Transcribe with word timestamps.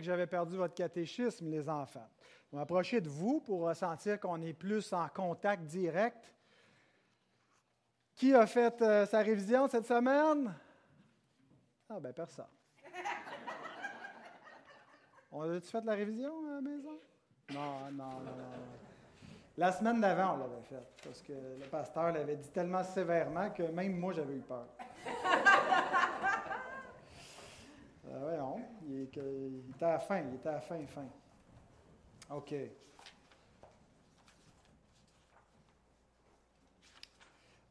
que 0.00 0.06
j'avais 0.06 0.26
perdu 0.26 0.56
votre 0.56 0.74
catéchisme, 0.74 1.48
les 1.48 1.68
enfants. 1.68 2.08
M'approcher 2.52 3.00
de 3.00 3.08
vous 3.08 3.40
pour 3.40 3.60
ressentir 3.60 4.18
qu'on 4.18 4.42
est 4.42 4.52
plus 4.52 4.92
en 4.92 5.08
contact 5.08 5.62
direct. 5.64 6.34
Qui 8.16 8.34
a 8.34 8.46
fait 8.46 8.82
euh, 8.82 9.06
sa 9.06 9.20
révision 9.20 9.68
cette 9.68 9.86
semaine? 9.86 10.52
Ah, 11.88 12.00
ben 12.00 12.12
personne. 12.12 12.44
On 15.32 15.42
a-tu 15.42 15.68
fait 15.68 15.84
la 15.84 15.94
révision 15.94 16.32
à 16.48 16.54
la 16.56 16.60
maison? 16.60 16.98
Non, 17.54 17.90
non, 17.92 18.10
non, 18.10 18.36
non. 18.36 18.80
La 19.56 19.72
semaine 19.72 20.00
d'avant, 20.00 20.34
on 20.34 20.38
l'avait 20.38 20.62
fait, 20.62 20.86
parce 21.04 21.20
que 21.20 21.32
le 21.32 21.66
pasteur 21.70 22.12
l'avait 22.12 22.36
dit 22.36 22.48
tellement 22.48 22.82
sévèrement 22.82 23.50
que 23.50 23.64
même 23.64 23.98
moi, 23.98 24.12
j'avais 24.12 24.36
eu 24.36 24.40
peur. 24.40 24.66
Ah 28.12 28.18
voyons, 28.20 28.60
il, 28.90 29.02
était 29.02 29.84
à 29.84 29.98
fin, 29.98 30.20
il 30.20 30.34
était 30.34 30.48
à 30.48 30.52
la 30.52 30.60
fin, 30.60 30.84
fin. 30.86 31.06
OK. 32.30 32.54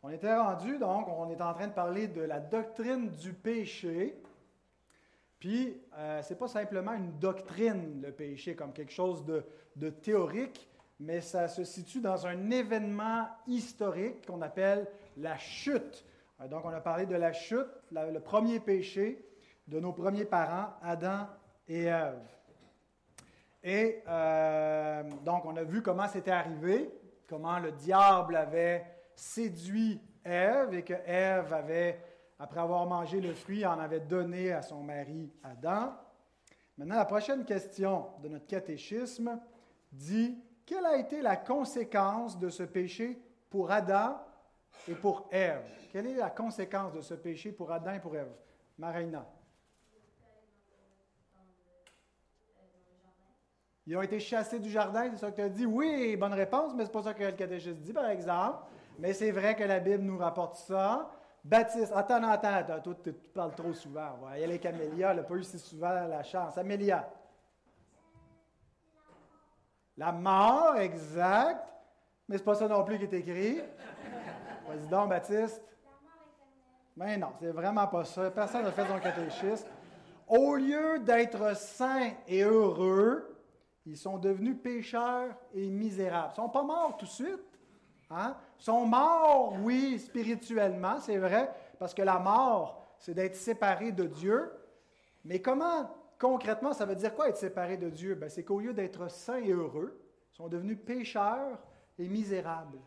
On 0.02 0.10
était 0.10 0.34
rendu, 0.34 0.78
donc, 0.78 1.08
on 1.10 1.30
est 1.30 1.42
en 1.42 1.54
train 1.54 1.68
de 1.68 1.74
parler 1.74 2.08
de 2.08 2.22
la 2.22 2.40
doctrine 2.40 3.10
du 3.10 3.34
péché. 3.34 4.22
Puis, 5.40 5.82
euh, 5.98 6.22
ce 6.22 6.34
n'est 6.34 6.40
pas 6.40 6.48
simplement 6.48 6.94
une 6.94 7.20
doctrine, 7.20 8.02
le 8.02 8.12
péché, 8.12 8.56
comme 8.56 8.72
quelque 8.72 8.94
chose 8.94 9.26
de, 9.26 9.90
théorique, 9.90 10.70
mais 11.00 11.22
ça 11.22 11.48
se 11.48 11.64
situe 11.64 12.02
dans 12.02 12.28
un 12.28 12.50
événement 12.50 13.28
historique 13.48 14.26
qu'on 14.26 14.42
appelle 14.42 14.88
la 15.18 15.38
chute. 15.38 16.06
Euh, 16.42 16.48
donc, 16.48 16.64
on 16.66 16.70
a 16.70 16.82
parlé 16.82 17.06
de 17.06 17.16
la 17.16 17.34
chute, 17.34 17.68
le 17.92 18.20
premier 18.20 18.60
péché 18.60 19.29
de 19.70 19.80
nos 19.80 19.94
premiers 19.94 20.26
parents, 20.26 20.74
Adam 20.82 21.28
et 21.68 21.84
Ève. 21.84 22.20
Et 23.64 24.02
euh, 24.08 25.04
donc, 25.24 25.46
on 25.46 25.56
a 25.56 25.64
vu 25.64 25.82
comment 25.82 26.08
c'était 26.08 26.32
arrivé, 26.32 26.90
comment 27.28 27.60
le 27.60 27.72
diable 27.72 28.36
avait 28.36 28.86
séduit 29.16 30.02
Ève 30.24 30.74
et 30.74 30.84
que 30.84 30.94
Ève 31.06 31.54
avait, 31.54 32.02
après 32.40 32.60
avoir 32.60 32.86
mangé 32.88 33.22
le 33.22 33.34
fruit, 33.34 33.66
en 33.66 33.80
avait 33.80 34.00
donné 34.00 34.52
à 34.52 34.62
son 34.62 34.82
mari 34.82 35.32
Adam. 35.44 35.94
Maintenant, 36.78 36.96
la 36.96 37.06
prochaine 37.06 37.46
question 37.46 38.08
de 38.24 38.30
notre 38.30 38.48
catéchisme 38.48 39.40
dit 39.92 40.38
quelle 40.66 40.86
a 40.86 40.98
été 40.98 41.22
la 41.22 41.36
conséquence 41.36 42.40
de 42.40 42.50
ce 42.50 42.64
péché 42.64 43.22
pour 43.50 43.72
Adam 43.72 44.18
et 44.88 44.96
pour 44.96 45.28
Ève? 45.32 45.64
Quelle 45.92 46.08
est 46.08 46.16
la 46.16 46.30
conséquence 46.30 46.94
de 46.94 47.02
ce 47.02 47.14
péché 47.14 47.52
pour 47.52 47.72
Adam 47.72 47.94
et 47.94 48.00
pour 48.00 48.16
Ève? 48.16 48.32
Marina. 48.78 49.26
Ils 53.90 53.98
ont 53.98 54.04
été 54.04 54.20
chassés 54.20 54.60
du 54.60 54.70
jardin, 54.70 55.10
c'est 55.10 55.18
ça 55.18 55.32
que 55.32 55.38
tu 55.38 55.42
as 55.42 55.50
dit? 55.50 55.66
Oui, 55.66 56.16
bonne 56.16 56.36
réponse, 56.36 56.76
mais 56.76 56.86
c'est 56.86 56.92
pas 56.92 57.02
ça 57.02 57.16
que 57.16 57.24
le 57.24 57.32
catéchisme 57.32 57.80
dit, 57.80 57.92
par 57.92 58.08
exemple. 58.08 58.60
Mais 59.00 59.14
c'est 59.14 59.32
vrai 59.32 59.56
que 59.56 59.64
la 59.64 59.80
Bible 59.80 60.04
nous 60.04 60.20
rapporte 60.20 60.58
ça. 60.58 61.10
Baptiste, 61.44 61.92
attends, 61.96 62.22
attends, 62.22 62.54
attends, 62.54 62.82
toi, 62.82 62.94
tu 63.04 63.12
parles 63.14 63.56
trop 63.56 63.74
souvent. 63.74 64.16
Va 64.22 64.38
y 64.38 64.44
aller 64.44 64.54
avec 64.54 64.66
Amélia, 64.68 65.10
elle 65.10 65.18
n'a 65.18 65.24
pas 65.24 65.34
eu 65.34 65.44
si 65.44 65.58
souvent 65.58 65.90
la 65.90 66.22
chance. 66.22 66.56
Amélia. 66.60 67.10
La 69.98 70.12
mort, 70.12 70.76
exact. 70.76 71.68
Mais 72.28 72.38
c'est 72.38 72.44
pas 72.44 72.54
ça 72.54 72.68
non 72.68 72.84
plus 72.84 73.00
qui 73.00 73.06
est 73.06 73.14
écrit. 73.14 73.60
Vas-y 74.68 74.88
donc, 74.88 75.10
Baptiste. 75.10 75.64
Mais 76.96 77.18
non, 77.18 77.32
c'est 77.40 77.50
vraiment 77.50 77.88
pas 77.88 78.06
ça. 78.06 78.30
Personne 78.30 78.66
n'a 78.66 78.72
fait 78.72 78.86
son 78.86 79.00
catéchisme. 79.00 79.68
Au 80.28 80.54
lieu 80.58 81.00
d'être 81.00 81.56
saints 81.58 82.12
et 82.28 82.44
heureux, 82.44 83.36
ils 83.86 83.98
sont 83.98 84.18
devenus 84.18 84.58
pécheurs 84.62 85.36
et 85.54 85.70
misérables. 85.70 86.34
Ils 86.36 86.42
ne 86.42 86.46
sont 86.46 86.50
pas 86.50 86.64
morts 86.64 86.98
tout 86.98 87.06
de 87.06 87.12
suite. 87.12 87.60
Hein? 88.10 88.36
Ils 88.60 88.64
sont 88.64 88.86
morts, 88.86 89.54
oui, 89.62 90.00
spirituellement, 90.00 91.00
c'est 91.00 91.18
vrai, 91.18 91.52
parce 91.78 91.94
que 91.94 92.02
la 92.02 92.20
mort, 92.20 92.96
c'est 92.98 93.14
d'être 93.14 93.36
séparé 93.36 93.92
de 93.92 94.06
Dieu. 94.06 94.52
Mais 95.26 95.42
comment, 95.42 95.90
concrètement, 96.18 96.74
ça 96.74 96.86
veut 96.86 96.96
dire 96.96 97.14
quoi 97.14 97.30
être 97.30 97.38
séparé 97.38 97.78
de 97.78 97.90
Dieu? 97.90 98.16
Ben, 98.16 98.30
c'est 98.30 98.44
qu'au 98.44 98.60
lieu 98.60 98.74
d'être 98.74 99.10
saints 99.10 99.38
et 99.38 99.52
heureux, 99.52 100.02
ils 100.32 100.36
sont 100.36 100.48
devenus 100.48 100.80
pécheurs 100.86 101.60
et 101.98 102.08
misérables. 102.08 102.80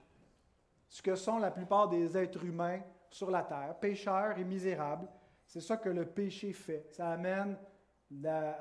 Ce 0.88 1.00
que 1.00 1.14
sont 1.14 1.38
la 1.38 1.50
plupart 1.50 1.88
des 1.88 2.16
êtres 2.16 2.44
humains 2.44 2.80
sur 3.10 3.30
la 3.30 3.42
terre, 3.42 3.76
pécheurs 3.80 4.38
et 4.38 4.44
misérables. 4.44 5.08
C'est 5.46 5.60
ça 5.60 5.76
que 5.76 5.88
le 5.88 6.06
péché 6.06 6.52
fait. 6.52 6.86
Ça 6.90 7.10
amène, 7.10 7.56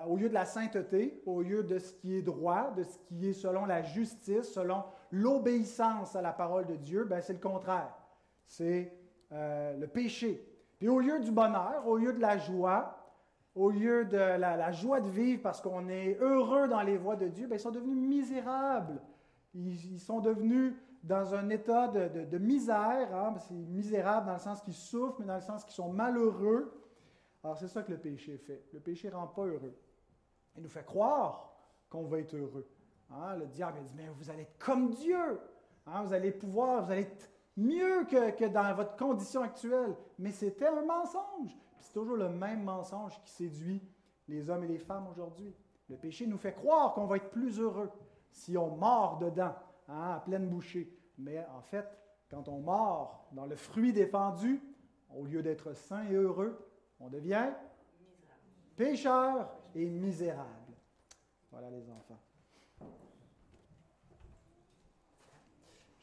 au 0.08 0.16
lieu 0.18 0.30
de 0.30 0.34
la 0.34 0.46
sainteté, 0.46 1.22
au 1.26 1.42
lieu 1.42 1.64
de 1.64 1.80
ce 1.80 1.94
qui 1.94 2.16
est 2.16 2.22
droit, 2.22 2.72
de 2.72 2.84
ce 2.84 2.98
qui 3.08 3.30
est 3.30 3.34
selon 3.34 3.66
la 3.66 3.82
justice, 3.82 4.54
selon 4.54 4.84
l'obéissance 5.12 6.16
à 6.16 6.22
la 6.22 6.32
parole 6.32 6.66
de 6.66 6.76
Dieu, 6.76 7.04
ben, 7.04 7.22
c'est 7.22 7.34
le 7.34 7.40
contraire. 7.40 7.94
C'est 8.46 8.94
euh, 9.32 9.78
le 9.78 9.88
péché. 9.88 10.46
Puis 10.80 10.90
au 10.90 11.00
lieu 11.00 11.20
du 11.20 11.32
bonheur, 11.32 11.88
au 11.88 11.98
lieu 11.98 12.14
de 12.14 12.20
la 12.20 12.38
joie, 12.38 12.98
au 13.54 13.70
lieu 13.70 14.06
de 14.06 14.18
la, 14.18 14.72
joie 14.72 15.02
de 15.02 15.10
vivre 15.10 15.42
parce 15.42 15.62
qu'on 15.62 15.90
est 15.90 16.18
heureux 16.22 16.68
dans 16.68 16.82
les 16.82 16.98
voies 16.98 17.18
de 17.18 17.28
Dieu, 17.28 17.48
ben, 17.48 17.56
ils 17.56 17.60
sont 17.60 17.72
devenus 17.72 17.98
misérables. 17.98 19.02
Ils, 19.54 20.00
sont 20.00 20.22
devenus 20.22 20.74
dans 21.04 21.36
un 21.36 21.50
état 21.50 21.90
de 21.90 22.38
misère. 22.38 23.14
hein. 23.14 23.34
C'est 23.40 23.54
misérable 23.54 24.28
dans 24.28 24.34
le 24.34 24.40
sens 24.40 24.62
qu'ils 24.62 24.74
souffrent, 24.74 25.20
mais 25.20 25.26
dans 25.26 25.36
le 25.36 25.42
sens 25.42 25.66
qu'ils 25.66 25.74
sont 25.74 25.92
malheureux. 25.92 26.72
Alors 27.44 27.58
c'est 27.58 27.68
ça 27.68 27.84
que 27.84 27.92
le 27.92 27.98
péché 27.98 28.38
fait. 28.38 28.66
Le 28.74 28.80
péché 28.80 29.10
ne 29.10 29.16
rend 29.16 29.28
pas 29.28 29.46
heureux. 29.46 29.76
Il 30.56 30.64
nous 30.64 30.70
fait 30.70 30.86
croire 30.86 31.56
qu'on 31.90 32.06
va 32.06 32.20
être 32.20 32.36
heureux. 32.36 32.68
Hein, 33.10 33.36
Le 33.36 33.48
diable 33.48 33.80
il 33.82 33.86
dit, 33.86 33.94
mais 33.96 34.10
vous 34.10 34.30
allez 34.30 34.44
être 34.44 34.58
comme 34.58 34.90
Dieu. 34.92 35.40
Hein, 35.86 36.04
Vous 36.04 36.14
allez 36.14 36.32
pouvoir, 36.32 36.86
vous 36.86 36.92
allez 36.92 37.02
être 37.02 37.30
mieux 37.58 38.06
que, 38.06 38.48
dans 38.48 38.74
votre 38.76 38.96
condition 38.96 39.42
actuelle. 39.42 39.96
Mais 40.20 40.32
c'était 40.32 40.68
un 40.68 40.86
mensonge. 40.86 41.58
C'est 41.80 41.94
toujours 41.94 42.18
le 42.18 42.30
même 42.30 42.64
mensonge 42.64 43.20
qui 43.24 43.32
séduit 43.32 43.82
les 44.28 44.50
hommes 44.50 44.64
et 44.64 44.68
les 44.68 44.78
femmes 44.78 45.08
aujourd'hui. 45.08 45.54
Le 45.90 45.98
péché 45.98 46.28
nous 46.28 46.38
fait 46.38 46.54
croire 46.54 46.94
qu'on 46.94 47.06
va 47.06 47.18
être 47.18 47.32
plus 47.32 47.60
heureux 47.60 47.90
si 48.32 48.58
on 48.58 48.78
mord 48.78 49.18
dedans, 49.18 49.54
hein, 49.90 50.14
à 50.16 50.20
pleine 50.22 50.48
bouchée. 50.48 50.96
Mais 51.18 51.46
en 51.54 51.62
fait, 51.62 51.86
quand 52.30 52.48
on 52.48 52.60
mord 52.60 53.28
dans 53.34 53.46
le 53.46 53.56
fruit 53.56 53.92
défendu, 53.92 54.62
au 55.14 55.26
lieu 55.26 55.42
d'être 55.44 55.74
sain 55.74 56.06
et 56.10 56.14
heureux, 56.14 56.71
on 57.02 57.10
devient 57.10 57.50
pécheur 58.76 59.52
et 59.76 59.90
misérable. 59.90 60.50
Voilà 61.52 61.70
les 61.70 61.90
enfants. 61.90 62.20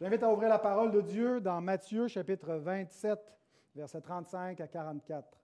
J'invite 0.01 0.23
à 0.23 0.33
ouvrir 0.33 0.49
la 0.49 0.59
parole 0.59 0.93
de 0.93 1.01
Dieu 1.01 1.41
dans 1.41 1.61
Matthieu 1.61 2.07
chapitre 2.07 2.55
27, 2.55 3.19
versets 3.75 4.01
35 4.01 4.61
à 4.61 4.69
44. 4.69 5.39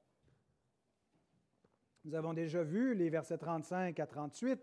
Nous 2.04 2.14
avons 2.14 2.34
déjà 2.34 2.62
vu 2.62 2.94
les 2.94 3.09
versets 3.09 3.38
35 3.38 3.98
à 3.98 4.06
38, 4.06 4.60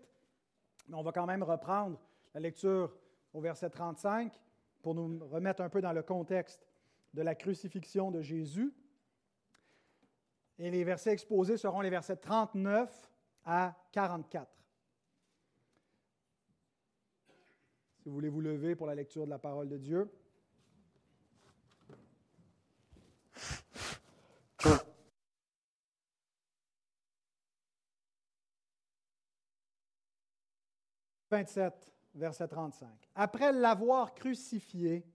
mais 0.88 0.96
on 0.96 1.02
va 1.02 1.12
quand 1.12 1.26
même 1.26 1.42
reprendre 1.42 2.00
la 2.34 2.40
lecture 2.40 2.94
au 3.34 3.40
verset 3.40 3.68
35 3.68 4.32
pour 4.82 4.94
nous 4.94 5.26
remettre 5.28 5.60
un 5.60 5.68
peu 5.68 5.80
dans 5.80 5.92
le 5.92 6.02
contexte 6.02 6.66
de 7.12 7.22
la 7.22 7.34
crucifixion 7.34 8.10
de 8.10 8.22
Jésus. 8.22 8.72
Et 10.58 10.70
les 10.70 10.84
versets 10.84 11.12
exposés 11.12 11.56
seront 11.56 11.80
les 11.80 11.90
versets 11.90 12.16
39 12.16 13.10
à 13.44 13.74
44. 13.92 14.48
Si 17.98 18.08
vous 18.08 18.14
voulez 18.14 18.28
vous 18.28 18.40
lever 18.40 18.74
pour 18.74 18.86
la 18.86 18.94
lecture 18.94 19.24
de 19.24 19.30
la 19.30 19.38
parole 19.38 19.68
de 19.68 19.78
Dieu. 19.78 20.10
«27, 31.30 31.90
verset 32.14 32.46
35. 32.46 32.88
Après 33.14 33.52
l'avoir 33.52 34.12
crucifié, 34.12 35.06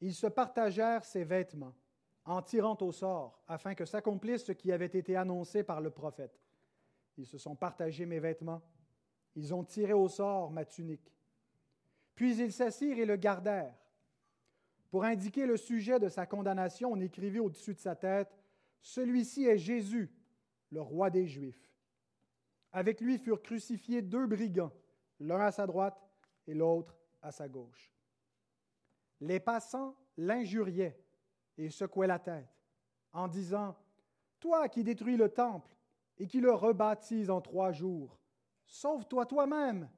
ils 0.00 0.14
se 0.14 0.26
partagèrent 0.26 1.04
ses 1.04 1.22
vêtements 1.22 1.76
en 2.24 2.42
tirant 2.42 2.76
au 2.80 2.92
sort, 2.92 3.42
afin 3.48 3.74
que 3.74 3.84
s'accomplisse 3.84 4.44
ce 4.44 4.52
qui 4.52 4.72
avait 4.72 4.86
été 4.86 5.16
annoncé 5.16 5.62
par 5.62 5.80
le 5.80 5.90
prophète. 5.90 6.40
Ils 7.16 7.26
se 7.26 7.38
sont 7.38 7.54
partagés 7.54 8.06
mes 8.06 8.18
vêtements, 8.18 8.62
ils 9.36 9.52
ont 9.54 9.64
tiré 9.64 9.92
au 9.92 10.08
sort 10.08 10.50
ma 10.50 10.64
tunique. 10.64 11.12
Puis 12.14 12.36
ils 12.36 12.52
s'assirent 12.52 12.98
et 12.98 13.04
le 13.04 13.16
gardèrent. 13.16 13.74
Pour 14.90 15.04
indiquer 15.04 15.46
le 15.46 15.56
sujet 15.56 15.98
de 15.98 16.08
sa 16.08 16.24
condamnation, 16.24 16.92
on 16.92 17.00
écrivit 17.00 17.40
au-dessus 17.40 17.74
de 17.74 17.80
sa 17.80 17.96
tête, 17.96 18.32
Celui-ci 18.80 19.46
est 19.46 19.58
Jésus, 19.58 20.10
le 20.70 20.80
roi 20.82 21.08
des 21.10 21.26
Juifs. 21.26 21.70
Avec 22.70 23.00
lui 23.00 23.18
furent 23.18 23.42
crucifiés 23.42 24.02
deux 24.02 24.26
brigands, 24.26 24.72
l'un 25.20 25.40
à 25.40 25.50
sa 25.52 25.66
droite 25.66 25.98
et 26.46 26.54
l'autre 26.54 26.94
à 27.22 27.32
sa 27.32 27.48
gauche. 27.48 27.90
Les 29.20 29.40
passants 29.40 29.96
l'injuriaient 30.16 31.03
et 31.56 31.70
secouaient 31.70 32.06
la 32.06 32.18
tête 32.18 32.48
en 33.12 33.28
disant, 33.28 33.76
Toi 34.40 34.68
qui 34.68 34.84
détruis 34.84 35.16
le 35.16 35.28
temple 35.28 35.74
et 36.18 36.26
qui 36.26 36.40
le 36.40 36.52
rebaptises 36.52 37.30
en 37.30 37.40
trois 37.40 37.72
jours, 37.72 38.18
sauve-toi 38.66 39.26
toi-même. 39.26 39.88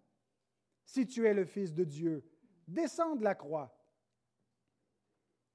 Si 0.85 1.07
tu 1.07 1.27
es 1.27 1.35
le 1.35 1.45
Fils 1.45 1.75
de 1.75 1.85
Dieu, 1.85 2.25
descends 2.69 3.17
de 3.17 3.25
la 3.25 3.35
croix. 3.35 3.77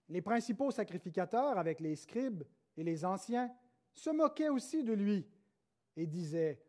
Les 0.09 0.21
principaux 0.21 0.71
sacrificateurs, 0.71 1.57
avec 1.57 1.79
les 1.79 1.95
scribes 1.95 2.43
et 2.75 2.83
les 2.83 3.05
anciens, 3.05 3.49
se 3.93 4.09
moquaient 4.09 4.49
aussi 4.49 4.83
de 4.83 4.93
lui 4.93 5.25
et 5.95 6.05
disaient, 6.05 6.61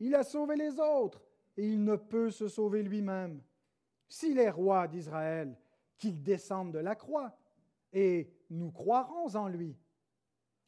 Il 0.00 0.14
a 0.14 0.24
sauvé 0.24 0.56
les 0.56 0.80
autres 0.80 1.22
et 1.56 1.68
il 1.68 1.84
ne 1.84 1.96
peut 1.96 2.30
se 2.30 2.48
sauver 2.48 2.82
lui-même. 2.82 3.42
S'il 4.08 4.38
est 4.38 4.50
roi 4.50 4.88
d'Israël, 4.88 5.56
qu'il 5.96 6.22
descende 6.22 6.72
de 6.72 6.78
la 6.78 6.94
croix, 6.94 7.36
et 7.92 8.32
nous 8.50 8.70
croirons 8.70 9.34
en 9.34 9.48
lui. 9.48 9.76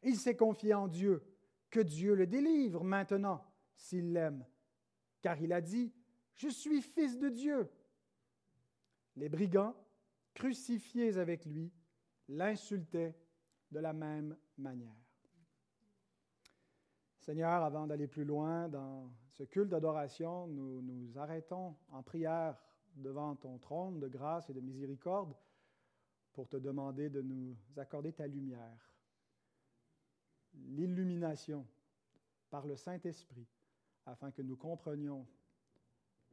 Il 0.03 0.17
s'est 0.17 0.37
confié 0.37 0.75
en 0.75 0.89
Dieu, 0.89 1.23
que 1.71 1.81
Dieu 1.81 2.15
le 2.15 2.27
délivre 2.27 2.85
maintenant, 2.85 3.45
s'il 3.77 4.13
l'aime, 4.13 4.45
car 5.21 5.41
il 5.41 5.53
a 5.53 5.61
dit, 5.61 5.93
Je 6.35 6.49
suis 6.49 6.83
fils 6.83 7.19
de 7.19 7.29
Dieu. 7.29 7.71
Les 9.17 9.29
brigands, 9.29 9.75
crucifiés 10.35 11.19
avec 11.19 11.45
lui, 11.45 11.73
l'insultaient 12.29 13.15
de 13.71 13.79
la 13.79 13.93
même 13.93 14.37
manière. 14.57 14.97
Seigneur, 17.19 17.63
avant 17.63 17.87
d'aller 17.87 18.09
plus 18.09 18.25
loin 18.25 18.69
dans 18.69 19.13
ce 19.29 19.45
culte 19.45 19.69
d'adoration, 19.69 20.47
nous 20.47 20.81
nous 20.81 21.19
arrêtons 21.19 21.77
en 21.91 22.03
prière 22.03 22.57
devant 22.97 23.37
ton 23.37 23.59
trône 23.59 24.01
de 24.01 24.09
grâce 24.09 24.49
et 24.49 24.55
de 24.55 24.61
miséricorde 24.61 25.35
pour 26.33 26.49
te 26.49 26.57
demander 26.57 27.11
de 27.11 27.23
nous 27.23 27.57
accorder 27.77 28.13
ta 28.13 28.27
lumière, 28.27 28.93
l'illumination 30.55 31.67
par 32.51 32.67
le 32.67 32.77
Saint-Esprit, 32.77 33.47
afin 34.07 34.31
que 34.31 34.43
nous 34.43 34.57
comprenions 34.57 35.27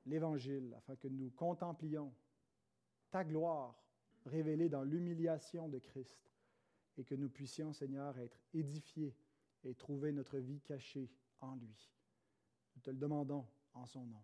l'Évangile, 0.06 0.74
afin 0.78 0.96
que 0.96 1.08
nous 1.08 1.30
contemplions 1.32 2.14
ta 3.12 3.24
gloire 3.24 3.76
révélée 4.26 4.70
dans 4.70 4.84
l'humiliation 4.84 5.68
de 5.70 5.80
Christ 5.80 6.32
et 6.98 7.04
que 7.04 7.16
nous 7.16 7.30
puissions, 7.30 7.74
Seigneur, 7.74 8.18
être 8.18 8.40
édifiés 8.54 9.16
et 9.64 9.76
trouver 9.76 10.12
notre 10.12 10.40
vie 10.40 10.62
cachée 10.62 11.10
en 11.40 11.56
lui. 11.56 11.92
Nous 12.76 12.82
te 12.82 12.90
le 12.90 12.98
demandons 12.98 13.46
en 13.74 13.86
son 13.86 14.06
nom. 14.06 14.24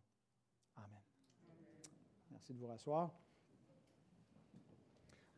Amen. 0.75 1.02
Merci 2.31 2.54
de 2.54 2.60
vous 2.60 2.68
rasseoir. 2.68 3.14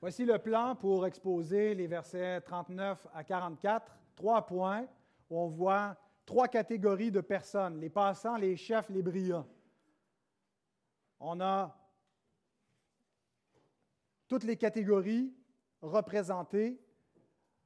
Voici 0.02 0.26
le 0.26 0.38
plan 0.38 0.76
pour 0.76 1.06
exposer 1.06 1.74
les 1.74 1.88
versets 1.88 2.42
39 2.42 3.08
à 3.14 3.24
44. 3.24 3.98
Trois 4.16 4.46
points 4.46 4.86
où 5.30 5.40
on 5.40 5.48
voit 5.48 5.98
trois 6.26 6.48
catégories 6.48 7.12
de 7.12 7.22
personnes, 7.22 7.80
les 7.80 7.90
passants, 7.90 8.38
les 8.38 8.56
chefs, 8.56 8.90
les 8.90 9.02
brillants. 9.02 9.48
On 11.20 11.40
a 11.40 11.76
toutes 14.28 14.44
les 14.44 14.58
catégories 14.58 15.34
représentées. 15.82 16.80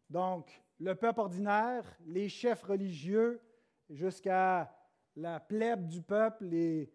Donc, 0.10 0.62
le 0.80 0.96
peuple 0.96 1.22
ordinaire, 1.22 1.84
les 2.06 2.30
chefs 2.30 2.64
religieux, 2.64 3.42
jusqu'à 3.90 4.74
la 5.16 5.40
plèbe 5.40 5.88
du 5.88 6.02
peuple, 6.02 6.46
les, 6.46 6.92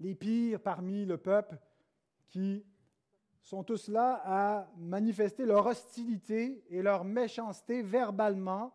les 0.00 0.14
pires 0.14 0.60
parmi 0.60 1.04
le 1.04 1.18
peuple, 1.18 1.58
qui 2.28 2.64
sont 3.44 3.62
tous 3.62 3.88
là 3.88 4.22
à 4.24 4.68
manifester 4.78 5.44
leur 5.44 5.66
hostilité 5.66 6.64
et 6.70 6.80
leur 6.80 7.04
méchanceté 7.04 7.82
verbalement 7.82 8.72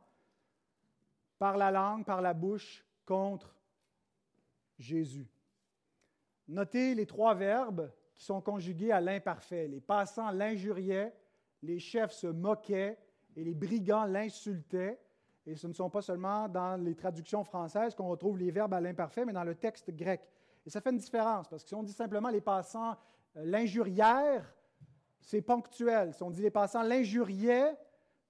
par 1.39 1.57
la 1.57 1.71
langue, 1.71 2.05
par 2.05 2.21
la 2.21 2.35
bouche 2.35 2.85
contre 3.05 3.55
Jésus. 4.77 5.27
Notez 6.47 6.93
les 6.93 7.07
trois 7.07 7.33
verbes 7.33 7.91
qui 8.13 8.23
sont 8.23 8.41
conjugués 8.41 8.91
à 8.91 9.01
l'imparfait. 9.01 9.67
Les 9.67 9.81
passants 9.81 10.29
l'injuriaient, 10.29 11.15
les 11.63 11.79
chefs 11.79 12.11
se 12.11 12.27
moquaient 12.27 12.97
et 13.35 13.43
les 13.43 13.55
brigands 13.55 14.05
l'insultaient. 14.05 14.99
Et 15.47 15.55
ce 15.55 15.65
ne 15.65 15.73
sont 15.73 15.89
pas 15.89 16.03
seulement 16.03 16.47
dans 16.47 16.75
les 16.75 16.95
traductions 16.95 17.43
françaises 17.43 17.95
qu'on 17.95 18.09
retrouve 18.09 18.37
les 18.37 18.51
verbes 18.51 18.73
à 18.75 18.81
l'imparfait, 18.81 19.25
mais 19.25 19.33
dans 19.33 19.43
le 19.43 19.55
texte 19.55 19.89
grec. 19.91 20.21
Et 20.63 20.69
ça 20.69 20.79
fait 20.79 20.91
une 20.91 20.97
différence, 20.97 21.47
parce 21.47 21.63
que 21.63 21.69
si 21.69 21.75
on 21.75 21.81
dit 21.81 21.93
simplement 21.93 22.29
les 22.29 22.41
passants 22.41 22.95
euh, 23.37 23.45
l'injurièrent, 23.45 24.53
c'est 25.19 25.41
ponctuel. 25.41 26.13
Si 26.13 26.23
on 26.23 26.29
dit 26.29 26.41
les 26.41 26.51
passants 26.51 26.83
l'injuriaient, 26.83 27.75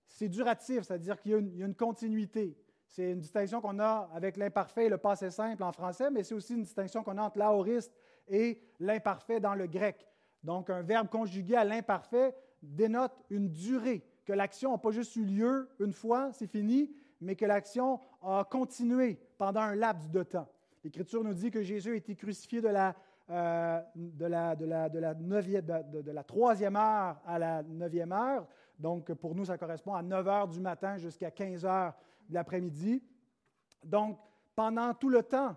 c'est 0.07 0.29
duratif, 0.29 0.83
c'est-à-dire 0.83 1.19
qu'il 1.19 1.31
y, 1.31 1.63
a 1.63 1.65
une 1.65 1.75
continuité. 1.75 2.57
C'est 2.87 3.11
une 3.11 3.19
distinction 3.19 3.61
qu'on 3.61 3.79
a 3.79 4.09
avec 4.13 4.35
l'imparfait 4.35 4.87
et 4.87 4.89
le 4.89 4.97
passé 4.97 5.29
simple 5.29 5.63
en 5.63 5.71
français, 5.71 6.09
mais 6.09 6.23
c'est 6.23 6.33
aussi 6.33 6.55
une 6.55 6.63
distinction 6.63 7.03
qu'on 7.03 7.17
a 7.17 7.21
entre 7.21 7.37
l'aoriste 7.37 7.93
et 8.27 8.61
l'imparfait 8.79 9.39
dans 9.39 9.53
le 9.53 9.67
grec. 9.67 10.07
Donc, 10.43 10.69
un 10.69 10.81
verbe 10.81 11.09
conjugué 11.09 11.55
à 11.55 11.63
l'imparfait 11.63 12.35
dénote 12.61 13.13
une 13.29 13.49
durée 13.49 14.03
que 14.25 14.33
l'action 14.33 14.71
n'a 14.71 14.77
pas 14.77 14.91
juste 14.91 15.15
eu 15.15 15.23
lieu 15.23 15.69
une 15.79 15.93
fois, 15.93 16.31
c'est 16.33 16.47
fini, 16.47 16.91
mais 17.21 17.35
que 17.35 17.45
l'action 17.45 17.99
a 18.21 18.47
continué 18.49 19.19
pendant 19.37 19.61
un 19.61 19.75
laps 19.75 20.09
de 20.09 20.23
temps. 20.23 20.47
L'Écriture 20.83 21.23
nous 21.23 21.33
dit 21.33 21.51
que 21.51 21.61
Jésus 21.61 21.91
a 21.91 21.95
été 21.95 22.15
crucifié 22.15 22.61
de 22.61 22.69
la, 22.69 22.95
de, 23.29 24.25
la 26.11 26.23
troisième 26.23 26.75
heure 26.75 27.21
à 27.25 27.39
la 27.39 27.63
neuvième 27.63 28.11
heure. 28.11 28.47
Donc, 28.77 29.13
pour 29.13 29.35
nous, 29.35 29.45
ça 29.45 29.57
correspond 29.57 29.93
à 29.93 30.01
9 30.01 30.27
heures 30.27 30.47
du 30.47 30.59
matin 30.59 30.97
jusqu'à 30.97 31.31
15 31.31 31.65
heures 31.65 31.93
de 32.27 32.33
l'après-midi. 32.33 33.03
Donc, 33.83 34.17
pendant 34.55 34.93
tout 34.93 35.09
le 35.09 35.23
temps 35.23 35.55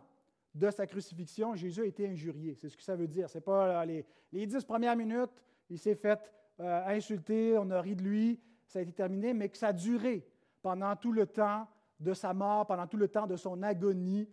de 0.54 0.70
sa 0.70 0.86
crucifixion, 0.86 1.54
Jésus 1.54 1.82
a 1.82 1.86
été 1.86 2.06
injurié. 2.08 2.54
C'est 2.54 2.68
ce 2.68 2.76
que 2.76 2.82
ça 2.82 2.94
veut 2.94 3.08
dire. 3.08 3.30
Ce 3.30 3.38
n'est 3.38 3.42
pas 3.42 3.84
les, 3.86 4.04
les, 4.32 4.46
dix 4.46 4.64
premières 4.64 4.96
minutes, 4.96 5.30
il 5.70 5.78
s'est 5.78 5.94
fait 5.94 6.20
euh, 6.60 6.86
insulter, 6.86 7.56
on 7.58 7.70
a 7.70 7.80
ri 7.80 7.96
de 7.96 8.02
lui, 8.02 8.40
ça 8.66 8.80
a 8.80 8.82
été 8.82 8.92
terminé, 8.92 9.32
mais 9.32 9.48
que 9.48 9.56
ça 9.56 9.68
a 9.68 9.72
duré 9.72 10.26
pendant 10.60 10.94
tout 10.96 11.12
le 11.12 11.26
temps 11.26 11.66
de 11.98 12.12
sa 12.12 12.34
mort, 12.34 12.66
pendant 12.66 12.86
tout 12.86 12.96
le 12.96 13.08
temps 13.08 13.26
de 13.26 13.36
son 13.36 13.62
agonie. 13.62 14.28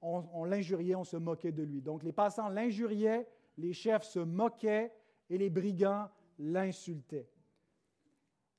On, 0.00 0.44
l'injuriait, 0.44 0.94
on 0.94 1.04
se 1.04 1.16
moquait 1.16 1.52
de 1.52 1.62
lui. 1.62 1.82
Donc 1.82 2.02
les 2.04 2.12
passants 2.12 2.48
l'injuriaient, 2.48 3.26
les 3.56 3.72
chefs 3.72 4.04
se 4.04 4.20
moquaient 4.20 4.92
et 5.28 5.38
les 5.38 5.50
brigands 5.50 6.08
l'insultaient. 6.38 7.28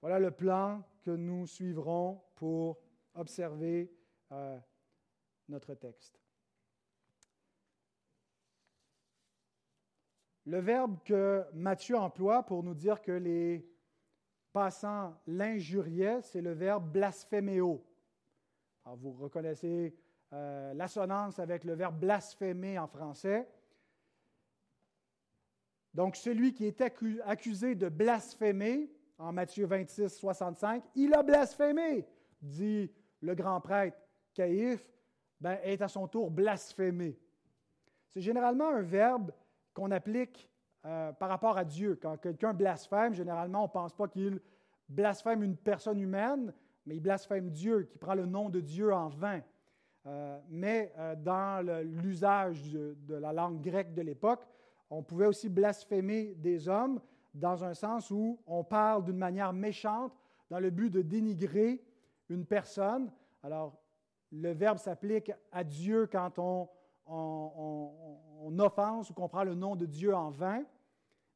Voilà 0.01 0.19
le 0.19 0.31
plan 0.31 0.83
que 1.01 1.11
nous 1.11 1.47
suivrons 1.47 2.21
pour 2.35 2.79
observer 3.15 3.91
euh, 4.31 4.59
notre 5.47 5.73
texte. 5.75 6.19
Le 10.45 10.59
verbe 10.59 10.97
que 11.03 11.45
Matthieu 11.53 11.95
emploie 11.97 12.43
pour 12.43 12.63
nous 12.63 12.73
dire 12.73 13.01
que 13.01 13.11
les 13.11 13.69
passant 14.51 15.15
l'injuriait, 15.27 16.21
c'est 16.21 16.41
le 16.41 16.53
verbe 16.53 16.91
blasphéméo. 16.91 17.85
Vous 18.85 19.11
reconnaissez 19.11 19.95
euh, 20.33 20.73
l'assonance 20.73 21.39
avec 21.39 21.63
le 21.63 21.73
verbe 21.73 21.99
blasphémer 21.99 22.77
en 22.77 22.87
français. 22.87 23.47
Donc, 25.93 26.15
celui 26.15 26.53
qui 26.53 26.65
est 26.65 26.81
accusé 27.25 27.75
de 27.75 27.89
blasphémer, 27.89 28.91
en 29.17 29.33
Matthieu 29.33 29.65
26, 29.65 30.09
65, 30.09 30.83
il 30.95 31.13
a 31.13 31.23
blasphémé, 31.23 32.07
dit 32.41 32.91
le 33.21 33.35
grand 33.35 33.59
prêtre 33.59 33.97
Caïphe, 34.33 34.87
ben, 35.41 35.57
est 35.63 35.81
à 35.81 35.87
son 35.87 36.07
tour 36.07 36.31
blasphémé. 36.31 37.19
C'est 38.09 38.21
généralement 38.21 38.69
un 38.69 38.81
verbe 38.81 39.31
qu'on 39.73 39.91
applique 39.91 40.49
euh, 40.85 41.11
par 41.13 41.29
rapport 41.29 41.57
à 41.57 41.65
Dieu. 41.65 41.97
Quand 42.01 42.17
quelqu'un 42.17 42.53
blasphème, 42.53 43.13
généralement, 43.13 43.63
on 43.63 43.67
ne 43.67 43.71
pense 43.71 43.93
pas 43.93 44.07
qu'il 44.07 44.39
blasphème 44.87 45.43
une 45.43 45.57
personne 45.57 45.99
humaine, 45.99 46.53
mais 46.85 46.95
il 46.95 47.01
blasphème 47.01 47.49
Dieu, 47.49 47.83
qui 47.83 47.97
prend 47.97 48.15
le 48.15 48.25
nom 48.25 48.49
de 48.49 48.59
Dieu 48.59 48.93
en 48.93 49.09
vain. 49.09 49.41
Euh, 50.09 50.39
mais 50.49 50.91
euh, 50.97 51.15
dans 51.15 51.63
l'usage 51.83 52.71
de, 52.71 53.13
la 53.13 53.31
langue 53.31 53.61
grecque 53.61 53.93
de 53.93 54.01
l'époque, 54.01 54.41
on 54.89 55.03
pouvait 55.03 55.27
aussi 55.27 55.49
blasphémer 55.49 56.33
des 56.35 56.67
hommes 56.67 56.99
dans 57.35 57.63
un 57.63 57.75
sens 57.75 58.09
où 58.09 58.39
on 58.47 58.63
parle 58.63 59.03
d'une 59.03 59.17
manière 59.17 59.53
méchante 59.53 60.11
dans 60.49 60.59
le 60.59 60.71
but 60.71 60.89
de 60.89 61.03
dénigrer 61.03 61.83
une 62.27 62.43
personne. 62.43 63.11
Alors, 63.43 63.77
le 64.31 64.51
verbe 64.51 64.79
s'applique 64.79 65.31
à 65.51 65.63
Dieu 65.63 66.07
quand 66.11 66.39
on, 66.39 66.67
on, 67.05 68.57
offense 68.57 69.11
ou 69.11 69.13
qu'on 69.13 69.29
prend 69.29 69.43
le 69.43 69.53
nom 69.53 69.75
de 69.75 69.85
Dieu 69.85 70.15
en 70.15 70.31
vain, 70.31 70.63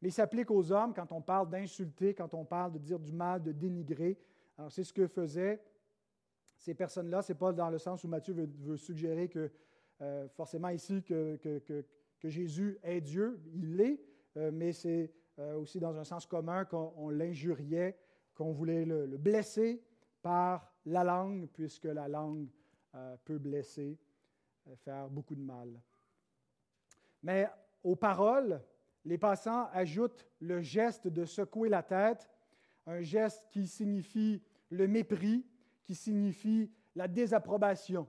mais 0.01 0.09
il 0.09 0.11
s'applique 0.11 0.49
aux 0.49 0.71
hommes 0.71 0.93
quand 0.95 1.11
on 1.11 1.21
parle 1.21 1.47
d'insulter, 1.47 2.15
quand 2.15 2.33
on 2.33 2.43
parle 2.43 2.71
de 2.73 2.79
dire 2.79 2.97
du 2.97 3.11
mal, 3.11 3.43
de 3.43 3.51
dénigrer. 3.51 4.17
Alors, 4.57 4.71
c'est 4.71 4.83
ce 4.83 4.91
que 4.91 5.05
faisaient 5.05 5.61
ces 6.63 6.73
personnes-là. 6.73 7.21
Ce 7.21 7.33
n'est 7.33 7.37
pas 7.37 7.51
dans 7.51 7.69
le 7.69 7.77
sens 7.77 8.03
où 8.03 8.07
Matthieu 8.07 8.33
veut, 8.33 8.77
suggérer 8.77 9.27
que, 9.27 9.51
euh, 10.01 10.27
forcément 10.29 10.69
ici, 10.69 11.03
que, 11.03 11.35
que, 11.35 11.83
Jésus 12.29 12.79
est 12.83 13.01
Dieu. 13.01 13.41
Il 13.53 13.75
l'est, 13.75 13.99
euh, 14.37 14.49
mais 14.53 14.71
c'est 14.71 15.11
euh, 15.39 15.55
aussi 15.55 15.81
dans 15.81 15.97
un 15.97 16.05
sens 16.05 16.25
commun 16.25 16.63
qu'on 16.63 17.09
l'injuriait, 17.09 17.97
qu'on 18.33 18.53
voulait 18.53 18.85
le, 18.85 19.05
le, 19.05 19.17
blesser 19.17 19.83
par 20.21 20.73
la 20.85 21.03
langue, 21.03 21.49
puisque 21.51 21.83
la 21.83 22.07
langue 22.07 22.47
peut 23.25 23.39
blesser. 23.39 23.97
Faire 24.77 25.09
beaucoup 25.09 25.35
de 25.35 25.41
mal. 25.41 25.81
Mais 27.21 27.49
aux 27.83 27.97
paroles, 27.97 28.61
les 29.03 29.17
passants 29.17 29.67
ajoutent 29.73 30.25
le 30.39 30.61
geste 30.61 31.09
de 31.09 31.25
secouer 31.25 31.67
la 31.67 31.83
tête, 31.83 32.29
un 32.85 33.01
geste 33.01 33.43
qui 33.51 33.67
signifie 33.67 34.41
le 34.69 34.87
mépris, 34.87 35.45
qui 35.83 35.95
signifie 35.95 36.71
la 36.95 37.07
désapprobation. 37.07 38.07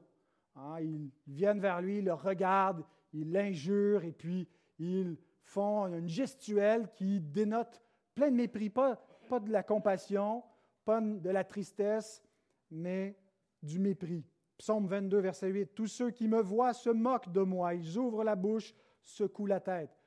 Hein, 0.57 0.81
ils 0.81 1.11
viennent 1.27 1.61
vers 1.61 1.81
lui, 1.81 2.01
le 2.01 2.15
regardent, 2.15 2.85
ils 3.13 3.31
l'injurent 3.31 4.05
et 4.05 4.13
puis 4.13 4.49
ils 4.79 5.17
font 5.43 5.87
une 5.87 6.09
gestuelle 6.09 6.91
qui 6.93 7.21
dénote 7.21 7.83
plein 8.15 8.31
de 8.31 8.37
mépris, 8.37 8.71
pas, 8.71 8.97
pas 9.29 9.41
de 9.41 9.51
la 9.51 9.63
compassion, 9.63 10.43
pas 10.85 11.01
de 11.01 11.31
la 11.31 11.45
tristesse, 11.45 12.23
mais 12.71 13.17
du 13.63 13.79
mépris. 13.79 14.25
Psaume 14.59 14.87
22, 14.87 15.19
verset 15.19 15.49
8. 15.49 15.75
Tous 15.75 15.87
ceux 15.87 16.11
qui 16.11 16.29
me 16.29 16.41
voient 16.41 16.73
se 16.73 16.91
moquent 16.91 17.33
de 17.33 17.41
moi. 17.41 17.75
Ils 17.75 17.99
ouvrent 17.99 18.25
la 18.25 18.37
bouche, 18.37 18.75
secouent 19.03 19.47
la 19.47 19.61
tête. 19.61 19.99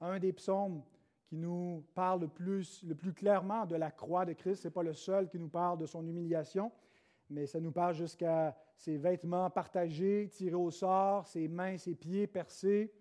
Un 0.00 0.18
des 0.18 0.32
psaumes 0.32 0.82
qui 1.24 1.36
nous 1.36 1.84
parle 1.94 2.20
le 2.20 2.28
plus, 2.28 2.82
le 2.84 2.94
plus 2.94 3.12
clairement 3.12 3.64
de 3.64 3.76
la 3.76 3.90
croix 3.90 4.26
de 4.26 4.34
Christ. 4.34 4.62
Ce 4.62 4.68
n'est 4.68 4.72
pas 4.72 4.82
le 4.82 4.92
seul 4.92 5.28
qui 5.28 5.38
nous 5.38 5.48
parle 5.48 5.78
de 5.78 5.86
son 5.86 6.06
humiliation, 6.06 6.70
mais 7.28 7.46
ça 7.46 7.60
nous 7.60 7.72
parle 7.72 7.94
jusqu'à 7.94 8.56
ses 8.76 8.96
vêtements 8.96 9.50
partagés, 9.50 10.28
tirés 10.32 10.54
au 10.54 10.70
sort, 10.70 11.26
ses 11.26 11.48
mains, 11.48 11.76
ses 11.78 11.94
pieds 11.94 12.26
percés. 12.26 12.92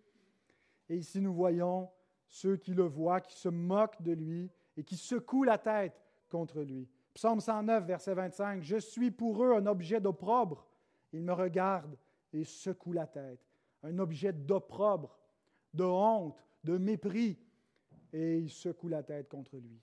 Et 0.89 0.97
ici, 0.97 1.21
nous 1.21 1.33
voyons 1.33 1.89
ceux 2.27 2.57
qui 2.57 2.73
le 2.73 2.83
voient, 2.83 3.21
qui 3.21 3.37
se 3.37 3.49
moquent 3.49 4.01
de 4.01 4.13
lui 4.13 4.51
et 4.77 4.83
qui 4.83 4.97
secouent 4.97 5.43
la 5.43 5.57
tête 5.57 6.01
contre 6.29 6.61
lui. 6.61 6.87
Psaume 7.13 7.39
109, 7.39 7.85
verset 7.85 8.13
25, 8.13 8.61
Je 8.61 8.77
suis 8.77 9.11
pour 9.11 9.43
eux 9.43 9.53
un 9.53 9.65
objet 9.67 10.01
d'opprobre. 10.01 10.67
Ils 11.13 11.23
me 11.23 11.33
regardent 11.33 11.97
et 12.33 12.43
secouent 12.43 12.93
la 12.93 13.07
tête. 13.07 13.39
Un 13.83 13.99
objet 13.99 14.33
d'opprobre, 14.33 15.17
de 15.73 15.83
honte, 15.83 16.43
de 16.63 16.77
mépris. 16.77 17.37
Et 18.11 18.39
ils 18.39 18.49
secouent 18.49 18.89
la 18.89 19.03
tête 19.03 19.29
contre 19.29 19.55
lui. 19.57 19.79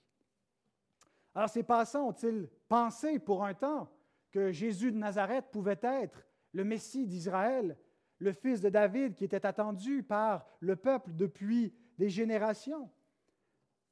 Alors 1.35 1.49
ces 1.49 1.63
passants 1.63 2.09
ont-ils 2.09 2.49
pensé 2.69 3.19
pour 3.19 3.45
un 3.45 3.55
temps 3.55 3.89
que 4.33 4.51
Jésus 4.51 4.91
de 4.91 4.99
Nazareth 4.99 5.47
pouvait 5.53 5.81
être 5.83 6.27
le 6.53 6.65
Messie 6.65 7.07
d'Israël, 7.07 7.77
le 8.19 8.33
fils 8.33 8.61
de 8.61 8.69
David 8.69 9.15
qui 9.15 9.25
était 9.25 9.47
attendu 9.47 10.03
par 10.03 10.47
le 10.61 10.75
peuple 10.77 11.13
depuis 11.15 11.75
des 11.99 12.09
générations? 12.09 12.91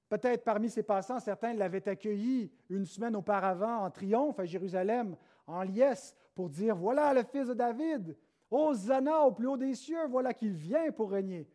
Peut-être 0.08 0.42
parmi 0.42 0.68
ces 0.68 0.82
passants, 0.82 1.20
certains 1.20 1.54
l'avaient 1.54 1.88
accueilli 1.88 2.50
une 2.68 2.84
semaine 2.84 3.14
auparavant 3.14 3.84
en 3.84 3.90
triomphe 3.90 4.40
à 4.40 4.44
Jérusalem, 4.44 5.16
en 5.46 5.62
liesse, 5.62 6.16
pour 6.34 6.50
dire 6.50 6.74
Voilà 6.74 7.14
le 7.14 7.22
fils 7.22 7.46
de 7.46 7.54
David, 7.54 8.16
Hosanna 8.50 9.20
au 9.20 9.32
plus 9.32 9.46
haut 9.46 9.56
des 9.56 9.74
cieux, 9.74 10.06
voilà 10.08 10.34
qu'il 10.34 10.52
vient 10.52 10.90
pour 10.90 11.12
régner. 11.12 11.48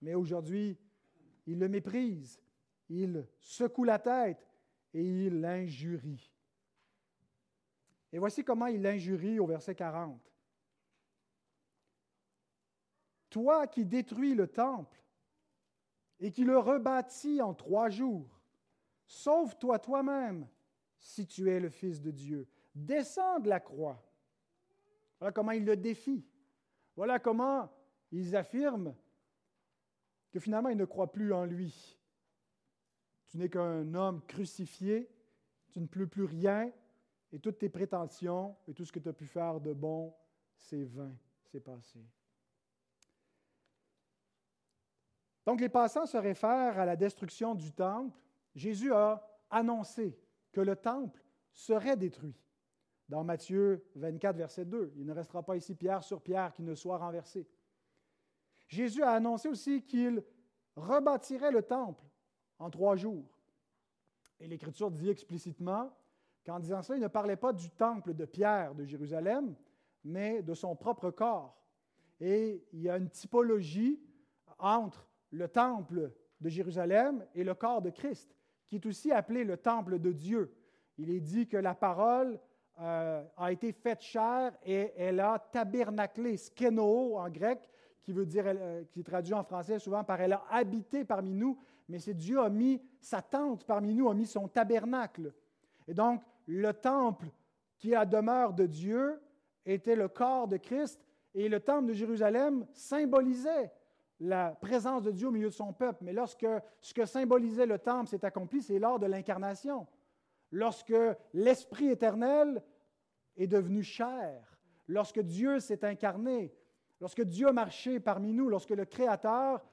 Mais 0.00 0.14
aujourd'hui, 0.14 0.78
il 1.46 1.58
le 1.58 1.68
méprise, 1.68 2.40
il 2.88 3.26
secoue 3.40 3.84
la 3.84 3.98
tête 3.98 4.46
et 4.94 5.02
il 5.02 5.40
l'injurie. 5.40 6.32
Et 8.12 8.18
voici 8.18 8.44
comment 8.44 8.66
il 8.66 8.82
l'injurie 8.82 9.38
au 9.38 9.46
verset 9.46 9.74
40. 9.74 10.20
Toi 13.30 13.66
qui 13.66 13.84
détruis 13.84 14.34
le 14.34 14.46
temple 14.46 15.02
et 16.20 16.32
qui 16.32 16.44
le 16.44 16.58
rebâtis 16.58 17.42
en 17.42 17.54
trois 17.54 17.90
jours. 17.90 18.40
Sauve-toi 19.06 19.78
toi-même 19.78 20.48
si 20.98 21.26
tu 21.26 21.50
es 21.50 21.60
le 21.60 21.68
Fils 21.68 22.00
de 22.00 22.10
Dieu. 22.10 22.48
Descends 22.74 23.40
de 23.40 23.48
la 23.48 23.60
croix. 23.60 24.02
Voilà 25.18 25.32
comment 25.32 25.52
il 25.52 25.64
le 25.64 25.76
défie. 25.76 26.26
Voilà 26.96 27.18
comment 27.18 27.70
ils 28.10 28.34
affirment 28.34 28.94
que 30.30 30.40
finalement, 30.40 30.68
ils 30.68 30.76
ne 30.76 30.84
croient 30.84 31.12
plus 31.12 31.32
en 31.32 31.44
lui. 31.44 31.98
Tu 33.28 33.38
n'es 33.38 33.48
qu'un 33.48 33.94
homme 33.94 34.22
crucifié, 34.26 35.10
tu 35.70 35.80
ne 35.80 35.86
peux 35.86 36.06
plus 36.06 36.24
rien, 36.24 36.70
et 37.32 37.38
toutes 37.38 37.58
tes 37.58 37.68
prétentions 37.68 38.56
et 38.66 38.74
tout 38.74 38.84
ce 38.84 38.92
que 38.92 38.98
tu 38.98 39.08
as 39.08 39.12
pu 39.12 39.26
faire 39.26 39.60
de 39.60 39.72
bon, 39.72 40.14
c'est 40.56 40.84
vain, 40.84 41.14
c'est 41.44 41.60
passé. 41.60 42.00
Donc 45.44 45.60
les 45.60 45.68
passants 45.68 46.06
se 46.06 46.16
réfèrent 46.16 46.78
à 46.78 46.84
la 46.84 46.96
destruction 46.96 47.54
du 47.54 47.72
temple. 47.72 48.18
Jésus 48.54 48.92
a 48.92 49.26
annoncé 49.50 50.18
que 50.52 50.60
le 50.60 50.76
temple 50.76 51.22
serait 51.52 51.96
détruit. 51.96 52.34
Dans 53.08 53.24
Matthieu 53.24 53.86
24, 53.94 54.36
verset 54.36 54.66
2, 54.66 54.92
il 54.96 55.06
ne 55.06 55.12
restera 55.12 55.42
pas 55.42 55.56
ici 55.56 55.74
pierre 55.74 56.04
sur 56.04 56.20
pierre 56.20 56.52
qui 56.52 56.62
ne 56.62 56.74
soit 56.74 56.98
renversé. 56.98 57.48
Jésus 58.66 59.02
a 59.02 59.12
annoncé 59.12 59.48
aussi 59.48 59.82
qu'il 59.82 60.22
rebâtirait 60.76 61.50
le 61.50 61.62
temple 61.62 62.04
en 62.58 62.68
trois 62.68 62.96
jours. 62.96 63.24
Et 64.40 64.46
l'Écriture 64.46 64.90
dit 64.90 65.08
explicitement 65.08 65.90
qu'en 66.48 66.58
disant 66.58 66.80
cela, 66.80 66.96
il 66.96 67.02
ne 67.02 67.08
parlait 67.08 67.36
pas 67.36 67.52
du 67.52 67.68
temple 67.68 68.14
de 68.14 68.24
Pierre 68.24 68.74
de 68.74 68.82
Jérusalem, 68.82 69.54
mais 70.02 70.40
de 70.40 70.54
son 70.54 70.74
propre 70.74 71.10
corps. 71.10 71.54
Et 72.20 72.64
il 72.72 72.80
y 72.80 72.88
a 72.88 72.96
une 72.96 73.10
typologie 73.10 74.00
entre 74.58 75.06
le 75.30 75.46
temple 75.46 76.10
de 76.40 76.48
Jérusalem 76.48 77.22
et 77.34 77.44
le 77.44 77.54
corps 77.54 77.82
de 77.82 77.90
Christ, 77.90 78.34
qui 78.66 78.76
est 78.76 78.86
aussi 78.86 79.12
appelé 79.12 79.44
le 79.44 79.58
temple 79.58 79.98
de 79.98 80.10
Dieu. 80.10 80.54
Il 80.96 81.10
est 81.10 81.20
dit 81.20 81.46
que 81.46 81.58
la 81.58 81.74
parole 81.74 82.40
euh, 82.80 83.22
a 83.36 83.52
été 83.52 83.70
faite 83.72 84.00
chair 84.00 84.56
et 84.64 84.94
elle 84.96 85.20
a 85.20 85.38
tabernaclé, 85.38 86.38
skeno 86.38 87.18
en 87.18 87.28
grec, 87.28 87.68
qui 88.02 88.14
veut 88.14 88.24
dire, 88.24 88.44
euh, 88.46 88.84
qui 88.90 89.00
est 89.00 89.04
traduit 89.04 89.34
en 89.34 89.44
français 89.44 89.78
souvent 89.78 90.02
par 90.02 90.18
elle 90.22 90.32
a 90.32 90.44
habité 90.48 91.04
parmi 91.04 91.34
nous, 91.34 91.58
mais 91.90 91.98
c'est 91.98 92.14
Dieu 92.14 92.40
a 92.40 92.48
mis 92.48 92.80
sa 93.02 93.20
tente 93.20 93.64
parmi 93.64 93.94
nous, 93.94 94.08
a 94.08 94.14
mis 94.14 94.26
son 94.26 94.48
tabernacle. 94.48 95.34
Et 95.88 95.94
donc, 95.94 96.22
le 96.46 96.72
temple 96.72 97.26
qui 97.78 97.90
est 97.90 97.94
la 97.94 98.04
demeure 98.04 98.52
de 98.52 98.66
Dieu 98.66 99.20
était 99.64 99.96
le 99.96 100.08
corps 100.08 100.46
de 100.46 100.56
Christ 100.56 101.00
et 101.34 101.48
le 101.48 101.60
temple 101.60 101.88
de 101.88 101.92
Jérusalem 101.94 102.66
symbolisait 102.72 103.72
la 104.20 104.50
présence 104.50 105.02
de 105.02 105.10
Dieu 105.10 105.28
au 105.28 105.30
milieu 105.30 105.48
de 105.48 105.54
son 105.54 105.72
peuple. 105.72 106.04
Mais 106.04 106.12
lorsque 106.12 106.46
ce 106.80 106.92
que 106.92 107.06
symbolisait 107.06 107.66
le 107.66 107.78
temple 107.78 108.08
s'est 108.08 108.24
accompli, 108.24 108.62
c'est 108.62 108.78
lors 108.78 108.98
de 108.98 109.06
l'incarnation. 109.06 109.86
Lorsque 110.50 110.94
l'Esprit 111.32 111.88
éternel 111.88 112.62
est 113.36 113.46
devenu 113.46 113.82
chair, 113.82 114.58
lorsque 114.88 115.20
Dieu 115.20 115.60
s'est 115.60 115.84
incarné, 115.84 116.52
lorsque 117.00 117.22
Dieu 117.22 117.48
a 117.48 117.52
marché 117.52 118.00
parmi 118.00 118.32
nous, 118.32 118.48
lorsque 118.48 118.70
le 118.70 118.84
Créateur 118.84 119.64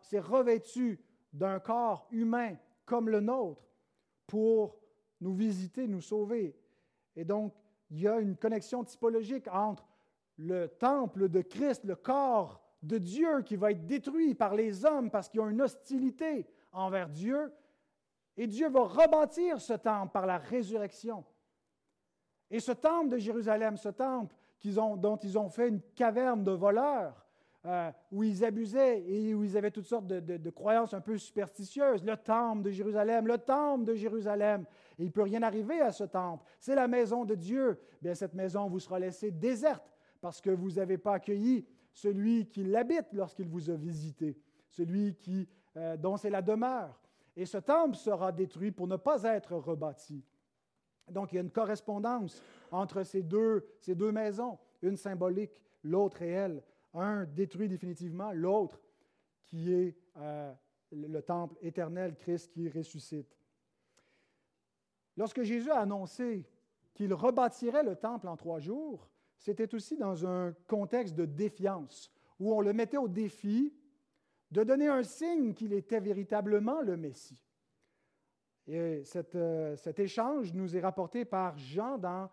s'est 0.00 0.18
revêtu 0.18 1.00
d'un 1.32 1.60
corps 1.60 2.08
humain 2.10 2.56
comme 2.84 3.08
le 3.08 3.20
nôtre 3.20 3.62
pour 4.26 4.78
nous 5.20 5.34
visiter, 5.34 5.86
nous 5.86 6.00
sauver. 6.00 6.56
Et 7.16 7.24
donc, 7.24 7.54
il 7.90 8.00
y 8.00 8.08
a 8.08 8.18
une 8.18 8.36
connexion 8.36 8.84
typologique 8.84 9.48
entre 9.48 9.86
le 10.36 10.68
temple 10.68 11.28
de 11.28 11.40
Christ, 11.40 11.84
le 11.84 11.96
corps 11.96 12.62
de 12.82 12.98
Dieu 12.98 13.42
qui 13.42 13.56
va 13.56 13.72
être 13.72 13.86
détruit 13.86 14.34
par 14.34 14.54
les 14.54 14.84
hommes 14.84 15.10
parce 15.10 15.28
qu'ils 15.28 15.40
ont 15.40 15.48
une 15.48 15.62
hostilité 15.62 16.46
envers 16.72 17.08
Dieu. 17.08 17.52
Et 18.36 18.46
Dieu 18.46 18.68
va 18.68 18.82
rebâtir 18.82 19.60
ce 19.60 19.72
temple 19.72 20.12
par 20.12 20.26
la 20.26 20.38
résurrection. 20.38 21.24
Et 22.50 22.60
ce 22.60 22.72
temple 22.72 23.08
de 23.08 23.18
Jérusalem, 23.18 23.76
ce 23.76 23.88
temple 23.88 24.34
ont, 24.76 24.96
dont 24.96 25.16
ils 25.16 25.36
ont 25.38 25.48
fait 25.48 25.68
une 25.68 25.80
caverne 25.94 26.44
de 26.44 26.52
voleurs, 26.52 27.26
euh, 27.66 27.90
où 28.12 28.22
ils 28.22 28.44
abusaient 28.44 29.02
et 29.02 29.34
où 29.34 29.44
ils 29.44 29.56
avaient 29.56 29.70
toutes 29.70 29.86
sortes 29.86 30.06
de, 30.06 30.50
croyances 30.50 30.94
un 30.94 31.00
peu 31.00 31.18
superstitieuses. 31.18 32.04
Le 32.04 32.16
temple 32.16 32.62
de 32.62 32.70
Jérusalem, 32.70 33.26
le 33.26 33.38
temple 33.38 33.84
de 33.84 33.94
Jérusalem. 33.94 34.64
Il 34.98 35.06
ne 35.06 35.10
peut 35.10 35.22
rien 35.22 35.42
arriver 35.42 35.80
à 35.80 35.92
ce 35.92 36.04
temple. 36.04 36.44
C'est 36.58 36.74
la 36.74 36.88
maison 36.88 37.24
de 37.24 37.34
Dieu. 37.34 37.78
Bien, 38.02 38.14
cette 38.14 38.34
maison 38.34 38.68
vous 38.68 38.80
sera 38.80 38.98
laissée 38.98 39.30
déserte 39.30 39.92
parce 40.20 40.40
que 40.40 40.50
vous 40.50 40.72
n'avez 40.72 40.98
pas 40.98 41.14
accueilli 41.14 41.66
celui 41.92 42.46
qui 42.48 42.64
l'habite 42.64 43.06
lorsqu'il 43.12 43.48
vous 43.48 43.70
a 43.70 43.74
visité, 43.74 44.36
celui 44.70 45.14
qui, 45.14 45.48
euh, 45.76 45.96
dont 45.96 46.16
c'est 46.16 46.30
la 46.30 46.42
demeure. 46.42 47.00
Et 47.36 47.46
ce 47.46 47.58
temple 47.58 47.96
sera 47.96 48.32
détruit 48.32 48.72
pour 48.72 48.88
ne 48.88 48.96
pas 48.96 49.22
être 49.22 49.54
rebâti. 49.54 50.24
Donc 51.08 51.32
il 51.32 51.36
y 51.36 51.38
a 51.38 51.42
une 51.42 51.50
correspondance 51.50 52.42
entre 52.70 53.02
ces 53.04 53.22
deux, 53.22 53.62
maisons, 54.12 54.58
une 54.82 54.96
symbolique, 54.96 55.62
l'autre 55.82 56.18
réelle. 56.18 56.62
Un 56.94 57.24
détruit 57.24 57.68
définitivement, 57.68 58.32
l'autre 58.32 58.80
qui 59.44 59.72
est 59.72 59.96
euh, 60.16 60.52
le 60.90 61.20
temple 61.20 61.56
éternel, 61.62 62.16
Christ 62.16 62.50
qui 62.50 62.68
ressuscite. 62.68 63.36
Lorsque 65.18 65.42
Jésus 65.42 65.72
a 65.72 65.80
annoncé 65.80 66.46
qu'il 66.94 67.12
rebâtirait 67.12 67.82
le 67.82 67.96
temple 67.96 68.28
en 68.28 68.36
trois 68.36 68.60
jours, 68.60 69.10
c'était 69.36 69.74
aussi 69.74 69.96
dans 69.96 70.24
un 70.24 70.54
contexte 70.68 71.16
de 71.16 71.24
défiance, 71.24 72.12
où 72.38 72.54
on 72.54 72.60
le 72.60 72.72
mettait 72.72 72.98
au 72.98 73.08
défi 73.08 73.74
de 74.52 74.62
donner 74.62 74.86
un 74.86 75.02
signe 75.02 75.54
qu'il 75.54 75.72
était 75.72 75.98
véritablement 75.98 76.80
le 76.82 76.96
Messie. 76.96 77.44
Et 78.68 79.02
euh, 79.34 79.74
cet 79.76 79.98
échange 79.98 80.54
nous 80.54 80.76
est 80.76 80.80
rapporté 80.80 81.24
par 81.24 81.58
Jean 81.58 81.98
dans 81.98 82.30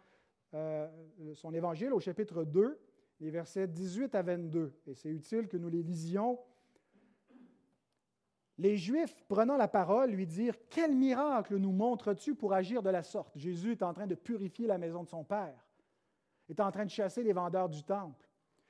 euh, 0.54 0.88
son 1.34 1.56
évangile 1.56 1.92
au 1.92 2.00
chapitre 2.00 2.44
2, 2.44 2.80
les 3.20 3.32
versets 3.32 3.68
18 3.68 4.14
à 4.14 4.22
22. 4.22 4.74
Et 4.86 4.94
c'est 4.94 5.10
utile 5.10 5.48
que 5.48 5.58
nous 5.58 5.70
les 5.70 5.82
lisions 5.82 6.38
Les 8.58 8.78
Juifs, 8.78 9.16
prenant 9.28 9.58
la 9.58 9.68
parole, 9.68 10.12
lui 10.12 10.26
dirent 10.26 10.56
Quel 10.70 10.96
miracle 10.96 11.58
nous 11.58 11.74
montres-tu 11.74 12.36
pour 12.36 12.54
agir 12.54 12.82
de 12.82 12.90
la 12.90 13.04
sorte 13.04 13.38
Jésus 13.38 13.74
est 13.74 13.84
en 13.84 13.94
train 13.94 14.08
de 14.08 14.16
purifier 14.16 14.68
la 14.68 14.78
maison 14.78 15.04
de 15.04 15.10
son 15.10 15.24
Père, 15.24 15.66
est 16.50 16.60
en 16.60 16.72
train 16.72 16.86
de 16.86 16.90
chasser 16.90 17.24
les 17.24 17.34
vendeurs 17.34 17.68
du 17.68 17.84
temple, 17.84 18.30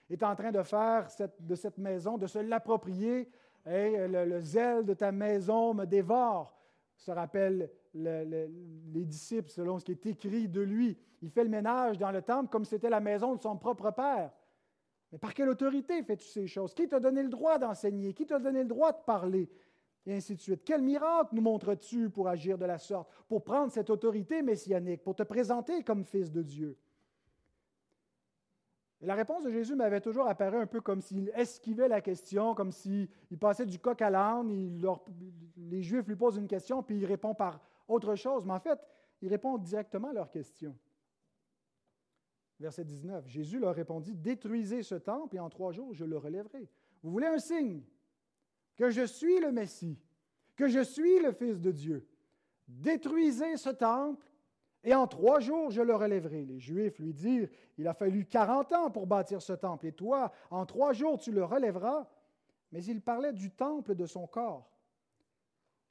est 0.09 0.23
en 0.23 0.35
train 0.35 0.51
de 0.51 0.63
faire 0.63 1.07
de 1.39 1.55
cette 1.55 1.77
maison, 1.77 2.17
de 2.17 2.27
se 2.27 2.39
l'approprier. 2.39 3.29
Et 3.67 4.07
le, 4.07 4.39
zèle 4.41 4.85
de 4.85 4.93
ta 4.93 5.11
maison 5.11 5.73
me 5.73 5.85
dévore, 5.85 6.55
se 6.95 7.11
rappellent 7.11 7.69
les 7.93 9.05
disciples 9.05 9.49
selon 9.49 9.79
ce 9.79 9.85
qui 9.85 9.91
est 9.91 10.05
écrit 10.05 10.47
de 10.47 10.61
lui. 10.61 10.97
Il 11.21 11.29
fait 11.29 11.43
le 11.43 11.49
ménage 11.49 11.97
dans 11.97 12.11
le 12.11 12.21
temple 12.21 12.49
comme 12.49 12.65
c'était 12.65 12.89
la 12.89 12.99
maison 12.99 13.35
de 13.35 13.41
son 13.41 13.57
propre 13.57 13.91
Père. 13.91 14.31
Mais 15.11 15.17
par 15.17 15.33
quelle 15.33 15.49
autorité 15.49 16.03
fais-tu 16.03 16.27
ces 16.27 16.47
choses? 16.47 16.73
Qui 16.73 16.87
t'a 16.87 16.99
donné 16.99 17.23
le 17.23 17.29
droit 17.29 17.57
d'enseigner? 17.57 18.13
Qui 18.13 18.25
t'a 18.25 18.39
donné 18.39 18.63
le 18.63 18.69
droit 18.69 18.91
de 18.91 19.03
parler? 19.05 19.49
Et 20.05 20.13
ainsi 20.13 20.35
de 20.35 20.41
suite. 20.41 20.63
Quel 20.63 20.81
miracle 20.81 21.33
nous 21.33 21.41
montres-tu 21.41 22.09
pour 22.09 22.27
agir 22.27 22.57
de 22.57 22.65
la 22.65 22.77
sorte, 22.77 23.09
pour 23.27 23.43
prendre 23.43 23.71
cette 23.71 23.89
autorité 23.89 24.41
messianique, 24.41 25.03
pour 25.03 25.15
te 25.15 25.23
présenter 25.23 25.83
comme 25.83 26.03
fils 26.03 26.31
de 26.31 26.41
Dieu? 26.41 26.77
Et 29.01 29.05
la 29.05 29.15
réponse 29.15 29.43
de 29.43 29.51
Jésus 29.51 29.75
m'avait 29.75 30.01
toujours 30.01 30.27
apparu 30.27 30.57
un 30.57 30.67
peu 30.67 30.79
comme 30.79 31.01
s'il 31.01 31.29
esquivait 31.35 31.87
la 31.87 32.01
question, 32.01 32.55
comme 32.55 32.71
s'il 32.71 33.09
passait 33.39 33.65
du 33.65 33.79
coq 33.79 34.01
à 34.01 34.09
l'âne, 34.09 34.79
les 35.57 35.81
Juifs 35.81 36.07
lui 36.07 36.15
posent 36.15 36.37
une 36.37 36.47
question, 36.47 36.81
puis 36.81 36.97
il 36.99 37.05
répond 37.05 37.33
par 37.33 37.59
autre 37.87 38.15
chose. 38.15 38.45
Mais 38.45 38.53
en 38.53 38.59
fait, 38.59 38.79
il 39.21 39.29
répond 39.29 39.57
directement 39.57 40.09
à 40.09 40.13
leur 40.13 40.31
question. 40.31 40.77
Verset 42.59 42.85
19. 42.85 43.27
Jésus 43.27 43.59
leur 43.59 43.75
répondit 43.75 44.15
Détruisez 44.15 44.81
ce 44.81 44.95
temple 44.95 45.35
et 45.35 45.39
en 45.39 45.49
trois 45.49 45.73
jours 45.73 45.93
je 45.93 46.05
le 46.05 46.17
relèverai. 46.17 46.69
Vous 47.03 47.11
voulez 47.11 47.27
un 47.27 47.37
signe? 47.37 47.83
Que 48.75 48.89
je 48.89 49.05
suis 49.05 49.39
le 49.39 49.51
Messie, 49.51 49.99
que 50.55 50.67
je 50.67 50.83
suis 50.83 51.19
le 51.19 51.31
Fils 51.31 51.59
de 51.59 51.71
Dieu. 51.71 52.07
Détruisez 52.67 53.57
ce 53.57 53.69
temple 53.69 54.25
et 54.83 54.93
en 54.93 55.07
trois 55.07 55.39
jours 55.39 55.71
je 55.71 55.81
le 55.81 55.95
relèverai. 55.95 56.45
Les 56.45 56.59
Juifs 56.59 56.99
lui 56.99 57.13
dirent, 57.13 57.49
il 57.77 57.87
a 57.87 57.93
fallu 57.93 58.25
quarante 58.25 58.71
ans 58.73 58.91
pour 58.91 59.07
bâtir 59.07 59.41
ce 59.41 59.53
temple, 59.53 59.87
et 59.87 59.91
toi, 59.91 60.31
en 60.51 60.65
trois 60.65 60.93
jours 60.93 61.17
tu 61.17 61.31
le 61.31 61.43
relèveras. 61.43 62.07
Mais 62.71 62.83
il 62.85 63.01
parlait 63.01 63.33
du 63.33 63.51
temple 63.51 63.95
de 63.95 64.05
son 64.05 64.27
corps. 64.27 64.71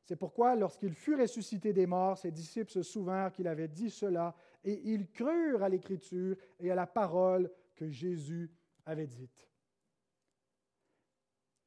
C'est 0.04 0.16
pourquoi, 0.16 0.54
lorsqu'il 0.54 0.92
fut 0.94 1.14
ressuscité 1.14 1.72
des 1.72 1.86
morts, 1.86 2.18
ses 2.18 2.30
disciples 2.30 2.70
se 2.70 2.82
souvinrent 2.82 3.32
qu'il 3.32 3.48
avait 3.48 3.68
dit 3.68 3.90
cela, 3.90 4.34
et 4.62 4.80
ils 4.92 5.10
crurent 5.10 5.62
à 5.62 5.68
l'Écriture 5.68 6.36
et 6.60 6.70
à 6.70 6.74
la 6.74 6.86
parole 6.86 7.50
que 7.74 7.88
Jésus 7.88 8.50
avait 8.84 9.06
dite. 9.06 9.48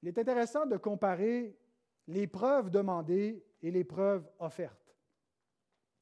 Il 0.07 0.11
est 0.11 0.19
intéressant 0.19 0.65
de 0.65 0.77
comparer 0.77 1.59
les 2.07 2.27
preuves 2.27 2.69
demandées 2.69 3.45
et 3.61 3.69
les 3.69 3.83
preuves 3.83 4.25
offertes. 4.39 4.95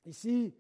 Ici, 0.05 0.53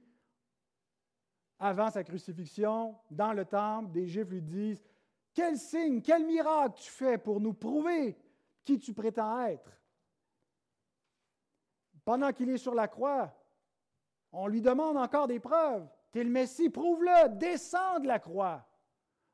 avant 1.59 1.91
sa 1.91 2.03
crucifixion, 2.03 2.97
dans 3.11 3.33
le 3.33 3.45
temple, 3.45 3.91
des 3.91 4.07
Juifs 4.07 4.31
lui 4.31 4.41
disent 4.41 4.83
Quel 5.31 5.59
signe, 5.59 6.01
quel 6.01 6.25
miracle 6.25 6.81
tu 6.81 6.89
fais 6.89 7.19
pour 7.19 7.39
nous 7.39 7.53
prouver 7.53 8.17
qui 8.63 8.79
tu 8.79 8.95
prétends 8.95 9.45
être 9.45 9.79
Pendant 12.03 12.33
qu'il 12.33 12.49
est 12.49 12.57
sur 12.57 12.73
la 12.73 12.87
croix, 12.87 13.31
on 14.31 14.47
lui 14.47 14.63
demande 14.63 14.97
encore 14.97 15.27
des 15.27 15.39
preuves. 15.39 15.87
Tu 16.11 16.21
es 16.21 16.23
le 16.23 16.31
Messie, 16.31 16.71
prouve-le, 16.71 17.37
descends 17.37 17.99
de 17.99 18.07
la 18.07 18.17
croix. 18.17 18.67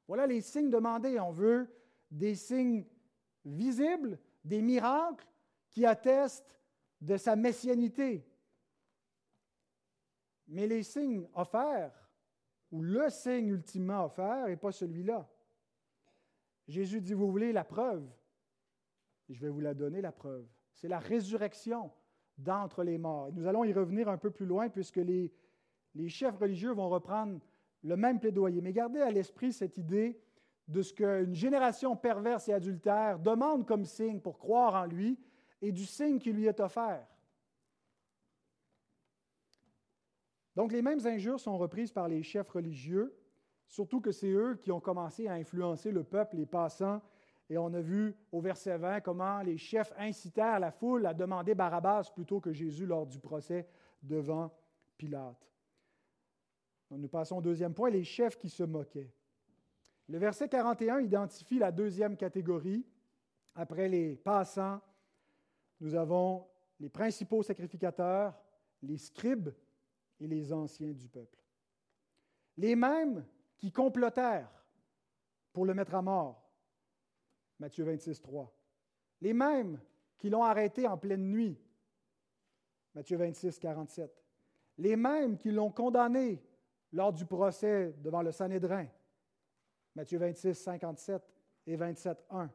Voilà 0.06 0.28
les 0.28 0.42
signes 0.42 0.70
demandés. 0.70 1.18
On 1.18 1.32
veut 1.32 1.74
des 2.10 2.36
signes 2.36 2.84
visibles, 3.46 4.20
des 4.44 4.62
miracles 4.62 5.28
qui 5.70 5.86
attestent 5.86 6.60
de 7.00 7.18
sa 7.18 7.36
messianité. 7.36 8.26
Mais 10.48 10.68
les 10.68 10.84
signes 10.84 11.28
offerts, 11.34 12.10
ou 12.72 12.82
le 12.82 13.10
signe 13.10 13.48
ultimement 13.48 14.06
offert, 14.06 14.48
n'est 14.48 14.58
pas 14.58 14.72
celui-là. 14.72 15.30
Jésus 16.68 17.02
dit, 17.02 17.14
vous 17.14 17.30
voulez 17.30 17.52
la 17.52 17.64
preuve 17.64 18.08
Je 19.30 19.40
vais 19.40 19.50
vous 19.50 19.60
la 19.60 19.74
donner, 19.74 20.02
la 20.02 20.12
preuve. 20.12 20.46
C'est 20.74 20.88
la 20.88 21.00
résurrection 21.00 21.92
d'entre 22.38 22.84
les 22.84 22.98
morts. 22.98 23.28
Et 23.28 23.32
nous 23.34 23.48
allons 23.48 23.64
y 23.64 23.74
revenir 23.74 24.10
un 24.10 24.18
peu 24.18 24.32
plus 24.32 24.46
loin 24.46 24.70
puisque 24.70 24.98
les, 24.98 25.34
les 25.96 26.10
chefs 26.10 26.38
religieux 26.38 26.72
vont 26.72 26.90
reprendre 26.90 27.40
le 27.84 27.98
même 27.98 28.20
plaidoyer. 28.20 28.62
Mais 28.62 28.74
gardez 28.74 29.02
à 29.02 29.12
l'esprit 29.12 29.52
cette 29.54 29.78
idée 29.78 30.20
de 30.72 30.82
ce 30.82 30.94
qu'une 30.94 31.36
génération 31.36 31.96
perverse 31.96 32.48
et 32.48 32.54
adultère 32.54 33.20
demande 33.20 33.66
comme 33.66 33.86
signe 33.86 34.20
pour 34.20 34.40
croire 34.40 34.76
en 34.76 34.86
lui 34.86 35.20
et 35.62 35.72
du 35.72 35.86
signe 35.86 36.18
qui 36.18 36.32
lui 36.32 36.48
est 36.48 36.60
offert. 36.60 37.06
Donc 40.56 40.72
les 40.72 40.82
mêmes 40.82 41.06
injures 41.06 41.40
sont 41.40 41.58
reprises 41.58 41.92
par 41.92 42.08
les 42.08 42.24
chefs 42.24 42.50
religieux, 42.50 43.16
surtout 43.68 44.02
que 44.02 44.12
c'est 44.12 44.32
eux 44.32 44.56
qui 44.62 44.72
ont 44.72 44.82
commencé 44.82 45.28
à 45.28 45.34
influencer 45.34 45.92
le 45.92 46.04
peuple, 46.04 46.38
les 46.38 46.46
passants, 46.46 47.02
et 47.50 47.58
on 47.58 47.74
a 47.74 47.82
vu 47.82 48.16
au 48.32 48.40
verset 48.40 48.78
20 48.78 49.02
comment 49.02 49.42
les 49.42 49.58
chefs 49.58 49.94
incitèrent 49.98 50.60
la 50.60 50.72
foule 50.72 51.06
à 51.06 51.14
demander 51.14 51.54
Barabbas 51.54 52.12
plutôt 52.14 52.40
que 52.40 52.54
Jésus 52.54 52.86
lors 52.86 53.06
du 53.06 53.20
procès 53.20 53.68
devant 54.02 54.52
Pilate. 54.98 55.50
nous 56.92 57.10
passons 57.10 57.38
au 57.38 57.42
deuxième 57.42 57.74
point, 57.74 57.90
les 57.90 58.04
chefs 58.04 58.38
qui 58.38 58.50
se 58.50 58.64
moquaient. 58.64 59.12
Le 60.12 60.18
verset 60.18 60.50
41 60.50 61.00
identifie 61.00 61.58
la 61.58 61.72
deuxième 61.72 62.18
catégorie. 62.18 62.86
Après 63.56 63.88
les 63.88 64.18
passants, 64.18 64.82
nous 65.80 65.96
avons 65.96 66.50
les 66.82 66.90
principaux 66.90 67.44
sacrificateurs, 67.44 68.38
les 68.82 68.98
scribes 68.98 69.54
et 70.20 70.28
les 70.28 70.52
anciens 70.52 70.92
du 70.92 71.08
peuple. 71.08 71.42
Les 72.58 72.76
mêmes 72.76 73.26
qui 73.58 73.72
complotèrent 73.72 74.52
pour 75.54 75.66
le 75.66 75.74
mettre 75.74 75.96
à 75.96 76.02
mort. 76.02 76.52
Matthieu 77.58 77.86
26, 77.86 78.22
3. 78.22 78.54
Les 79.22 79.34
mêmes 79.34 79.80
qui 80.18 80.30
l'ont 80.30 80.44
arrêté 80.44 80.90
en 80.90 80.98
pleine 80.98 81.30
nuit. 81.30 81.58
Matthieu 82.96 83.16
26, 83.16 83.58
47. 83.60 84.12
Les 84.78 84.98
mêmes 84.98 85.38
qui 85.38 85.52
l'ont 85.52 85.72
condamné 85.72 86.44
lors 86.92 87.14
du 87.14 87.26
procès 87.26 87.96
devant 88.00 88.22
le 88.22 88.34
Sanhédrin. 88.34 88.88
Matthieu 89.96 90.20
26, 90.20 90.54
57 90.54 91.22
et 91.68 91.76
27, 91.76 92.26
1. 92.30 92.50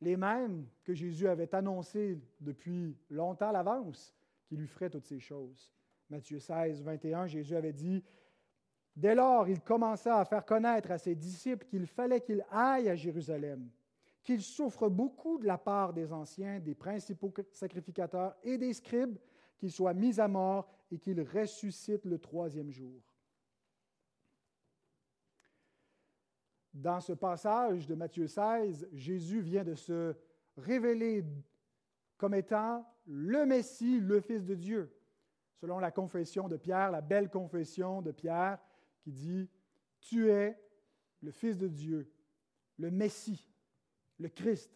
Les 0.00 0.16
mêmes 0.16 0.66
que 0.84 0.94
Jésus 0.94 1.28
avait 1.28 1.54
annoncés 1.54 2.18
depuis 2.40 2.96
longtemps 3.10 3.48
à 3.48 3.52
l'avance 3.52 4.14
qu'il 4.46 4.58
lui 4.58 4.66
ferait 4.66 4.90
toutes 4.90 5.06
ces 5.06 5.20
choses. 5.20 5.72
Matthieu 6.10 6.38
16, 6.38 6.82
21, 6.82 7.26
Jésus 7.26 7.56
avait 7.56 7.72
dit 7.72 8.02
Dès 8.94 9.14
lors, 9.14 9.48
il 9.48 9.60
commença 9.60 10.18
à 10.18 10.24
faire 10.24 10.44
connaître 10.44 10.90
à 10.90 10.98
ses 10.98 11.14
disciples 11.14 11.66
qu'il 11.66 11.86
fallait 11.86 12.20
qu'il 12.20 12.44
aille 12.50 12.88
à 12.88 12.94
Jérusalem, 12.94 13.70
qu'il 14.22 14.42
souffre 14.42 14.88
beaucoup 14.88 15.38
de 15.38 15.46
la 15.46 15.56
part 15.56 15.92
des 15.92 16.12
anciens, 16.12 16.60
des 16.60 16.74
principaux 16.74 17.32
sacrificateurs 17.52 18.36
et 18.42 18.58
des 18.58 18.74
scribes, 18.74 19.16
qu'il 19.56 19.72
soit 19.72 19.94
mis 19.94 20.20
à 20.20 20.28
mort 20.28 20.68
et 20.90 20.98
qu'il 20.98 21.22
ressuscite 21.22 22.04
le 22.04 22.18
troisième 22.18 22.70
jour. 22.70 23.00
Dans 26.72 27.00
ce 27.00 27.12
passage 27.12 27.86
de 27.86 27.94
Matthieu 27.94 28.26
16, 28.26 28.88
Jésus 28.92 29.40
vient 29.40 29.64
de 29.64 29.74
se 29.74 30.14
révéler 30.56 31.24
comme 32.16 32.34
étant 32.34 32.86
le 33.06 33.44
Messie, 33.44 34.00
le 34.00 34.20
Fils 34.20 34.44
de 34.44 34.54
Dieu, 34.54 34.94
selon 35.60 35.78
la 35.78 35.90
confession 35.90 36.48
de 36.48 36.56
Pierre, 36.56 36.90
la 36.90 37.00
belle 37.00 37.28
confession 37.28 38.00
de 38.00 38.10
Pierre 38.10 38.58
qui 39.00 39.12
dit, 39.12 39.50
Tu 40.00 40.30
es 40.30 40.58
le 41.20 41.30
Fils 41.30 41.58
de 41.58 41.68
Dieu, 41.68 42.10
le 42.78 42.90
Messie, 42.90 43.48
le 44.18 44.28
Christ. 44.28 44.72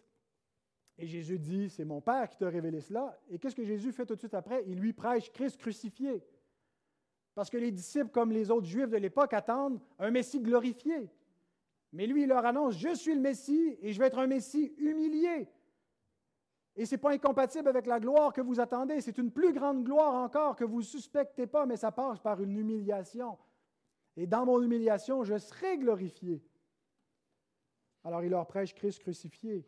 Et 0.99 1.05
Jésus 1.05 1.37
dit, 1.37 1.69
c'est 1.69 1.85
mon 1.85 2.01
Père 2.01 2.27
qui 2.29 2.37
t'a 2.37 2.49
révélé 2.49 2.81
cela. 2.81 3.19
Et 3.29 3.37
qu'est-ce 3.37 3.55
que 3.55 3.63
Jésus 3.63 3.91
fait 3.91 4.05
tout 4.05 4.15
de 4.15 4.19
suite 4.19 4.33
après? 4.33 4.63
Il 4.67 4.79
lui 4.79 4.93
prêche 4.93 5.31
Christ 5.31 5.57
crucifié. 5.57 6.23
Parce 7.35 7.51
que 7.51 7.57
les 7.57 7.71
disciples, 7.71 8.09
comme 8.09 8.31
les 8.31 8.49
autres 8.49 8.65
Juifs 8.65 8.89
de 8.89 8.97
l'époque, 8.97 9.33
attendent 9.33 9.79
un 9.99 10.09
Messie 10.09 10.39
glorifié. 10.39 11.07
Mais 11.93 12.05
lui, 12.05 12.23
il 12.23 12.27
leur 12.27 12.45
annonce, 12.45 12.77
je 12.77 12.93
suis 12.95 13.15
le 13.15 13.21
Messie 13.21 13.77
et 13.81 13.93
je 13.93 13.99
vais 13.99 14.07
être 14.07 14.19
un 14.19 14.27
Messie 14.27 14.73
humilié. 14.77 15.49
Et 16.75 16.85
ce 16.85 16.93
n'est 16.93 17.01
pas 17.01 17.11
incompatible 17.11 17.67
avec 17.67 17.87
la 17.87 17.99
gloire 17.99 18.33
que 18.33 18.41
vous 18.41 18.59
attendez. 18.59 19.01
C'est 19.01 19.17
une 19.17 19.31
plus 19.31 19.53
grande 19.53 19.83
gloire 19.83 20.13
encore 20.13 20.55
que 20.55 20.63
vous 20.63 20.79
ne 20.79 20.85
suspectez 20.85 21.47
pas, 21.47 21.65
mais 21.65 21.77
ça 21.77 21.91
passe 21.91 22.19
par 22.19 22.41
une 22.41 22.55
humiliation. 22.55 23.37
Et 24.15 24.27
dans 24.27 24.45
mon 24.45 24.61
humiliation, 24.61 25.23
je 25.23 25.37
serai 25.37 25.77
glorifié. 25.77 26.43
Alors 28.03 28.23
il 28.23 28.29
leur 28.29 28.45
prêche 28.45 28.75
Christ 28.75 28.99
crucifié. 28.99 29.65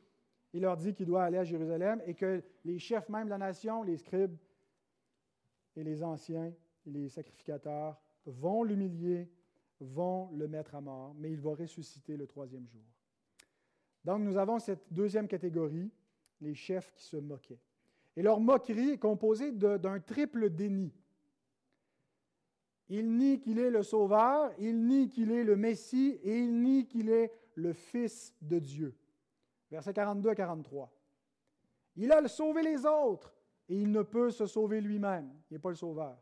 Il 0.53 0.62
leur 0.62 0.77
dit 0.77 0.93
qu'il 0.93 1.05
doit 1.05 1.23
aller 1.23 1.38
à 1.38 1.43
Jérusalem 1.43 2.01
et 2.05 2.15
que 2.15 2.43
les 2.63 2.79
chefs 2.79 3.10
même 3.10 3.25
de 3.25 3.29
la 3.29 3.38
nation, 3.38 3.84
les 3.84 3.97
scribes 3.97 4.38
et 5.75 5.84
les 5.84 6.03
anciens 6.03 6.53
les 6.89 7.10
sacrificateurs 7.10 7.99
vont 8.25 8.63
l'humilier 8.63 9.29
vont 9.79 10.29
le 10.33 10.47
mettre 10.47 10.75
à 10.75 10.81
mort, 10.81 11.13
mais 11.17 11.31
il 11.31 11.39
va 11.39 11.55
ressusciter 11.55 12.17
le 12.17 12.27
troisième 12.27 12.67
jour. 12.67 12.83
Donc 14.03 14.21
nous 14.21 14.37
avons 14.37 14.59
cette 14.59 14.91
deuxième 14.91 15.27
catégorie, 15.27 15.91
les 16.41 16.55
chefs 16.55 16.91
qui 16.93 17.03
se 17.03 17.17
moquaient. 17.17 17.59
Et 18.15 18.21
leur 18.21 18.39
moquerie 18.39 18.91
est 18.91 18.97
composée 18.97 19.51
d'un 19.51 19.99
triple 19.99 20.49
déni. 20.49 20.93
Il 22.89 23.15
nie 23.15 23.39
qu'il 23.39 23.59
est 23.59 23.69
le 23.69 23.83
Sauveur, 23.83 24.51
il 24.57 24.85
nie 24.85 25.09
qu'il 25.09 25.31
est 25.31 25.43
le 25.43 25.55
Messie 25.55 26.19
et 26.23 26.39
il 26.39 26.61
nie 26.61 26.87
qu'il 26.87 27.09
est 27.09 27.31
le 27.55 27.73
Fils 27.73 28.33
de 28.41 28.57
Dieu. 28.57 28.95
Versets 29.69 29.93
42 29.93 30.29
à 30.29 30.35
43. 30.35 30.91
Il 31.97 32.11
a 32.11 32.27
sauvé 32.27 32.63
les 32.63 32.85
autres 32.85 33.35
et 33.67 33.79
il 33.79 33.91
ne 33.91 34.01
peut 34.01 34.31
se 34.31 34.47
sauver 34.47 34.81
lui-même. 34.81 35.29
Il 35.49 35.53
n'est 35.53 35.59
pas 35.59 35.69
le 35.69 35.75
Sauveur. 35.75 36.17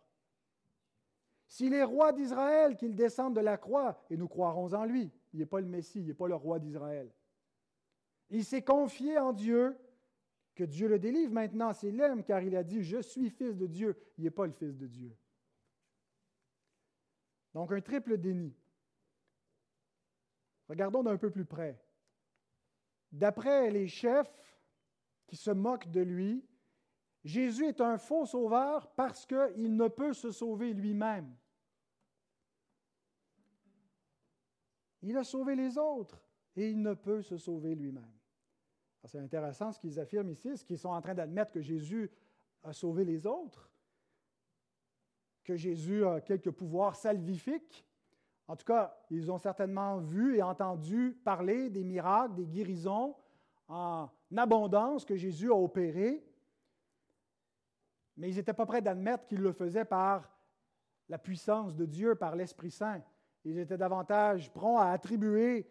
S'il 1.48 1.74
est 1.74 1.84
roi 1.84 2.12
d'Israël, 2.12 2.76
qu'il 2.76 2.96
descende 2.96 3.36
de 3.36 3.42
la 3.42 3.58
croix, 3.58 4.04
et 4.10 4.18
nous 4.18 4.28
croirons 4.28 4.74
en 4.74 4.86
lui. 4.86 5.12
Il 5.34 5.40
n'est 5.40 5.46
pas 5.46 5.62
le 5.62 5.68
Messie, 5.68 6.02
il 6.02 6.08
n'est 6.08 6.14
pas 6.14 6.28
le 6.28 6.36
roi 6.36 6.60
d'Israël. 6.60 7.10
Il 8.30 8.44
s'est 8.44 8.64
confié 8.64 9.18
en 9.18 9.32
Dieu, 9.32 9.78
que 10.56 10.64
Dieu 10.64 10.88
le 10.88 11.00
délivre 11.00 11.32
maintenant, 11.32 11.72
c'est 11.72 11.92
l'homme, 11.92 12.24
car 12.24 12.42
il 12.42 12.56
a 12.56 12.64
dit, 12.64 12.84
je 12.84 13.02
suis 13.02 13.30
fils 13.30 13.56
de 13.56 13.68
Dieu. 13.68 13.96
Il 14.18 14.24
n'est 14.24 14.32
pas 14.32 14.48
le 14.48 14.52
fils 14.52 14.76
de 14.76 14.88
Dieu. 14.88 15.16
Donc 17.54 17.72
un 17.72 17.80
triple 17.80 18.18
déni. 18.18 18.54
Regardons 20.68 21.04
d'un 21.04 21.18
peu 21.18 21.30
plus 21.30 21.46
près. 21.46 21.80
D'après 23.12 23.72
les 23.72 23.88
chefs 23.88 24.58
qui 25.28 25.38
se 25.38 25.52
moquent 25.52 25.90
de 25.90 26.02
lui, 26.02 26.46
Jésus 27.28 27.66
est 27.66 27.82
un 27.82 27.98
faux 27.98 28.26
sauveur 28.26 28.90
parce 28.96 29.26
qu'il 29.26 29.76
ne 29.76 29.90
peut 29.90 30.14
se 30.14 30.32
sauver 30.32 30.74
lui-même. 30.74 31.36
Il 35.02 35.18
a 35.18 35.26
sauvé 35.26 35.54
les 35.54 35.78
autres 35.78 36.26
et 36.56 36.70
il 36.70 36.82
ne 36.82 36.94
peut 36.94 37.22
se 37.22 37.38
sauver 37.38 37.76
lui-même. 37.76 38.14
C'est 39.04 39.20
intéressant 39.20 39.74
ce 39.74 39.80
qu'ils 39.80 40.00
affirment 40.00 40.30
ici, 40.30 40.56
ce 40.56 40.64
qu'ils 40.64 40.78
sont 40.78 40.90
en 40.90 41.02
train 41.02 41.14
d'admettre 41.14 41.52
que 41.52 41.60
Jésus 41.60 42.10
a 42.64 42.72
sauvé 42.72 43.04
les 43.04 43.28
autres, 43.28 43.70
que 45.44 45.58
Jésus 45.58 46.06
a 46.06 46.22
quelques 46.22 46.52
pouvoirs 46.52 46.96
salvifiques. 46.96 47.86
En 48.48 48.56
tout 48.56 48.66
cas, 48.66 48.98
ils 49.10 49.30
ont 49.30 49.38
certainement 49.38 49.98
vu 49.98 50.38
et 50.38 50.42
entendu 50.42 51.12
parler 51.26 51.70
des 51.70 51.84
miracles, 51.84 52.36
des 52.36 52.48
guérisons 52.48 53.18
en 53.68 54.10
abondance 54.34 55.04
que 55.04 55.18
Jésus 55.18 55.52
a 55.52 55.56
opérés, 55.56 56.27
mais 58.18 58.30
ils 58.30 58.36
n'étaient 58.36 58.54
pas 58.54 58.66
prêts 58.66 58.82
d'admettre 58.82 59.28
qu'il 59.28 59.40
le 59.40 59.54
faisait 59.54 59.86
par 59.86 60.30
la 61.08 61.18
puissance 61.18 61.76
de 61.76 61.86
Dieu, 61.86 62.16
par 62.16 62.36
l'Esprit 62.36 62.72
Saint. 62.72 63.02
Ils 63.46 63.60
étaient 63.60 63.78
davantage 63.78 64.52
prompts 64.52 64.82
à 64.82 64.92
attribuer 64.92 65.70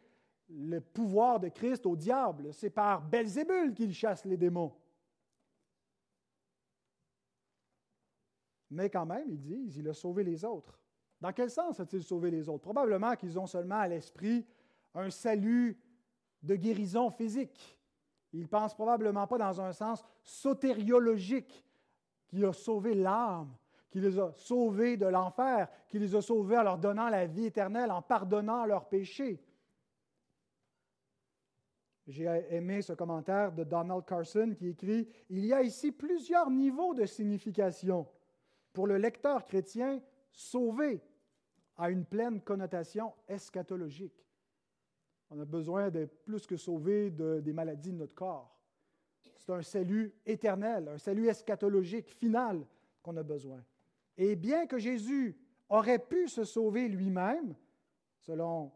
le 0.49 0.81
pouvoir 0.81 1.41
de 1.41 1.49
Christ 1.49 1.85
au 1.85 1.97
diable. 1.97 2.53
C'est 2.55 2.71
par 2.71 3.03
Belzébul 3.03 3.75
qu'il 3.75 3.93
chasse 3.93 4.25
les 4.25 4.37
démons. 4.37 4.73
Mais 8.71 8.89
quand 8.89 9.07
même, 9.07 9.29
ils 9.29 9.41
disent, 9.41 9.77
il 9.77 9.89
a 9.89 9.95
sauvé 9.95 10.25
les 10.25 10.45
autres. 10.45 10.81
Dans 11.21 11.33
quel 11.33 11.51
sens 11.51 11.81
a-t-il 11.81 12.03
sauvé 12.03 12.31
les 12.31 12.49
autres? 12.49 12.63
Probablement 12.63 13.15
qu'ils 13.17 13.39
ont 13.39 13.47
seulement 13.47 13.79
à 13.79 13.89
l'esprit 13.89 14.47
un 14.95 15.11
salut 15.11 15.79
de 16.43 16.55
guérison 16.55 17.11
physique. 17.11 17.79
Ils 18.33 18.43
ne 18.43 18.47
pensent 18.47 18.75
probablement 18.75 19.27
pas 19.27 19.39
dans 19.39 19.61
un 19.61 19.73
sens 19.73 20.05
sotériologique, 20.23 21.66
qu'il 22.29 22.45
a 22.45 22.53
sauvé 22.53 22.95
l'âme, 22.95 23.55
qu'il 23.91 24.03
les 24.03 24.19
a 24.19 24.33
sauvés 24.33 24.97
de 24.97 25.07
l'enfer, 25.07 25.69
qu'il 25.89 26.03
les 26.03 26.15
a 26.15 26.21
sauvés 26.21 26.59
en 26.59 26.63
leur 26.63 26.79
donnant 26.79 27.09
la 27.09 27.27
vie 27.27 27.47
éternelle, 27.47 27.91
en 27.91 28.03
pardonnant 28.03 28.67
leurs 28.67 28.89
péchés. 28.89 29.43
J'ai 32.07 32.25
aimé 32.51 32.83
ce 32.83 32.93
commentaire 32.93 33.53
de 33.53 33.65
Donald 33.65 34.05
Carson 34.05 34.55
qui 34.57 34.69
écrit 34.69 35.09
Il 35.29 35.45
y 35.45 35.53
a 35.53 35.63
ici 35.63 35.91
plusieurs 35.91 36.51
niveaux 36.51 36.95
de 36.95 37.05
signification. 37.05 38.07
Pour 38.73 38.87
le 38.87 38.97
lecteur 38.97 39.45
chrétien, 39.45 40.01
sauvé 40.31 41.01
a 41.77 41.91
une 41.91 42.05
pleine 42.05 42.41
connotation 42.41 43.13
eschatologique. 43.29 44.25
On 45.31 45.41
a 45.41 45.45
besoin 45.45 45.91
de 45.91 46.05
plus 46.05 46.47
que 46.47 46.57
sauver 46.57 47.11
des 47.11 47.53
maladies 47.53 47.93
de 47.93 47.99
notre 47.99 48.15
corps. 48.15 48.56
C'est 49.47 49.53
un 49.53 49.63
salut 49.63 50.13
éternel, 50.27 50.89
un 50.89 50.99
salut 50.99 51.29
eschatologique 51.29 52.11
final 52.11 52.67
qu'on 53.01 53.17
a 53.17 53.23
besoin. 53.23 53.63
Et 54.19 54.35
bien 54.35 54.67
que 54.67 54.77
Jésus 54.77 55.39
aurait 55.69 56.01
pu 56.01 56.27
se 56.27 56.43
sauver 56.43 56.89
lui-même, 56.89 57.55
selon 58.19 58.73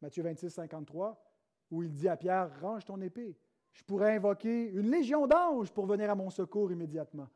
Matthieu 0.00 0.22
26, 0.22 0.48
53, 0.48 1.22
où 1.70 1.82
il 1.82 1.92
dit 1.92 2.08
à 2.08 2.16
Pierre, 2.16 2.50
range 2.62 2.86
ton 2.86 2.98
épée. 3.02 3.36
Je 3.74 3.84
pourrais 3.84 4.16
invoquer 4.16 4.70
une 4.70 4.90
légion 4.90 5.26
d'anges 5.26 5.70
pour 5.70 5.84
venir 5.84 6.10
à 6.10 6.14
mon 6.14 6.30
secours 6.30 6.72
immédiatement. 6.72 7.28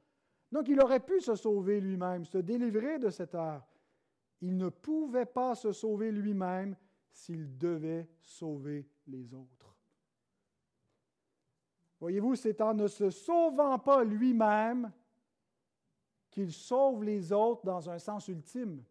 Donc 0.51 0.67
il 0.69 0.81
aurait 0.81 1.01
pu 1.01 1.21
se 1.21 1.35
sauver 1.35 1.83
lui-même, 1.83 2.25
se 2.25 2.39
délivrer 2.39 2.99
de 2.99 3.11
cette 3.11 3.35
heure. 3.35 3.69
Il 4.41 4.57
ne 4.57 4.71
pouvait 4.71 5.27
pas 5.27 5.55
se 5.55 5.71
sauver 5.71 6.11
lui-même 6.11 6.77
s'il 7.13 7.59
devait 7.59 8.09
sauver 8.23 8.89
les 9.07 9.35
autres. 9.35 9.74
Voyez-vous, 12.05 12.37
c'est 12.37 12.61
en 12.61 12.75
ne 12.75 12.87
se 12.87 13.09
sauvant 13.09 13.79
pas 13.79 14.05
lui-même 14.05 14.93
qu'il 16.31 16.53
sauve 16.53 17.03
les 17.03 17.33
autres 17.33 17.65
dans 17.65 17.89
un 17.89 17.99
sens 17.99 18.29
ultime. 18.29 18.85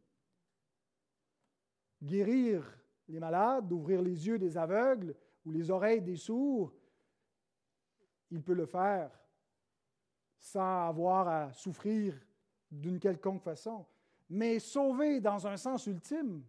Guérir 2.01 2.65
les 3.07 3.19
malades, 3.19 3.71
ouvrir 3.71 4.01
les 4.01 4.25
yeux 4.25 4.39
des 4.39 4.57
aveugles, 4.57 5.15
ou 5.45 5.51
les 5.51 5.69
oreilles 5.69 6.01
des 6.01 6.15
sourds, 6.15 6.73
il 8.31 8.41
peut 8.41 8.55
le 8.55 8.65
faire 8.65 9.11
sans 10.39 10.87
avoir 10.87 11.27
à 11.27 11.53
souffrir 11.53 12.19
d'une 12.71 12.99
quelconque 12.99 13.43
façon. 13.43 13.85
Mais 14.27 14.57
sauver 14.57 15.19
dans 15.19 15.45
un 15.45 15.57
sens 15.57 15.85
ultime, 15.85 16.43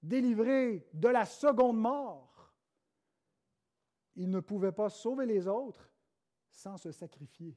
délivré 0.00 0.86
de 0.94 1.08
la 1.08 1.24
seconde 1.24 1.78
mort, 1.78 2.29
il 4.16 4.30
ne 4.30 4.40
pouvait 4.40 4.72
pas 4.72 4.88
sauver 4.88 5.26
les 5.26 5.46
autres 5.46 5.90
sans 6.50 6.76
se 6.76 6.92
sacrifier. 6.92 7.56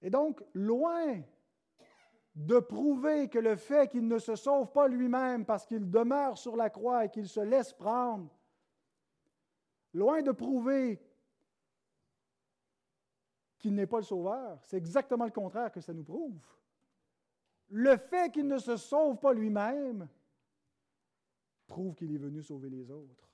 Et 0.00 0.10
donc, 0.10 0.44
loin 0.52 1.22
de 2.34 2.58
prouver 2.58 3.28
que 3.28 3.38
le 3.38 3.56
fait 3.56 3.88
qu'il 3.88 4.06
ne 4.06 4.18
se 4.18 4.36
sauve 4.36 4.70
pas 4.72 4.88
lui-même 4.88 5.46
parce 5.46 5.64
qu'il 5.64 5.90
demeure 5.90 6.36
sur 6.36 6.56
la 6.56 6.68
croix 6.68 7.04
et 7.04 7.10
qu'il 7.10 7.28
se 7.28 7.40
laisse 7.40 7.72
prendre, 7.72 8.28
loin 9.94 10.20
de 10.20 10.32
prouver 10.32 11.00
qu'il 13.58 13.74
n'est 13.74 13.86
pas 13.86 13.98
le 13.98 14.04
sauveur, 14.04 14.58
c'est 14.64 14.76
exactement 14.76 15.24
le 15.24 15.30
contraire 15.30 15.72
que 15.72 15.80
ça 15.80 15.94
nous 15.94 16.04
prouve. 16.04 16.38
Le 17.70 17.96
fait 17.96 18.30
qu'il 18.30 18.46
ne 18.46 18.58
se 18.58 18.76
sauve 18.76 19.16
pas 19.16 19.32
lui-même 19.32 20.06
prouve 21.66 21.94
qu'il 21.94 22.12
est 22.12 22.18
venu 22.18 22.42
sauver 22.42 22.70
les 22.70 22.90
autres. 22.90 23.30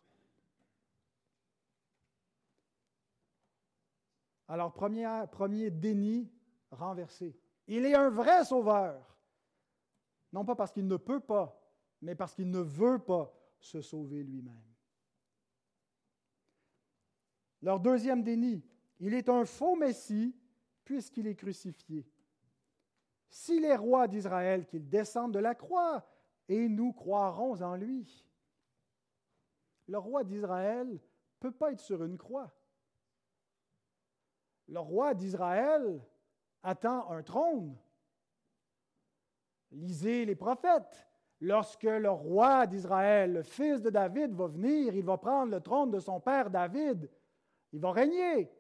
Alors, 4.49 4.73
premier, 4.73 5.07
premier 5.31 5.71
déni 5.71 6.29
renversé. 6.71 7.37
Il 7.69 7.87
est 7.87 7.95
un 7.95 8.11
vrai 8.11 8.45
sauveur. 8.45 9.17
Non 10.33 10.45
pas 10.45 10.57
parce 10.57 10.73
qu'il 10.73 10.87
ne 10.87 10.97
peut 10.97 11.21
pas, 11.21 11.61
mais 12.03 12.15
parce 12.15 12.35
qu'il 12.35 12.51
ne 12.51 12.61
veut 12.61 12.99
pas 12.99 13.33
se 13.61 13.81
sauver 13.81 14.23
lui-même. 14.23 14.63
Leur 17.63 17.79
deuxième 17.79 18.23
déni, 18.23 18.65
il 18.99 19.15
est 19.15 19.29
un 19.29 19.45
faux 19.45 19.77
Messie 19.77 20.35
puisqu'il 20.85 21.27
est 21.27 21.37
crucifié. 21.37 22.07
S'il 23.29 23.65
est 23.65 23.77
roi 23.77 24.09
d'Israël, 24.09 24.67
qu'il 24.67 24.89
descende 24.89 25.33
de 25.33 25.39
la 25.39 25.55
croix, 25.55 26.05
et 26.51 26.69
nous 26.69 26.93
croirons 26.93 27.63
en 27.63 27.77
lui. 27.77 28.27
Le 29.87 29.99
roi 29.99 30.25
d'Israël 30.25 30.89
ne 30.89 30.99
peut 31.39 31.53
pas 31.53 31.71
être 31.71 31.81
sur 31.81 32.03
une 32.03 32.19
croix. 32.19 32.53
Le 34.67 34.81
roi 34.81 35.15
d'Israël 35.15 36.05
attend 36.65 37.09
un 37.11 37.23
trône. 37.23 37.77
Lisez 39.71 40.25
les 40.25 40.35
prophètes. 40.35 41.07
Lorsque 41.41 41.85
le 41.85 42.11
roi 42.11 42.67
d'Israël, 42.67 43.33
le 43.33 43.43
fils 43.45 43.81
de 43.81 43.89
David, 43.89 44.33
va 44.35 44.49
venir, 44.49 44.95
il 44.95 45.05
va 45.05 45.17
prendre 45.19 45.53
le 45.53 45.61
trône 45.61 45.93
de 45.93 46.01
son 46.01 46.21
père 46.21 46.51
David. 46.51 47.09
Il 47.73 47.81
va 47.81 47.93
régner. 47.93 48.51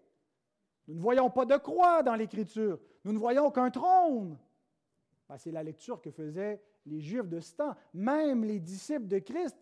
Nous 0.86 0.94
ne 0.94 1.00
voyons 1.00 1.28
pas 1.28 1.44
de 1.44 1.56
croix 1.56 2.04
dans 2.04 2.14
l'Écriture. 2.14 2.78
Nous 3.04 3.12
ne 3.12 3.18
voyons 3.18 3.50
qu'un 3.50 3.70
trône. 3.70 4.38
Ben, 5.28 5.36
c'est 5.36 5.50
la 5.50 5.64
lecture 5.64 6.00
que 6.00 6.12
faisaient 6.12 6.62
les 6.86 7.00
Juifs 7.00 7.28
de 7.28 7.40
ce 7.40 7.54
temps. 7.54 7.74
Même 7.94 8.44
les 8.44 8.60
disciples 8.60 9.06
de 9.06 9.18
Christ 9.18 9.56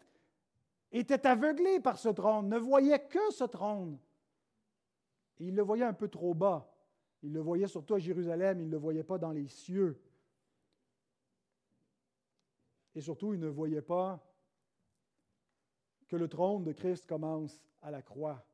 étaient 0.90 1.26
aveuglés 1.26 1.80
par 1.80 1.98
ce 1.98 2.08
trône, 2.08 2.48
ne 2.48 2.58
voyaient 2.58 3.06
que 3.06 3.30
ce 3.32 3.44
trône. 3.44 3.98
Ils 5.38 5.54
le 5.54 5.62
voyaient 5.62 5.84
un 5.84 5.92
peu 5.92 6.08
trop 6.08 6.34
bas. 6.34 6.72
Il 7.22 7.32
le 7.32 7.40
voyait 7.40 7.66
surtout 7.66 7.94
à 7.94 7.98
Jérusalem, 7.98 8.60
il 8.60 8.66
ne 8.66 8.72
le 8.72 8.78
voyait 8.78 9.04
pas 9.04 9.18
dans 9.18 9.32
les 9.32 9.48
cieux. 9.48 10.00
Et 12.94 13.00
surtout, 13.00 13.34
il 13.34 13.40
ne 13.40 13.48
voyait 13.48 13.82
pas 13.82 14.20
que 16.08 16.16
le 16.16 16.28
trône 16.28 16.64
de 16.64 16.72
Christ 16.72 17.06
commence 17.06 17.62
à 17.82 17.90
la 17.90 18.02
croix. 18.02 18.44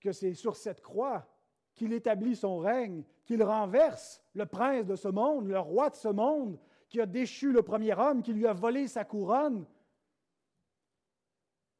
Que 0.00 0.12
c'est 0.12 0.34
sur 0.34 0.56
cette 0.56 0.80
croix 0.80 1.28
qu'il 1.74 1.92
établit 1.92 2.34
son 2.34 2.58
règne, 2.58 3.04
qu'il 3.26 3.42
renverse 3.42 4.22
le 4.34 4.46
prince 4.46 4.86
de 4.86 4.96
ce 4.96 5.08
monde, 5.08 5.48
le 5.48 5.58
roi 5.58 5.90
de 5.90 5.96
ce 5.96 6.08
monde, 6.08 6.58
qui 6.88 7.00
a 7.00 7.06
déchu 7.06 7.52
le 7.52 7.62
premier 7.62 7.92
homme, 7.92 8.22
qui 8.22 8.32
lui 8.32 8.46
a 8.46 8.52
volé 8.52 8.86
sa 8.86 9.04
couronne. 9.04 9.66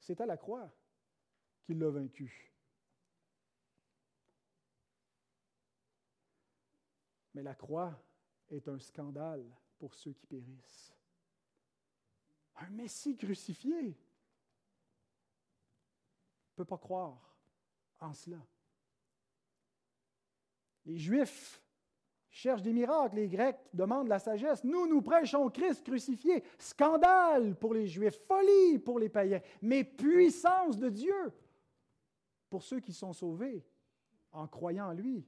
C'est 0.00 0.20
à 0.20 0.26
la 0.26 0.36
croix 0.36 0.68
qu'il 1.64 1.78
l'a 1.78 1.88
vaincu. 1.88 2.52
Mais 7.34 7.42
la 7.42 7.54
croix 7.54 7.96
est 8.48 8.66
un 8.68 8.78
scandale 8.80 9.44
pour 9.78 9.94
ceux 9.94 10.12
qui 10.12 10.26
périssent. 10.26 10.92
Un 12.56 12.70
Messie 12.70 13.16
crucifié 13.16 13.88
ne 13.88 13.92
peut 16.56 16.64
pas 16.64 16.78
croire 16.78 17.36
en 18.00 18.12
cela. 18.12 18.40
Les 20.86 20.96
Juifs 20.96 21.60
cherchent 22.30 22.62
des 22.62 22.72
miracles, 22.72 23.16
les 23.16 23.28
Grecs 23.28 23.58
demandent 23.72 24.08
la 24.08 24.18
sagesse. 24.18 24.62
Nous, 24.62 24.86
nous 24.86 25.02
prêchons 25.02 25.48
Christ 25.50 25.84
crucifié. 25.84 26.42
Scandale 26.58 27.56
pour 27.56 27.74
les 27.74 27.86
Juifs, 27.86 28.18
folie 28.26 28.78
pour 28.78 28.98
les 28.98 29.08
païens, 29.08 29.40
mais 29.60 29.84
puissance 29.84 30.78
de 30.78 30.88
Dieu 30.88 31.32
pour 32.48 32.62
ceux 32.62 32.80
qui 32.80 32.92
sont 32.92 33.12
sauvés 33.12 33.64
en 34.32 34.46
croyant 34.46 34.88
en 34.88 34.92
lui. 34.92 35.26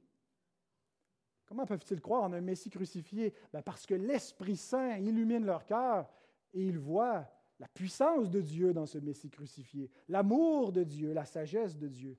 Comment 1.45 1.65
peuvent-ils 1.65 1.99
croire 1.99 2.23
en 2.23 2.33
un 2.33 2.41
Messie 2.41 2.69
crucifié? 2.69 3.33
Ben, 3.51 3.63
Parce 3.63 3.85
que 3.85 3.95
l'Esprit 3.95 4.55
Saint 4.55 4.97
illumine 4.97 5.45
leur 5.45 5.65
cœur 5.65 6.07
et 6.53 6.63
ils 6.63 6.77
voient 6.77 7.27
la 7.59 7.67
puissance 7.67 8.29
de 8.29 8.39
Dieu 8.39 8.71
dans 8.71 8.85
ce 8.85 8.99
Messie 8.99 9.29
crucifié, 9.29 9.89
l'amour 10.07 10.71
de 10.71 10.83
Dieu, 10.83 11.11
la 11.11 11.25
sagesse 11.25 11.75
de 11.75 11.87
Dieu. 11.87 12.17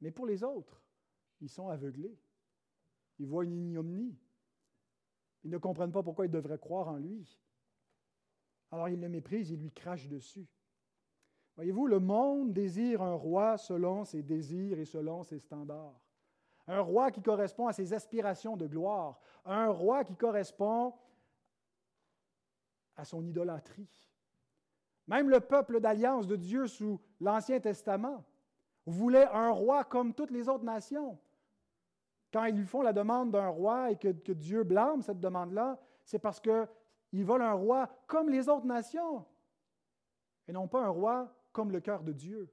Mais 0.00 0.12
pour 0.12 0.26
les 0.26 0.42
autres, 0.42 0.80
ils 1.40 1.48
sont 1.48 1.68
aveuglés. 1.68 2.16
Ils 3.18 3.26
voient 3.26 3.44
une 3.44 3.56
ignominie. 3.56 4.18
Ils 5.44 5.50
ne 5.50 5.58
comprennent 5.58 5.92
pas 5.92 6.02
pourquoi 6.02 6.26
ils 6.26 6.30
devraient 6.30 6.58
croire 6.58 6.88
en 6.88 6.96
lui. 6.96 7.38
Alors 8.70 8.88
ils 8.88 9.00
le 9.00 9.08
méprisent, 9.08 9.50
ils 9.50 9.60
lui 9.60 9.72
crachent 9.72 10.08
dessus. 10.08 10.48
Voyez-vous, 11.56 11.86
le 11.86 12.00
monde 12.00 12.52
désire 12.52 13.02
un 13.02 13.14
roi 13.14 13.58
selon 13.58 14.04
ses 14.04 14.22
désirs 14.22 14.78
et 14.78 14.86
selon 14.86 15.22
ses 15.22 15.38
standards 15.38 16.02
un 16.66 16.80
roi 16.80 17.10
qui 17.10 17.22
correspond 17.22 17.66
à 17.66 17.72
ses 17.72 17.92
aspirations 17.92 18.56
de 18.56 18.66
gloire, 18.66 19.18
un 19.44 19.68
roi 19.68 20.04
qui 20.04 20.16
correspond 20.16 20.94
à 22.96 23.04
son 23.04 23.24
idolâtrie. 23.24 24.10
Même 25.06 25.28
le 25.28 25.40
peuple 25.40 25.80
d'alliance 25.80 26.26
de 26.26 26.36
Dieu 26.36 26.66
sous 26.66 27.00
l'Ancien 27.20 27.58
Testament 27.58 28.24
voulait 28.86 29.26
un 29.32 29.50
roi 29.50 29.84
comme 29.84 30.14
toutes 30.14 30.30
les 30.30 30.48
autres 30.48 30.64
nations. 30.64 31.18
Quand 32.32 32.44
ils 32.44 32.56
lui 32.56 32.66
font 32.66 32.82
la 32.82 32.92
demande 32.92 33.30
d'un 33.30 33.48
roi 33.48 33.90
et 33.90 33.96
que, 33.96 34.32
Dieu 34.32 34.64
blâme 34.64 35.02
cette 35.02 35.20
demande-là, 35.20 35.78
c'est 36.04 36.18
parce 36.18 36.40
qu'ils 36.40 37.24
veulent 37.24 37.42
un 37.42 37.52
roi 37.52 37.88
comme 38.06 38.30
les 38.30 38.48
autres 38.48 38.66
nations 38.66 39.24
et 40.48 40.52
non 40.52 40.66
pas 40.66 40.82
un 40.82 40.88
roi 40.88 41.32
comme 41.52 41.70
le 41.70 41.80
cœur 41.80 42.02
de 42.02 42.12
Dieu. 42.12 42.50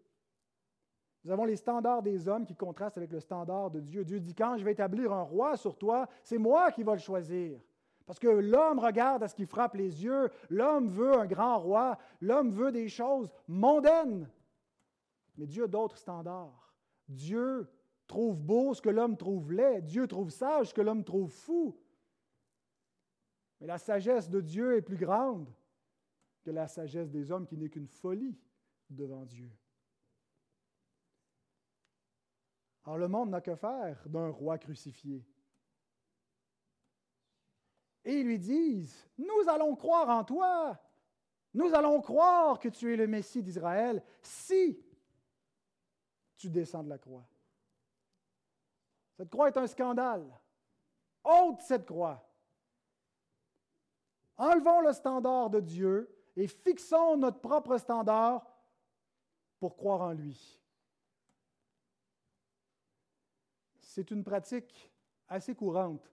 Nous 1.24 1.32
avons 1.32 1.46
les 1.46 1.56
standards 1.56 2.02
des 2.02 2.28
hommes 2.28 2.46
qui 2.46 2.56
contrastent 2.56 2.98
avec 2.98 3.12
le 3.12 3.20
standard 3.20 3.72
de 3.72 3.80
Dieu. 3.80 4.06
Dieu 4.06 4.20
dit, 4.20 4.36
quand 4.36 4.58
je 4.58 4.64
vais 4.64 4.72
établir 4.72 5.12
un 5.12 5.22
roi 5.22 5.58
sur 5.58 5.78
toi, 5.78 6.08
c'est 6.24 6.38
moi 6.38 6.72
qui 6.72 6.84
vais 6.84 6.94
le 6.94 7.00
choisir. 7.00 7.60
Parce 8.06 8.20
que 8.20 8.28
l'homme 8.28 8.80
regarde 8.80 9.24
à 9.24 9.28
ce 9.28 9.36
qui 9.36 9.46
frappe 9.46 9.76
les 9.76 10.04
yeux, 10.04 10.30
l'homme 10.50 10.88
veut 10.88 11.14
un 11.14 11.26
grand 11.26 11.60
roi, 11.60 11.98
l'homme 12.22 12.52
veut 12.52 12.72
des 12.72 12.90
choses 12.90 13.32
mondaines. 13.48 14.30
Mais 15.38 15.46
Dieu 15.46 15.66
a 15.66 15.68
d'autres 15.68 15.98
standards. 15.98 16.74
Dieu 17.08 17.70
trouve 18.10 18.38
beau 18.40 18.74
ce 18.74 18.82
que 18.82 18.90
l'homme 18.90 19.16
trouve 19.16 19.54
laid, 19.54 19.82
Dieu 19.84 20.08
trouve 20.08 20.32
sage 20.32 20.70
ce 20.70 20.74
que 20.74 20.82
l'homme 20.82 21.06
trouve 21.06 21.30
fou. 21.30 21.80
Mais 23.62 23.68
la 23.68 23.78
sagesse 23.78 24.30
de 24.30 24.42
Dieu 24.42 24.76
est 24.76 24.82
plus 24.82 24.98
grande 24.98 25.48
que 26.42 26.50
la 26.50 26.68
sagesse 26.68 27.12
des 27.12 27.32
hommes 27.32 27.46
qui 27.46 27.56
n'est 27.56 27.70
qu'une 27.70 27.88
folie 27.88 28.36
devant 28.90 29.26
Dieu. 29.26 29.52
Alors 32.84 32.98
le 32.98 33.08
monde 33.08 33.30
n'a 33.30 33.42
que 33.42 33.56
faire 33.56 34.02
d'un 34.08 34.30
roi 34.30 34.58
crucifié. 34.58 35.24
Et 38.06 38.22
ils 38.22 38.26
lui 38.26 38.40
disent, 38.40 39.08
nous 39.20 39.48
allons 39.48 39.76
croire 39.76 40.10
en 40.10 40.24
toi, 40.24 40.82
nous 41.54 41.76
allons 41.76 42.02
croire 42.02 42.58
que 42.58 42.70
tu 42.70 42.92
es 42.92 42.96
le 42.96 43.06
Messie 43.06 43.44
d'Israël 43.44 44.04
si 44.24 44.84
tu 46.38 46.50
descends 46.50 46.84
de 46.84 46.90
la 46.90 46.98
croix. 46.98 47.28
Cette 49.20 49.30
croix 49.30 49.50
est 49.50 49.58
un 49.58 49.68
scandale. 49.68 50.26
Ôte 51.24 51.62
cette 51.62 51.86
croix. 51.86 52.26
Enlevons 54.38 54.80
le 54.80 54.94
standard 54.94 55.50
de 55.50 55.60
Dieu 55.60 56.10
et 56.38 56.48
fixons 56.48 57.18
notre 57.18 57.42
propre 57.42 57.78
standard 57.78 58.50
pour 59.60 59.76
croire 59.76 60.02
en 60.02 60.14
lui. 60.14 60.60
c'est 64.00 64.12
une 64.12 64.24
pratique 64.24 64.90
assez 65.28 65.54
courante 65.54 66.10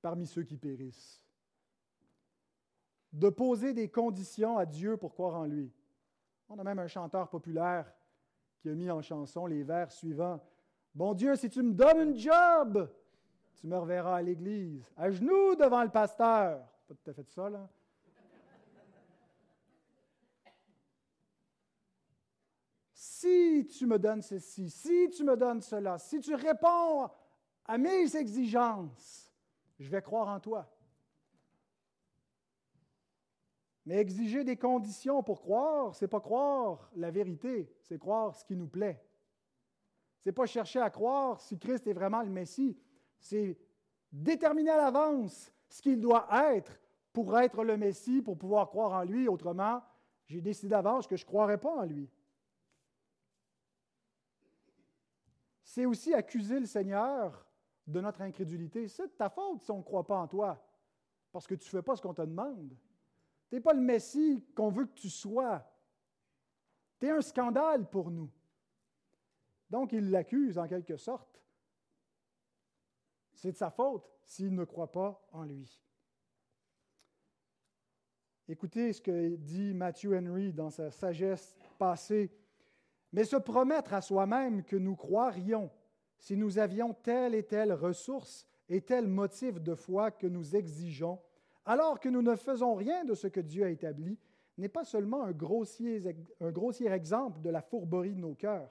parmi 0.00 0.26
ceux 0.26 0.44
qui 0.44 0.56
périssent. 0.56 1.22
De 3.12 3.28
poser 3.28 3.74
des 3.74 3.90
conditions 3.90 4.56
à 4.56 4.64
Dieu 4.64 4.96
pour 4.96 5.12
croire 5.12 5.34
en 5.34 5.44
lui. 5.44 5.70
On 6.48 6.58
a 6.58 6.64
même 6.64 6.78
un 6.78 6.86
chanteur 6.86 7.28
populaire 7.28 7.92
qui 8.60 8.70
a 8.70 8.74
mis 8.74 8.90
en 8.90 9.02
chanson 9.02 9.44
les 9.44 9.64
vers 9.64 9.92
suivants. 9.92 10.40
Bon 10.98 11.14
Dieu, 11.14 11.36
si 11.36 11.48
tu 11.48 11.62
me 11.62 11.74
donnes 11.74 12.10
un 12.10 12.12
job, 12.16 12.92
tu 13.54 13.68
me 13.68 13.78
reverras 13.78 14.16
à 14.16 14.20
l'église, 14.20 14.92
à 14.96 15.08
genoux 15.12 15.54
devant 15.54 15.84
le 15.84 15.90
pasteur. 15.90 16.58
Pas 16.88 16.94
tout 16.96 17.10
à 17.10 17.14
fait 17.14 17.28
ça, 17.30 17.48
là. 17.48 17.70
si 22.92 23.64
tu 23.68 23.86
me 23.86 23.96
donnes 23.96 24.22
ceci, 24.22 24.68
si 24.70 25.08
tu 25.10 25.22
me 25.22 25.36
donnes 25.36 25.60
cela, 25.60 25.98
si 25.98 26.18
tu 26.18 26.34
réponds 26.34 27.08
à 27.64 27.78
mes 27.78 28.16
exigences, 28.16 29.32
je 29.78 29.88
vais 29.88 30.02
croire 30.02 30.26
en 30.26 30.40
toi. 30.40 30.68
Mais 33.86 33.98
exiger 33.98 34.42
des 34.42 34.56
conditions 34.56 35.22
pour 35.22 35.42
croire, 35.42 35.94
c'est 35.94 36.08
pas 36.08 36.20
croire 36.20 36.90
la 36.96 37.12
vérité, 37.12 37.72
c'est 37.82 38.00
croire 38.00 38.34
ce 38.34 38.44
qui 38.44 38.56
nous 38.56 38.66
plaît. 38.66 39.00
C'est 40.20 40.32
pas 40.32 40.46
chercher 40.46 40.80
à 40.80 40.90
croire 40.90 41.40
si 41.40 41.58
Christ 41.58 41.86
est 41.86 41.92
vraiment 41.92 42.22
le 42.22 42.30
Messie, 42.30 42.76
c'est 43.18 43.58
déterminer 44.12 44.70
à 44.70 44.76
l'avance 44.76 45.52
ce 45.68 45.82
qu'il 45.82 46.00
doit 46.00 46.28
être 46.52 46.78
pour 47.12 47.38
être 47.38 47.64
le 47.64 47.76
Messie, 47.76 48.22
pour 48.22 48.36
pouvoir 48.36 48.68
croire 48.68 48.92
en 48.92 49.04
lui. 49.04 49.28
Autrement, 49.28 49.82
j'ai 50.26 50.40
décidé 50.40 50.68
d'avance 50.68 51.06
que 51.06 51.16
je 51.16 51.24
ne 51.24 51.28
croirais 51.28 51.58
pas 51.58 51.74
en 51.74 51.84
lui. 51.84 52.10
c'est 55.68 55.84
aussi 55.84 56.14
accuser 56.14 56.58
le 56.58 56.66
Seigneur 56.66 57.46
de 57.86 58.00
notre 58.00 58.22
incrédulité. 58.22 58.88
C'est 58.88 59.06
de 59.06 59.12
ta 59.12 59.28
faute 59.28 59.62
si 59.62 59.70
on 59.70 59.78
ne 59.78 59.82
croit 59.82 60.06
pas 60.06 60.16
en 60.16 60.26
toi, 60.26 60.58
parce 61.30 61.46
que 61.46 61.54
tu 61.54 61.66
ne 61.66 61.70
fais 61.70 61.82
pas 61.82 61.94
ce 61.94 62.00
qu'on 62.00 62.14
te 62.14 62.22
demande. 62.22 62.74
Tu 63.48 63.54
n'es 63.54 63.60
pas 63.60 63.74
le 63.74 63.80
Messie 63.80 64.42
qu'on 64.56 64.70
veut 64.70 64.86
que 64.86 64.94
tu 64.94 65.10
sois. 65.10 65.62
Tu 66.98 67.06
es 67.06 67.10
un 67.10 67.20
scandale 67.20 67.88
pour 67.88 68.10
nous. 68.10 68.30
Donc, 69.70 69.92
il 69.92 70.10
l'accuse 70.10 70.58
en 70.58 70.66
quelque 70.66 70.96
sorte. 70.96 71.42
C'est 73.34 73.52
de 73.52 73.56
sa 73.56 73.70
faute 73.70 74.10
s'il 74.24 74.54
ne 74.54 74.64
croit 74.64 74.92
pas 74.92 75.26
en 75.32 75.44
lui. 75.44 75.80
Écoutez 78.48 78.92
ce 78.92 79.00
que 79.00 79.36
dit 79.36 79.74
Matthew 79.74 80.14
Henry 80.14 80.52
dans 80.52 80.70
sa 80.70 80.90
sagesse 80.90 81.54
passée 81.78 82.32
mais 83.12 83.24
se 83.24 83.36
promettre 83.36 83.94
à 83.94 84.00
soi-même 84.00 84.62
que 84.64 84.76
nous 84.76 84.96
croirions 84.96 85.70
si 86.18 86.36
nous 86.36 86.58
avions 86.58 86.94
telle 86.94 87.34
et 87.34 87.44
telle 87.44 87.72
ressource 87.72 88.46
et 88.68 88.80
tel 88.80 89.06
motif 89.06 89.60
de 89.60 89.74
foi 89.74 90.10
que 90.10 90.26
nous 90.26 90.56
exigeons, 90.56 91.20
alors 91.64 92.00
que 92.00 92.08
nous 92.08 92.22
ne 92.22 92.34
faisons 92.34 92.74
rien 92.74 93.04
de 93.04 93.14
ce 93.14 93.28
que 93.28 93.40
Dieu 93.40 93.64
a 93.64 93.70
établi, 93.70 94.18
n'est 94.58 94.68
pas 94.68 94.84
seulement 94.84 95.22
un 95.22 95.32
grossier, 95.32 96.02
exemple 96.90 97.40
de 97.40 97.50
la 97.50 97.62
fourberie 97.62 98.14
de 98.14 98.20
nos 98.20 98.34
cœurs, 98.34 98.70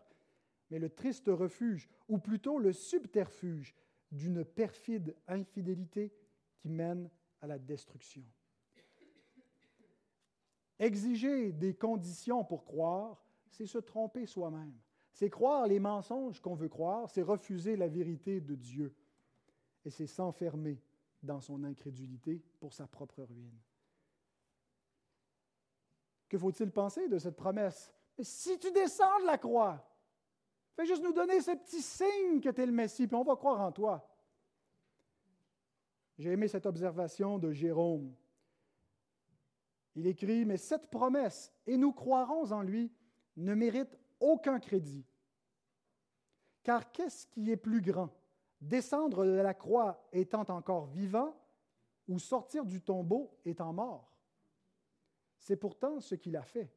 mais 0.70 0.80
le 0.80 0.90
triste 0.90 1.28
refuge, 1.28 1.90
ou 2.08 2.18
plutôt 2.18 2.60
le 2.60 2.74
subterfuge 2.74 3.76
d'une 4.12 4.44
perfide 4.44 5.16
infidélité 5.28 6.14
qui 6.58 6.70
mène 6.70 7.10
à 7.42 7.48
la 7.48 7.60
destruction. 7.60 8.24
Exiger 10.80 11.52
des 11.52 11.74
conditions 11.74 12.44
pour 12.44 12.66
croire 12.66 13.28
c'est 13.58 13.66
se 13.66 13.78
tromper 13.80 14.26
soi-même. 14.26 14.78
C'est 15.12 15.30
croire 15.30 15.68
les 15.68 15.80
mensonges 15.80 16.40
qu'on 16.40 16.54
veut 16.54 16.70
croire, 16.70 17.10
c'est 17.10 17.24
refuser 17.24 17.76
la 17.76 17.88
vérité 17.88 18.40
de 18.40 18.56
Dieu. 18.56 18.96
Et 19.84 19.90
c'est 19.90 20.06
s'enfermer 20.06 20.80
dans 21.24 21.42
son 21.42 21.64
incrédulité 21.64 22.44
pour 22.60 22.74
sa 22.74 22.86
propre 22.86 23.24
ruine. 23.24 23.58
Que 26.30 26.38
faut-il 26.38 26.72
penser 26.72 27.08
de 27.08 27.18
cette 27.18 27.36
promesse? 27.36 27.92
Si 28.20 28.60
tu 28.60 28.72
descends 28.72 29.20
de 29.22 29.26
la 29.26 29.38
croix, 29.38 29.87
fais 30.78 30.86
juste 30.86 31.04
nous 31.04 31.14
donner 31.14 31.42
ce 31.42 31.52
petit 31.52 31.82
signe 31.82 32.40
que 32.40 32.50
tu 32.50 32.62
es 32.62 32.66
le 32.66 32.72
Messie, 32.72 33.08
puis 33.08 33.16
on 33.16 33.24
va 33.24 33.36
croire 33.36 33.60
en 33.62 33.72
toi. 33.72 34.08
J'ai 36.20 36.32
aimé 36.32 36.48
cette 36.48 36.68
observation 36.68 37.40
de 37.40 37.52
Jérôme. 37.52 38.14
Il 39.96 40.06
écrit, 40.06 40.46
mais 40.46 40.58
cette 40.58 40.92
promesse, 40.92 41.52
et 41.66 41.78
nous 41.78 41.92
croirons 41.92 42.52
en 42.52 42.62
lui, 42.62 42.92
ne 43.38 43.56
mérite 43.56 43.98
aucun 44.20 44.60
crédit. 44.60 45.04
Car 46.62 46.92
qu'est-ce 46.92 47.26
qui 47.26 47.50
est 47.50 47.58
plus 47.58 47.82
grand? 47.82 48.10
Descendre 48.62 49.26
de 49.26 49.32
la 49.32 49.56
croix 49.56 50.08
étant 50.12 50.46
encore 50.50 50.86
vivant 50.86 51.36
ou 52.08 52.20
sortir 52.20 52.66
du 52.66 52.82
tombeau 52.82 53.36
étant 53.46 53.74
mort? 53.74 54.12
C'est 55.40 55.58
pourtant 55.58 56.00
ce 56.00 56.14
qu'il 56.14 56.36
a 56.36 56.44
fait, 56.44 56.72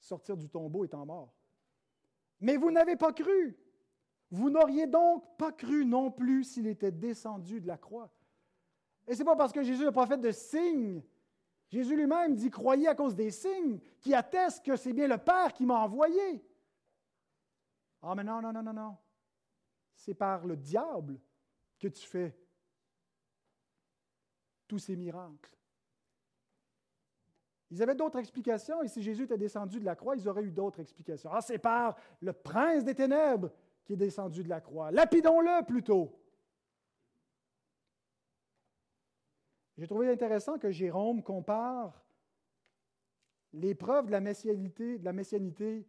sortir 0.00 0.36
du 0.36 0.48
tombeau 0.48 0.84
étant 0.84 1.06
mort. 1.06 1.32
Mais 2.42 2.56
vous 2.56 2.70
n'avez 2.72 2.96
pas 2.96 3.12
cru. 3.12 3.56
Vous 4.30 4.50
n'auriez 4.50 4.86
donc 4.86 5.36
pas 5.38 5.52
cru 5.52 5.86
non 5.86 6.10
plus 6.10 6.44
s'il 6.44 6.66
était 6.66 6.90
descendu 6.90 7.60
de 7.60 7.68
la 7.68 7.78
croix. 7.78 8.12
Et 9.06 9.14
ce 9.14 9.20
n'est 9.20 9.24
pas 9.24 9.36
parce 9.36 9.52
que 9.52 9.62
Jésus 9.62 9.84
n'a 9.84 9.92
pas 9.92 10.06
fait 10.06 10.18
de 10.18 10.30
signes. 10.32 11.02
Jésus 11.68 11.96
lui-même 11.96 12.34
dit 12.34 12.50
croyez 12.50 12.88
à 12.88 12.94
cause 12.94 13.14
des 13.14 13.30
signes 13.30 13.78
qui 14.00 14.12
attestent 14.12 14.64
que 14.64 14.76
c'est 14.76 14.92
bien 14.92 15.06
le 15.06 15.18
Père 15.18 15.52
qui 15.52 15.64
m'a 15.64 15.78
envoyé. 15.78 16.44
Ah, 18.02 18.14
mais 18.16 18.24
non, 18.24 18.42
non, 18.42 18.52
non, 18.52 18.62
non, 18.62 18.72
non. 18.72 18.96
C'est 19.94 20.14
par 20.14 20.44
le 20.44 20.56
diable 20.56 21.20
que 21.78 21.86
tu 21.86 22.06
fais 22.06 22.36
tous 24.66 24.80
ces 24.80 24.96
miracles. 24.96 25.56
Ils 27.72 27.82
avaient 27.82 27.94
d'autres 27.94 28.18
explications, 28.18 28.82
et 28.82 28.88
si 28.88 29.02
Jésus 29.02 29.22
était 29.22 29.38
descendu 29.38 29.80
de 29.80 29.86
la 29.86 29.96
croix, 29.96 30.14
ils 30.14 30.28
auraient 30.28 30.42
eu 30.42 30.50
d'autres 30.50 30.78
explications. 30.78 31.30
Ah, 31.32 31.40
c'est 31.40 31.56
par 31.56 31.96
le 32.20 32.34
prince 32.34 32.84
des 32.84 32.94
ténèbres 32.94 33.50
qui 33.82 33.94
est 33.94 33.96
descendu 33.96 34.44
de 34.44 34.50
la 34.50 34.60
croix. 34.60 34.90
Lapidons-le 34.90 35.64
plutôt. 35.64 36.14
J'ai 39.78 39.86
trouvé 39.86 40.12
intéressant 40.12 40.58
que 40.58 40.70
Jérôme 40.70 41.22
compare 41.22 42.04
les 43.54 43.74
preuves 43.74 44.04
de 44.04 44.12
la 44.12 44.20
messianité, 44.20 44.98
de 44.98 45.04
la 45.06 45.14
messianité 45.14 45.88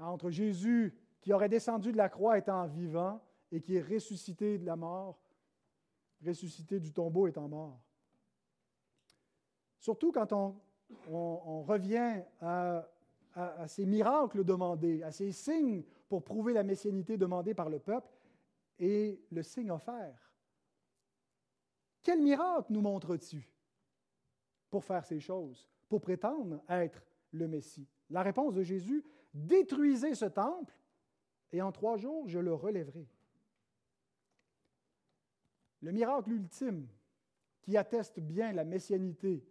entre 0.00 0.28
Jésus 0.30 0.92
qui 1.20 1.32
aurait 1.32 1.48
descendu 1.48 1.92
de 1.92 1.96
la 1.96 2.08
croix 2.08 2.36
étant 2.36 2.66
vivant 2.66 3.22
et 3.52 3.60
qui 3.60 3.76
est 3.76 3.80
ressuscité 3.80 4.58
de 4.58 4.66
la 4.66 4.74
mort, 4.74 5.22
ressuscité 6.26 6.80
du 6.80 6.92
tombeau 6.92 7.28
étant 7.28 7.46
mort. 7.46 7.80
Surtout 9.84 10.12
quand 10.12 10.32
on, 10.32 11.62
revient 11.64 12.22
à, 12.40 12.88
à, 13.34 13.68
ces 13.68 13.84
miracles 13.84 14.42
demandés, 14.42 15.02
à 15.02 15.10
ces 15.10 15.30
signes 15.30 15.84
pour 16.08 16.24
prouver 16.24 16.54
la 16.54 16.62
messianité 16.62 17.18
demandée 17.18 17.52
par 17.52 17.68
le 17.68 17.78
peuple 17.78 18.08
et 18.78 19.20
le 19.30 19.42
signe 19.42 19.70
offert. 19.70 20.32
Quel 22.02 22.22
miracle 22.22 22.72
nous 22.72 22.80
montres-tu 22.80 23.46
pour 24.70 24.82
faire 24.86 25.04
ces 25.04 25.20
choses, 25.20 25.68
pour 25.90 26.00
prétendre 26.00 26.62
être 26.66 27.02
le 27.32 27.46
Messie? 27.46 27.86
La 28.08 28.22
réponse 28.22 28.54
de 28.54 28.62
Jésus, 28.62 29.04
détruisez 29.34 30.14
ce 30.14 30.24
temple 30.24 30.74
et 31.52 31.60
en 31.60 31.72
trois 31.72 31.98
jours, 31.98 32.26
je 32.26 32.38
le 32.38 32.54
relèverai. 32.54 33.06
Le 35.82 35.92
miracle 35.92 36.32
ultime 36.32 36.88
qui 37.60 37.76
atteste 37.76 38.18
bien 38.18 38.50
la 38.54 38.64
messianité 38.64 39.44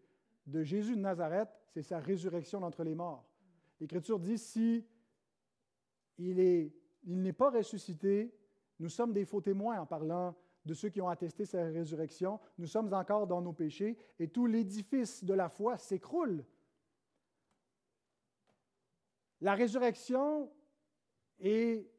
de 0.45 0.63
Jésus 0.63 0.95
de 0.95 1.01
Nazareth, 1.01 1.49
c'est 1.69 1.81
sa 1.81 1.99
résurrection 1.99 2.59
d'entre 2.59 2.83
les 2.83 2.95
morts. 2.95 3.27
L'Écriture 3.79 4.19
dit, 4.19 4.37
si 4.37 4.85
il 6.17 6.71
n'est 7.05 7.33
pas 7.33 7.49
ressuscité, 7.49 8.33
nous 8.79 8.89
sommes 8.89 9.13
des 9.13 9.25
faux 9.25 9.41
témoins 9.41 9.79
en 9.79 9.85
parlant 9.85 10.35
de 10.65 10.73
ceux 10.73 10.89
qui 10.89 11.01
ont 11.01 11.09
attesté 11.09 11.45
sa 11.45 11.63
résurrection. 11.65 12.39
Nous 12.57 12.67
sommes 12.67 12.93
encore 12.93 13.27
dans 13.27 13.41
nos 13.41 13.53
péchés 13.53 13.97
et 14.19 14.29
tout 14.29 14.45
l'édifice 14.45 15.23
de 15.23 15.33
la 15.33 15.49
foi 15.49 15.77
s'écroule. 15.77 16.45
La 19.41 19.55
résurrection 19.55 20.49
est 21.39 21.89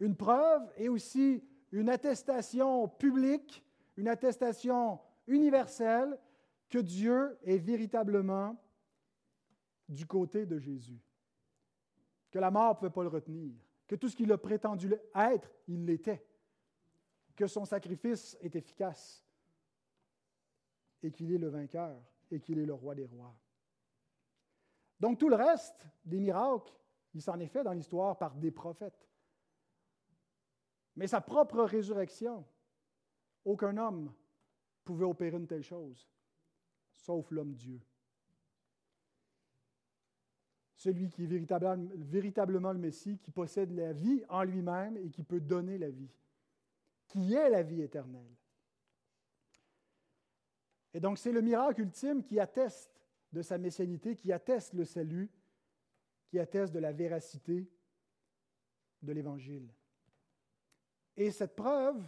une 0.00 0.16
preuve 0.16 0.70
et 0.76 0.88
aussi 0.88 1.42
une 1.72 1.88
attestation 1.88 2.88
publique, 2.88 3.64
une 3.96 4.08
attestation 4.08 5.00
universelle 5.26 6.18
que 6.68 6.78
Dieu 6.78 7.38
est 7.42 7.58
véritablement 7.58 8.56
du 9.88 10.06
côté 10.06 10.46
de 10.46 10.58
Jésus. 10.58 11.00
Que 12.30 12.38
la 12.38 12.50
mort 12.50 12.74
ne 12.74 12.78
pouvait 12.78 12.90
pas 12.90 13.02
le 13.02 13.08
retenir, 13.08 13.54
que 13.86 13.96
tout 13.96 14.08
ce 14.08 14.16
qu'il 14.16 14.30
a 14.32 14.38
prétendu 14.38 14.94
être, 15.14 15.50
il 15.66 15.86
l'était 15.86 16.24
que 17.38 17.46
son 17.46 17.64
sacrifice 17.64 18.36
est 18.40 18.56
efficace 18.56 19.24
et 21.04 21.12
qu'il 21.12 21.32
est 21.32 21.38
le 21.38 21.46
vainqueur 21.46 21.96
et 22.32 22.40
qu'il 22.40 22.58
est 22.58 22.66
le 22.66 22.74
roi 22.74 22.96
des 22.96 23.06
rois. 23.06 23.32
Donc 24.98 25.18
tout 25.18 25.28
le 25.28 25.36
reste 25.36 25.86
des 26.04 26.18
miracles, 26.18 26.74
il 27.14 27.22
s'en 27.22 27.38
est 27.38 27.46
fait 27.46 27.62
dans 27.62 27.72
l'histoire 27.72 28.18
par 28.18 28.34
des 28.34 28.50
prophètes. 28.50 29.08
Mais 30.96 31.06
sa 31.06 31.20
propre 31.20 31.62
résurrection, 31.62 32.44
aucun 33.44 33.76
homme 33.76 34.12
pouvait 34.84 35.06
opérer 35.06 35.36
une 35.36 35.46
telle 35.46 35.62
chose, 35.62 36.10
sauf 37.08 37.30
l'homme 37.30 37.54
Dieu. 37.54 37.80
Celui 40.76 41.08
qui 41.08 41.24
est 41.24 41.26
véritablement, 41.26 42.72
le 42.72 42.78
Messie, 42.78 43.18
qui 43.18 43.30
possède 43.30 43.72
la 43.72 43.92
vie 43.92 44.22
en 44.28 44.44
lui-même 44.44 44.96
et 44.98 45.10
qui 45.10 45.24
peut 45.24 45.40
donner 45.40 45.78
la 45.78 45.90
vie 45.90 46.10
qui 47.08 47.34
est 47.34 47.50
la 47.50 47.62
vie 47.62 47.82
éternelle. 47.82 48.36
Et 50.94 51.00
donc, 51.00 51.18
c'est 51.18 51.32
le 51.32 51.40
miracle 51.40 51.80
ultime 51.80 52.22
qui 52.22 52.38
atteste 52.38 53.02
de 53.32 53.42
sa 53.42 53.58
messianité, 53.58 54.14
qui 54.14 54.32
atteste 54.32 54.74
le 54.74 54.84
salut, 54.84 55.30
qui 56.26 56.38
atteste 56.38 56.72
de 56.72 56.78
la 56.78 56.92
véracité 56.92 57.66
de 59.02 59.12
l'Évangile. 59.12 59.68
Et 61.16 61.30
cette 61.30 61.56
preuve, 61.56 62.06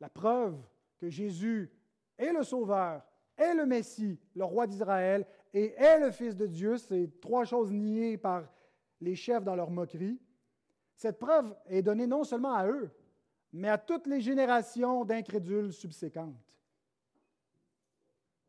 la 0.00 0.08
preuve 0.08 0.58
que 0.98 1.08
Jésus 1.08 1.70
est 2.16 2.32
le 2.32 2.42
Sauveur, 2.42 3.02
est 3.36 3.54
le 3.54 3.66
Messie, 3.66 4.18
le 4.34 4.44
roi 4.44 4.66
d'Israël, 4.66 5.26
et 5.52 5.72
est 5.74 6.00
le 6.00 6.10
Fils 6.10 6.36
de 6.36 6.46
Dieu, 6.46 6.76
c'est 6.76 7.20
trois 7.20 7.44
choses 7.44 7.72
niées 7.72 8.16
par 8.16 8.44
les 9.00 9.14
chefs 9.14 9.44
dans 9.44 9.56
leur 9.56 9.70
moquerie, 9.70 10.20
cette 10.96 11.18
preuve 11.18 11.54
est 11.66 11.82
donnée 11.82 12.06
non 12.06 12.24
seulement 12.24 12.54
à 12.54 12.66
eux, 12.66 12.90
mais 13.52 13.68
à 13.68 13.78
toutes 13.78 14.06
les 14.06 14.20
générations 14.20 15.04
d'incrédules 15.04 15.72
subséquentes. 15.72 16.34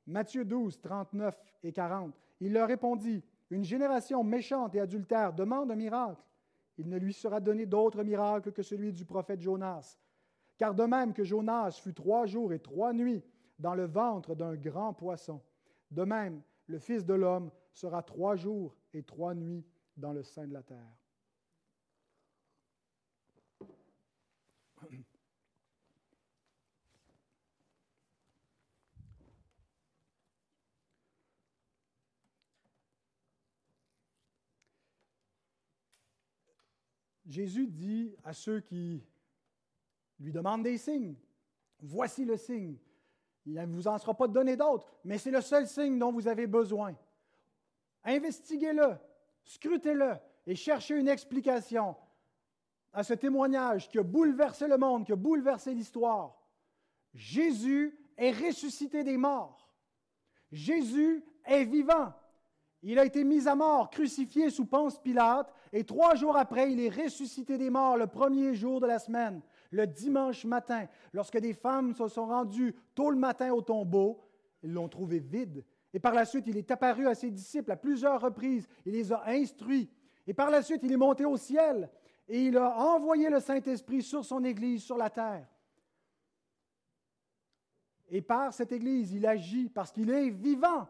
Matthieu 0.08 0.46
12, 0.46 0.80
39 0.82 1.36
et 1.64 1.72
40. 1.72 2.14
Il 2.40 2.54
leur 2.54 2.68
répondit, 2.68 3.24
Une 3.50 3.64
génération 3.64 4.24
méchante 4.24 4.76
et 4.76 4.80
adultère 4.80 5.34
demande 5.34 5.72
un 5.72 5.76
miracle. 5.76 6.22
Il 6.78 6.90
ne 6.90 6.98
lui 6.98 7.14
sera 7.14 7.40
donné 7.40 7.66
d'autre 7.66 8.04
miracle 8.04 8.52
que 8.52 8.62
celui 8.62 8.94
du 8.94 9.06
prophète 9.06 9.42
Jonas. 9.42 9.98
Car 10.58 10.74
de 10.74 10.84
même 10.84 11.14
que 11.14 11.24
Jonas 11.24 11.80
fut 11.82 11.94
trois 11.94 12.26
jours 12.26 12.54
et 12.54 12.60
trois 12.60 12.94
nuits 12.94 13.24
dans 13.60 13.76
le 13.76 13.86
ventre 13.86 14.36
d'un 14.36 14.56
grand 14.56 14.94
poisson, 14.94 15.42
de 15.92 16.04
même 16.04 16.42
le 16.68 16.80
Fils 16.80 17.06
de 17.06 17.14
l'homme 17.14 17.52
sera 17.72 18.02
trois 18.04 18.36
jours 18.36 18.76
et 18.94 19.04
trois 19.04 19.34
nuits 19.34 19.66
dans 19.98 20.14
le 20.14 20.24
sein 20.24 20.48
de 20.48 20.54
la 20.54 20.64
terre. 20.64 20.96
Jésus 37.26 37.68
dit 37.68 38.16
à 38.24 38.34
ceux 38.34 38.62
qui 38.62 39.04
lui 40.20 40.32
demandent 40.32 40.64
des 40.64 40.78
signes, 40.78 41.16
voici 41.82 42.24
le 42.24 42.38
signe. 42.38 42.78
Il 43.46 43.54
ne 43.54 43.66
vous 43.66 43.88
en 43.88 43.98
sera 43.98 44.14
pas 44.14 44.28
donné 44.28 44.56
d'autres, 44.56 44.88
mais 45.04 45.18
c'est 45.18 45.32
le 45.32 45.42
seul 45.42 45.68
signe 45.68 46.00
dont 46.00 46.12
vous 46.12 46.28
avez 46.28 46.48
besoin. 46.48 46.96
Investiguez-le, 48.04 48.98
scrutez-le 49.44 50.14
et 50.48 50.56
cherchez 50.56 50.96
une 50.96 51.08
explication 51.08 51.96
à 52.94 53.04
ce 53.04 53.14
témoignage 53.14 53.90
qui 53.90 54.00
a 54.00 54.04
bouleversé 54.04 54.68
le 54.68 54.78
monde, 54.78 55.06
qui 55.06 55.12
a 55.12 55.18
bouleversé 55.18 55.74
l'histoire. 55.74 56.36
Jésus 57.14 57.98
est 58.18 58.32
ressuscité 58.32 59.04
des 59.04 59.18
morts. 59.18 59.70
Jésus 60.52 61.24
est 61.46 61.66
vivant. 61.66 62.14
Il 62.82 63.00
a 63.00 63.06
été 63.06 63.24
mis 63.24 63.48
à 63.48 63.56
mort, 63.56 63.90
crucifié 63.90 64.50
sous 64.50 64.66
Ponce 64.66 65.00
Pilate, 65.00 65.52
et 65.74 65.84
trois 65.84 66.16
jours 66.16 66.38
après, 66.38 66.72
il 66.72 66.80
est 66.80 66.90
ressuscité 66.90 67.58
des 67.58 67.70
morts 67.70 67.98
le 67.98 68.08
premier 68.08 68.54
jour 68.54 68.80
de 68.80 68.86
la 68.86 69.00
semaine, 69.00 69.42
le 69.76 69.88
dimanche 69.88 70.46
matin, 70.46 70.88
lorsque 71.14 71.38
des 71.38 71.54
femmes 71.54 71.94
se 71.94 72.08
sont 72.08 72.28
rendues 72.28 72.74
tôt 72.96 73.10
le 73.10 73.18
matin 73.18 73.52
au 73.52 73.62
tombeau, 73.62 74.22
ils 74.64 74.72
l'ont 74.72 74.88
trouvé 74.88 75.20
vide, 75.20 75.64
Et 75.94 76.00
par 76.00 76.14
la 76.14 76.26
suite, 76.26 76.48
il 76.48 76.58
est 76.58 76.72
apparu 76.72 77.08
à 77.08 77.16
ses 77.16 77.30
disciples 77.30 77.72
à 77.72 77.76
plusieurs 77.76 78.20
reprises. 78.20 78.68
Il 78.86 78.94
les 78.94 79.14
a 79.14 79.24
instruits. 79.28 79.90
Et 80.28 80.34
par 80.34 80.50
la 80.50 80.62
suite, 80.62 80.82
il 80.84 80.92
est 80.92 80.98
monté 80.98 81.26
au 81.26 81.38
ciel 81.38 81.90
et 82.28 82.46
il 82.46 82.58
a 82.58 82.76
envoyé 82.78 83.30
le 83.30 83.40
Saint-Esprit 83.40 84.02
sur 84.02 84.26
son 84.26 84.44
Église, 84.44 84.84
sur 84.84 84.98
la 84.98 85.10
terre. 85.10 85.48
Et 88.10 88.22
par 88.22 88.54
cette 88.54 88.72
Église, 88.72 89.14
il 89.14 89.26
agit 89.26 89.70
parce 89.70 89.92
qu'il 89.92 90.10
est 90.10 90.30
vivant. 90.30 90.88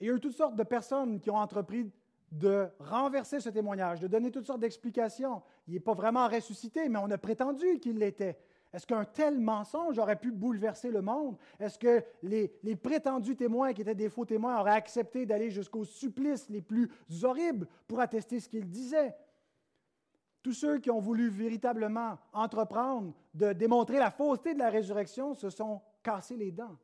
Il 0.00 0.06
y 0.06 0.10
a 0.10 0.14
eu 0.14 0.20
toutes 0.20 0.36
sortes 0.36 0.56
de 0.56 0.62
personnes 0.62 1.20
qui 1.20 1.30
ont 1.30 1.36
entrepris 1.36 1.90
de 2.30 2.68
renverser 2.78 3.40
ce 3.40 3.48
témoignage, 3.48 4.00
de 4.00 4.06
donner 4.06 4.30
toutes 4.30 4.46
sortes 4.46 4.60
d'explications. 4.60 5.42
Il 5.66 5.74
n'est 5.74 5.80
pas 5.80 5.94
vraiment 5.94 6.28
ressuscité, 6.28 6.88
mais 6.88 6.98
on 6.98 7.10
a 7.10 7.18
prétendu 7.18 7.78
qu'il 7.80 7.98
l'était. 7.98 8.38
Est-ce 8.72 8.86
qu'un 8.86 9.04
tel 9.04 9.40
mensonge 9.40 9.98
aurait 9.98 10.18
pu 10.18 10.30
bouleverser 10.30 10.90
le 10.90 11.00
monde? 11.00 11.38
Est-ce 11.58 11.78
que 11.78 12.04
les, 12.22 12.48
prétendus 12.76 13.36
témoins 13.36 13.72
qui 13.72 13.80
étaient 13.80 13.94
des 13.94 14.10
faux 14.10 14.26
témoins 14.26 14.60
auraient 14.60 14.72
accepté 14.72 15.24
d'aller 15.24 15.50
jusqu'aux 15.50 15.84
supplices 15.84 16.48
les 16.50 16.60
plus 16.60 16.90
horribles 17.22 17.66
pour 17.86 18.00
attester 18.00 18.40
ce 18.40 18.48
qu'ils 18.48 18.68
disaient? 18.68 19.16
Tous 20.42 20.52
ceux 20.52 20.78
qui 20.78 20.90
ont 20.90 21.00
voulu 21.00 21.28
véritablement 21.30 22.18
entreprendre 22.32 23.14
de 23.34 23.52
démontrer 23.52 23.98
la 23.98 24.10
fausseté 24.10 24.54
de 24.54 24.58
la 24.58 24.70
résurrection 24.70 25.34
se 25.34 25.50
sont 25.50 25.80
cassés 26.02 26.36
les 26.36 26.52
dents. 26.52 26.76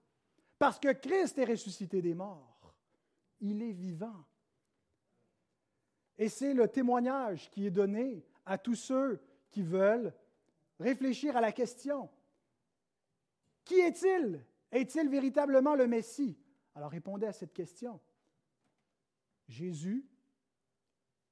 Parce 0.58 0.78
que 0.78 0.92
Christ 0.92 1.38
est 1.38 1.44
ressuscité 1.44 2.00
des 2.00 2.14
morts. 2.14 2.74
Il 3.40 3.62
est 3.62 3.72
vivant. 3.72 4.24
Et 6.18 6.28
c'est 6.28 6.54
le 6.54 6.68
témoignage 6.68 7.50
qui 7.50 7.66
est 7.66 7.70
donné 7.70 8.24
à 8.46 8.58
tous 8.58 8.76
ceux 8.76 9.20
qui 9.50 9.62
veulent 9.62 10.12
réfléchir 10.78 11.36
à 11.36 11.40
la 11.40 11.52
question. 11.52 12.08
Qui 13.64 13.74
est-il? 13.74 14.44
Est-il 14.70 15.08
véritablement 15.08 15.74
le 15.74 15.86
Messie? 15.86 16.36
Alors 16.74 16.90
répondez 16.90 17.26
à 17.26 17.32
cette 17.32 17.52
question. 17.52 18.00
Jésus 19.48 20.04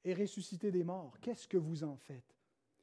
est 0.04 0.14
ressuscité 0.14 0.70
des 0.70 0.84
morts. 0.84 1.18
Qu'est-ce 1.20 1.48
que 1.48 1.56
vous 1.56 1.84
en 1.84 1.96
faites? 1.96 2.36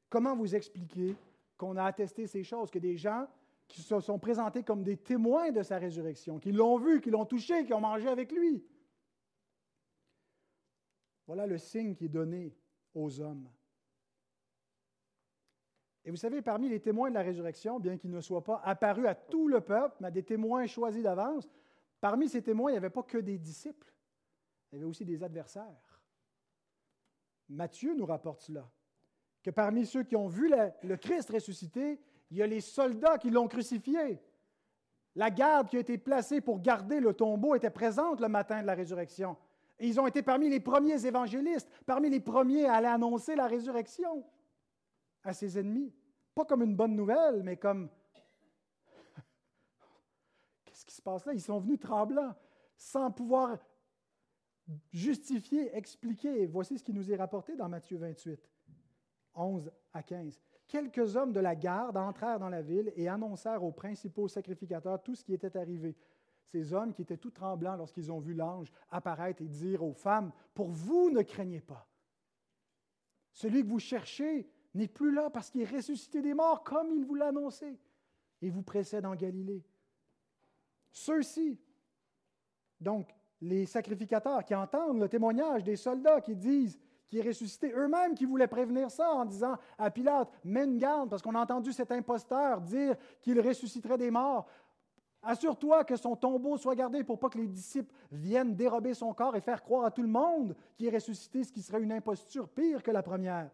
Comment 0.10 0.36
vous 0.36 0.56
expliquez 0.56 1.16
qu'on 1.58 1.78
a 1.78 1.84
attesté 1.84 2.28
ces 2.28 2.44
choses, 2.44 2.72
que 2.72 2.80
des 2.80 2.98
gens 2.98 3.28
qui 3.68 3.82
se 3.82 4.00
sont 4.00 4.18
présentés 4.18 4.64
comme 4.64 4.84
des 4.84 4.98
témoins 4.98 5.52
de 5.52 5.62
sa 5.62 5.78
résurrection, 5.78 6.40
qui 6.40 6.52
l'ont 6.52 6.78
vu, 6.78 7.02
qui 7.02 7.12
l'ont 7.12 7.26
touché, 7.26 7.66
qui 7.66 7.74
ont 7.74 7.82
mangé 7.82 8.08
avec 8.08 8.32
lui? 8.32 8.64
Voilà 11.30 11.46
le 11.46 11.60
signe 11.60 11.94
qui 11.94 12.06
est 12.06 12.10
donné 12.10 12.56
aux 12.96 13.22
hommes. 13.22 13.48
Et 16.04 16.10
vous 16.10 16.18
savez, 16.18 16.42
parmi 16.42 16.70
les 16.70 16.80
témoins 16.80 17.10
de 17.10 17.14
la 17.14 17.22
résurrection, 17.22 17.80
bien 17.80 18.00
qu'ils 18.00 18.10
ne 18.10 18.20
soient 18.20 18.44
pas 18.44 18.60
apparus 18.66 19.06
à 19.06 19.14
tout 19.14 19.48
le 19.48 19.62
peuple, 19.62 19.96
mais 20.00 20.08
à 20.08 20.12
des 20.12 20.24
témoins 20.24 20.66
choisis 20.66 21.04
d'avance, 21.04 21.48
parmi 22.02 22.28
ces 22.30 22.42
témoins, 22.42 22.72
il 22.72 22.74
n'y 22.74 22.78
avait 22.80 22.90
pas 22.90 23.04
que 23.04 23.20
des 23.20 23.38
disciples, 23.38 23.94
il 24.72 24.78
y 24.78 24.80
avait 24.80 24.90
aussi 24.90 25.06
des 25.06 25.22
adversaires. 25.22 26.02
Matthieu 27.48 27.94
nous 27.94 28.08
rapporte 28.08 28.42
cela, 28.42 28.68
que 29.44 29.52
parmi 29.52 29.86
ceux 29.86 30.02
qui 30.02 30.16
ont 30.16 30.30
vu 30.30 30.52
le 30.82 30.96
Christ 30.98 31.30
ressuscité, 31.30 32.02
il 32.32 32.38
y 32.38 32.42
a 32.42 32.48
les 32.48 32.62
soldats 32.62 33.20
qui 33.20 33.30
l'ont 33.30 33.48
crucifié. 33.48 34.20
La 35.14 35.30
garde 35.30 35.70
qui 35.70 35.78
a 35.78 35.82
été 35.82 36.00
placée 36.00 36.42
pour 36.42 36.60
garder 36.60 37.00
le 37.00 37.14
tombeau 37.14 37.54
était 37.54 37.70
présente 37.70 38.20
le 38.20 38.30
matin 38.30 38.64
de 38.64 38.66
la 38.66 38.74
résurrection. 38.74 39.38
Ils 39.80 40.00
ont 40.00 40.08
été 40.08 40.22
parmi 40.22 40.50
les 40.50 40.60
premiers 40.60 41.06
évangélistes, 41.06 41.70
parmi 41.86 42.10
les 42.10 42.20
premiers 42.20 42.66
à 42.66 42.76
aller 42.76 42.88
annoncer 42.88 43.36
la 43.36 43.48
résurrection 43.48 44.26
à 45.24 45.34
ses 45.34 45.58
ennemis. 45.58 45.94
Pas 46.36 46.46
comme 46.46 46.64
une 46.64 46.76
bonne 46.76 46.96
nouvelle, 46.96 47.44
mais 47.44 47.58
comme 47.58 47.90
Qu'est-ce 50.66 50.86
qui 50.86 50.94
se 50.94 51.02
passe 51.02 51.26
là? 51.26 51.34
Ils 51.34 51.42
sont 51.42 51.60
venus 51.60 51.80
tremblants, 51.80 52.36
sans 52.76 53.12
pouvoir 53.12 53.58
justifier, 54.92 55.76
expliquer. 55.76 56.46
voici 56.46 56.78
ce 56.78 56.84
qui 56.84 56.94
nous 56.94 57.12
est 57.12 57.16
rapporté 57.16 57.56
dans 57.56 57.70
Matthieu 57.70 57.98
28, 57.98 58.40
11 59.36 59.72
à 59.94 60.04
15. 60.04 60.40
Quelques 60.68 61.16
hommes 61.16 61.32
de 61.32 61.40
la 61.40 61.56
garde 61.56 61.98
entrèrent 61.98 62.40
dans 62.40 62.50
la 62.50 62.62
ville 62.62 62.94
et 62.96 63.08
annoncèrent 63.08 63.64
aux 63.64 63.72
principaux 63.72 64.28
sacrificateurs 64.28 65.02
tout 65.02 65.16
ce 65.16 65.24
qui 65.24 65.34
était 65.34 65.58
arrivé 65.58 65.96
ces 66.52 66.74
hommes 66.74 66.94
qui 66.94 67.04
étaient 67.04 67.18
tout 67.18 67.32
tremblants 67.32 67.76
lorsqu'ils 67.76 68.12
ont 68.12 68.20
vu 68.20 68.34
l'ange 68.34 68.72
apparaître 68.90 69.42
et 69.42 69.48
dire 69.48 69.84
aux 69.84 69.94
femmes, 69.94 70.32
Pour 70.54 70.70
vous, 70.70 71.10
ne 71.12 71.22
craignez 71.22 71.62
pas. 71.62 71.88
Celui 73.32 73.64
que 73.64 73.70
vous 73.70 73.80
cherchez 73.80 74.50
n'est 74.74 74.88
plus 74.88 75.14
là 75.14 75.30
parce 75.30 75.50
qu'il 75.50 75.62
est 75.62 75.76
ressuscité 75.76 76.22
des 76.22 76.34
morts 76.34 76.64
comme 76.64 76.92
il 76.92 77.06
vous 77.06 77.16
l'a 77.16 77.28
annoncé 77.28 77.80
et 78.42 78.50
vous 78.50 78.64
précède 78.64 79.06
en 79.06 79.16
Galilée. 79.16 79.64
Ceux-ci, 80.92 81.60
donc 82.80 83.14
les 83.42 83.66
sacrificateurs 83.66 84.44
qui 84.44 84.56
entendent 84.56 85.00
le 85.00 85.10
témoignage 85.10 85.64
des 85.64 85.76
soldats 85.76 86.22
qui 86.22 86.36
disent 86.36 86.80
qu'il 87.08 87.20
est 87.20 87.28
ressuscité, 87.28 87.72
eux-mêmes 87.74 88.14
qui 88.14 88.26
voulaient 88.26 88.48
prévenir 88.48 88.92
ça 88.92 89.12
en 89.12 89.26
disant 89.26 89.58
à 89.78 89.90
Pilate, 89.90 90.32
mets 90.44 90.66
une 90.66 90.78
garde 90.78 91.10
parce 91.10 91.22
qu'on 91.22 91.36
a 91.36 91.42
entendu 91.42 91.74
cet 91.74 91.92
imposteur 91.92 92.62
dire 92.62 92.96
qu'il 93.22 93.40
ressusciterait 93.40 93.98
des 93.98 94.12
morts. 94.12 94.48
Assure-toi 95.22 95.84
que 95.84 95.98
son 95.98 96.16
tombeau 96.16 96.58
soit 96.58 96.76
gardé 96.76 97.04
pour 97.04 97.20
pas 97.20 97.30
que 97.30 97.38
les 97.38 97.48
disciples 97.48 97.94
viennent 98.12 98.56
dérober 98.56 98.94
son 98.94 99.14
corps 99.14 99.36
et 99.36 99.42
faire 99.42 99.62
croire 99.62 99.86
à 99.86 99.92
tout 99.92 100.02
le 100.02 100.08
monde 100.08 100.56
qu'il 100.78 100.88
est 100.88 100.96
ressuscité, 100.96 101.44
ce 101.44 101.52
qui 101.52 101.62
serait 101.62 101.82
une 101.82 101.92
imposture 101.92 102.48
pire 102.48 102.82
que 102.82 102.92
la 102.92 103.04
première. 103.04 103.50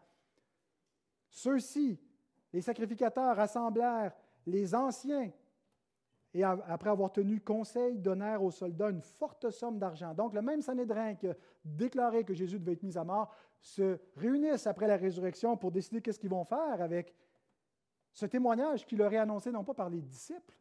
Ceux-ci, 1.29 1.99
les 2.53 2.61
sacrificateurs, 2.61 3.35
rassemblèrent 3.35 4.13
les 4.45 4.75
anciens 4.75 5.31
et 6.35 6.43
après 6.43 6.89
avoir 6.89 7.13
tenu 7.13 7.39
conseil, 7.39 7.97
donnèrent 7.97 8.43
aux 8.43 8.51
soldats 8.51 8.89
une 8.89 9.01
forte 9.01 9.49
somme 9.49 9.79
d'argent. 9.79 10.13
Donc, 10.13 10.33
le 10.33 10.41
même 10.41 10.61
Sanhédrin 10.61 11.15
qui 11.15 11.27
a 11.27 12.23
que 12.23 12.33
Jésus 12.33 12.59
devait 12.59 12.73
être 12.73 12.83
mis 12.83 12.97
à 12.97 13.05
mort 13.05 13.33
se 13.61 13.97
réunissent 14.17 14.67
après 14.67 14.85
la 14.85 14.97
résurrection 14.97 15.55
pour 15.55 15.71
décider 15.71 16.01
qu'est-ce 16.01 16.19
qu'ils 16.19 16.29
vont 16.29 16.43
faire 16.43 16.81
avec 16.81 17.15
ce 18.11 18.25
témoignage 18.25 18.85
qui 18.85 18.97
leur 18.97 19.13
est 19.13 19.17
annoncé 19.17 19.49
non 19.49 19.63
pas 19.63 19.73
par 19.73 19.89
les 19.89 20.01
disciples, 20.01 20.57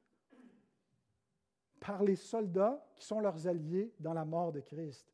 par 1.87 2.03
les 2.03 2.17
soldats 2.17 2.83
qui 2.97 3.05
sont 3.05 3.21
leurs 3.21 3.47
alliés 3.47 3.93
dans 4.01 4.15
la 4.15 4.25
mort 4.25 4.53
de 4.53 4.61
Christ. 4.61 5.13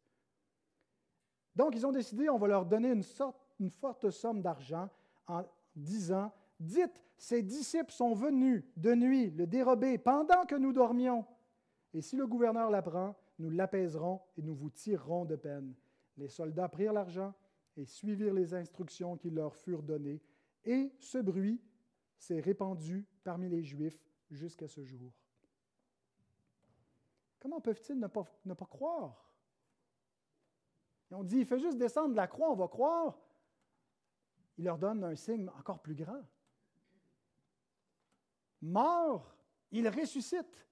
Donc, 1.57 1.75
ils 1.75 1.85
ont 1.85 1.93
décidé, 1.93 2.31
on 2.31 2.39
va 2.39 2.47
leur 2.47 2.65
donner 2.65 2.91
une, 2.91 3.03
sorte, 3.03 3.37
une 3.59 3.71
forte 3.71 4.11
somme 4.11 4.41
d'argent 4.41 4.89
en 5.27 5.43
disant, 5.75 6.33
dites, 6.61 7.03
ces 7.17 7.43
disciples 7.43 7.93
sont 7.93 8.15
venus 8.15 8.65
de 8.77 8.95
nuit 8.95 9.31
le 9.31 9.47
dérober 9.47 9.99
pendant 9.99 10.47
que 10.47 10.55
nous 10.55 10.73
dormions. 10.73 11.27
Et 11.93 12.03
si 12.03 12.17
le 12.17 12.27
gouverneur 12.27 12.71
l'apprend, 12.71 13.17
nous 13.39 13.51
l'apaiserons 13.51 14.21
et 14.37 14.43
nous 14.43 14.55
vous 14.55 14.71
tirerons 14.71 15.25
de 15.25 15.37
peine. 15.37 15.75
Les 16.17 16.29
soldats 16.29 16.69
prirent 16.69 16.93
l'argent 16.93 17.35
et 17.77 17.85
suivirent 17.85 18.35
les 18.35 18.55
instructions 18.55 19.17
qui 19.17 19.31
leur 19.31 19.57
furent 19.57 19.83
données. 19.83 20.23
Et 20.65 20.93
ce 21.01 21.19
bruit 21.19 21.61
s'est 22.17 22.41
répandu 22.41 23.07
parmi 23.25 23.49
les 23.49 23.63
Juifs 23.63 23.99
jusqu'à 24.31 24.69
ce 24.69 24.85
jour. 24.85 25.20
Comment 27.41 27.61
peuvent-ils 27.61 27.99
ne 27.99 28.07
pas, 28.07 28.67
croire? 28.67 29.33
On 31.11 31.25
dit, 31.25 31.39
il 31.39 31.47
fait 31.47 31.59
juste 31.59 31.79
descendre 31.79 32.11
de 32.11 32.17
la 32.17 32.29
croix, 32.29 32.51
on 32.51 32.55
va 32.55 32.69
croire. 32.69 33.19
Il 34.59 34.65
leur 34.65 34.79
donne 34.79 35.03
un 35.03 35.17
signe 35.17 35.49
encore 35.59 35.81
plus 35.81 35.95
grand. 35.95 36.23
Mort, 38.61 39.35
il 39.73 39.89
ressuscite. 39.89 40.67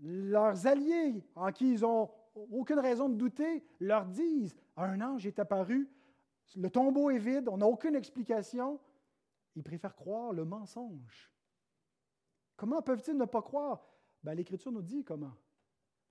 Leurs 0.00 0.66
alliés, 0.66 1.24
en 1.34 1.50
qui 1.50 1.74
ils 1.74 1.80
n'ont 1.80 2.10
aucune 2.34 2.78
raison 2.78 3.08
de 3.08 3.16
douter, 3.16 3.66
leur 3.80 4.06
disent, 4.06 4.56
un 4.76 5.00
ange 5.00 5.26
est 5.26 5.38
apparu, 5.38 5.90
le 6.56 6.70
tombeau 6.70 7.10
est 7.10 7.18
vide, 7.18 7.48
on 7.48 7.58
n'a 7.58 7.66
aucune 7.66 7.96
explication. 7.96 8.80
Ils 9.56 9.62
préfèrent 9.62 9.96
croire 9.96 10.32
le 10.32 10.44
mensonge. 10.44 11.32
Comment 12.56 12.82
peuvent-ils 12.82 13.16
ne 13.16 13.24
pas 13.24 13.42
croire? 13.42 13.93
Ben, 14.24 14.34
L'Écriture 14.34 14.72
nous 14.72 14.82
dit 14.82 15.04
comment? 15.04 15.34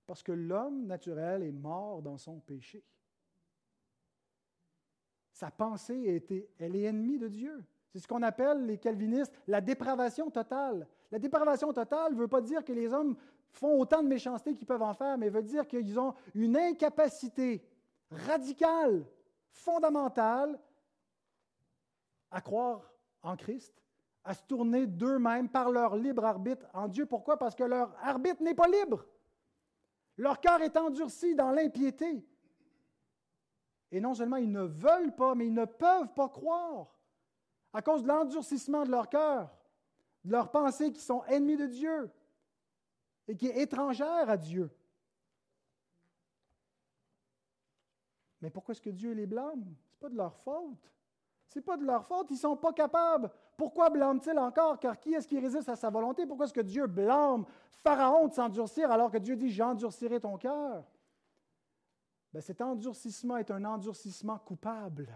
Parce 0.06 0.22
que 0.22 0.32
l'homme 0.32 0.86
naturel 0.86 1.42
est 1.42 1.52
mort 1.52 2.00
dans 2.00 2.16
son 2.16 2.38
péché. 2.38 2.84
Sa 5.32 5.50
pensée, 5.50 6.22
elle 6.58 6.76
est 6.76 6.82
ennemie 6.82 7.18
de 7.18 7.26
Dieu. 7.26 7.64
C'est 7.90 7.98
ce 7.98 8.06
qu'on 8.06 8.22
appelle, 8.22 8.66
les 8.66 8.78
calvinistes, 8.78 9.32
la 9.48 9.60
dépravation 9.60 10.30
totale. 10.30 10.86
La 11.10 11.18
dépravation 11.18 11.72
totale 11.72 12.12
ne 12.14 12.18
veut 12.18 12.28
pas 12.28 12.40
dire 12.40 12.64
que 12.64 12.72
les 12.72 12.92
hommes 12.92 13.16
font 13.50 13.80
autant 13.80 14.02
de 14.02 14.08
méchanceté 14.08 14.54
qu'ils 14.54 14.66
peuvent 14.66 14.82
en 14.82 14.94
faire, 14.94 15.18
mais 15.18 15.28
veut 15.28 15.42
dire 15.42 15.66
qu'ils 15.66 15.98
ont 15.98 16.14
une 16.34 16.56
incapacité 16.56 17.66
radicale, 18.10 19.04
fondamentale, 19.50 20.58
à 22.30 22.40
croire 22.40 22.92
en 23.22 23.36
Christ 23.36 23.83
à 24.24 24.34
se 24.34 24.42
tourner 24.44 24.86
d'eux-mêmes 24.86 25.48
par 25.48 25.70
leur 25.70 25.96
libre 25.96 26.24
arbitre 26.24 26.66
en 26.72 26.88
Dieu. 26.88 27.06
Pourquoi? 27.06 27.38
Parce 27.38 27.54
que 27.54 27.64
leur 27.64 27.94
arbitre 28.02 28.42
n'est 28.42 28.54
pas 28.54 28.68
libre. 28.68 29.04
Leur 30.16 30.40
cœur 30.40 30.62
est 30.62 30.76
endurci 30.76 31.34
dans 31.34 31.50
l'impiété. 31.50 32.26
Et 33.90 34.00
non 34.00 34.14
seulement 34.14 34.36
ils 34.36 34.50
ne 34.50 34.62
veulent 34.62 35.14
pas, 35.14 35.34
mais 35.34 35.46
ils 35.46 35.54
ne 35.54 35.66
peuvent 35.66 36.12
pas 36.14 36.28
croire 36.28 36.98
à 37.72 37.82
cause 37.82 38.02
de 38.02 38.08
l'endurcissement 38.08 38.84
de 38.84 38.90
leur 38.90 39.08
cœur, 39.08 39.54
de 40.24 40.32
leurs 40.32 40.50
pensées 40.50 40.92
qui 40.92 41.00
sont 41.00 41.22
ennemies 41.24 41.56
de 41.56 41.66
Dieu. 41.66 42.10
et 43.26 43.36
qui 43.36 43.46
est 43.46 43.62
étrangère 43.62 44.28
à 44.28 44.36
Dieu. 44.36 44.70
Mais 48.40 48.50
pourquoi 48.50 48.72
est-ce 48.72 48.82
que 48.82 48.90
Dieu 48.90 49.12
les 49.12 49.26
blâme? 49.26 49.64
Ce 49.64 49.94
n'est 49.94 50.00
pas 50.00 50.08
de 50.10 50.16
leur 50.16 50.36
faute. 50.36 50.93
Ce 51.54 51.60
n'est 51.60 51.64
pas 51.64 51.76
de 51.76 51.84
leur 51.84 52.04
faute, 52.04 52.26
ils 52.30 52.34
ne 52.34 52.38
sont 52.40 52.56
pas 52.56 52.72
capables. 52.72 53.30
Pourquoi 53.56 53.88
blâme-t-il 53.88 54.36
encore? 54.40 54.80
Car 54.80 54.98
qui 54.98 55.14
est-ce 55.14 55.28
qui 55.28 55.38
résiste 55.38 55.68
à 55.68 55.76
sa 55.76 55.88
volonté? 55.88 56.26
Pourquoi 56.26 56.46
est-ce 56.46 56.52
que 56.52 56.60
Dieu 56.60 56.88
blâme 56.88 57.44
Pharaon 57.70 58.26
de 58.26 58.32
s'endurcir 58.34 58.90
alors 58.90 59.08
que 59.08 59.18
Dieu 59.18 59.36
dit 59.36 59.50
J'endurcirai 59.50 60.18
ton 60.18 60.36
cœur? 60.36 60.84
Ben, 62.32 62.40
cet 62.40 62.60
endurcissement 62.60 63.36
est 63.36 63.52
un 63.52 63.64
endurcissement 63.64 64.36
coupable. 64.36 65.08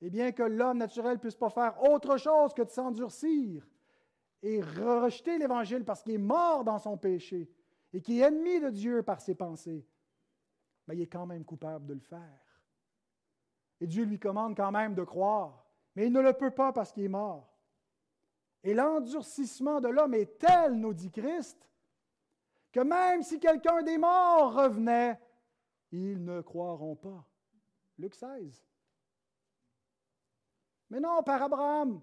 Et 0.00 0.10
bien 0.10 0.32
que 0.32 0.42
l'homme 0.42 0.78
naturel 0.78 1.12
ne 1.12 1.20
puisse 1.20 1.36
pas 1.36 1.50
faire 1.50 1.80
autre 1.80 2.16
chose 2.16 2.52
que 2.52 2.62
de 2.62 2.70
s'endurcir 2.70 3.64
et 4.42 4.60
rejeter 4.60 5.38
l'Évangile 5.38 5.84
parce 5.84 6.02
qu'il 6.02 6.14
est 6.14 6.18
mort 6.18 6.64
dans 6.64 6.80
son 6.80 6.96
péché 6.96 7.48
et 7.92 8.02
qu'il 8.02 8.18
est 8.18 8.26
ennemi 8.26 8.58
de 8.58 8.70
Dieu 8.70 9.04
par 9.04 9.20
ses 9.20 9.36
pensées, 9.36 9.86
mais 10.88 10.96
il 10.96 11.02
est 11.02 11.06
quand 11.06 11.26
même 11.26 11.44
coupable 11.44 11.86
de 11.86 11.94
le 11.94 12.00
faire. 12.00 12.49
Et 13.80 13.86
Dieu 13.86 14.04
lui 14.04 14.18
commande 14.18 14.56
quand 14.56 14.72
même 14.72 14.94
de 14.94 15.04
croire, 15.04 15.64
mais 15.94 16.06
il 16.06 16.12
ne 16.12 16.20
le 16.20 16.32
peut 16.32 16.50
pas 16.50 16.72
parce 16.72 16.92
qu'il 16.92 17.04
est 17.04 17.08
mort. 17.08 17.48
Et 18.62 18.74
l'endurcissement 18.74 19.80
de 19.80 19.88
l'homme 19.88 20.14
est 20.14 20.38
tel, 20.38 20.74
nous 20.74 20.92
dit 20.92 21.10
Christ, 21.10 21.66
que 22.72 22.80
même 22.80 23.22
si 23.22 23.40
quelqu'un 23.40 23.82
des 23.82 23.96
morts 23.96 24.54
revenait, 24.54 25.18
ils 25.90 26.22
ne 26.22 26.40
croiront 26.40 26.94
pas. 26.94 27.24
Luc 27.98 28.14
16. 28.14 28.64
Mais 30.90 31.00
non, 31.00 31.22
par 31.22 31.42
Abraham, 31.42 32.00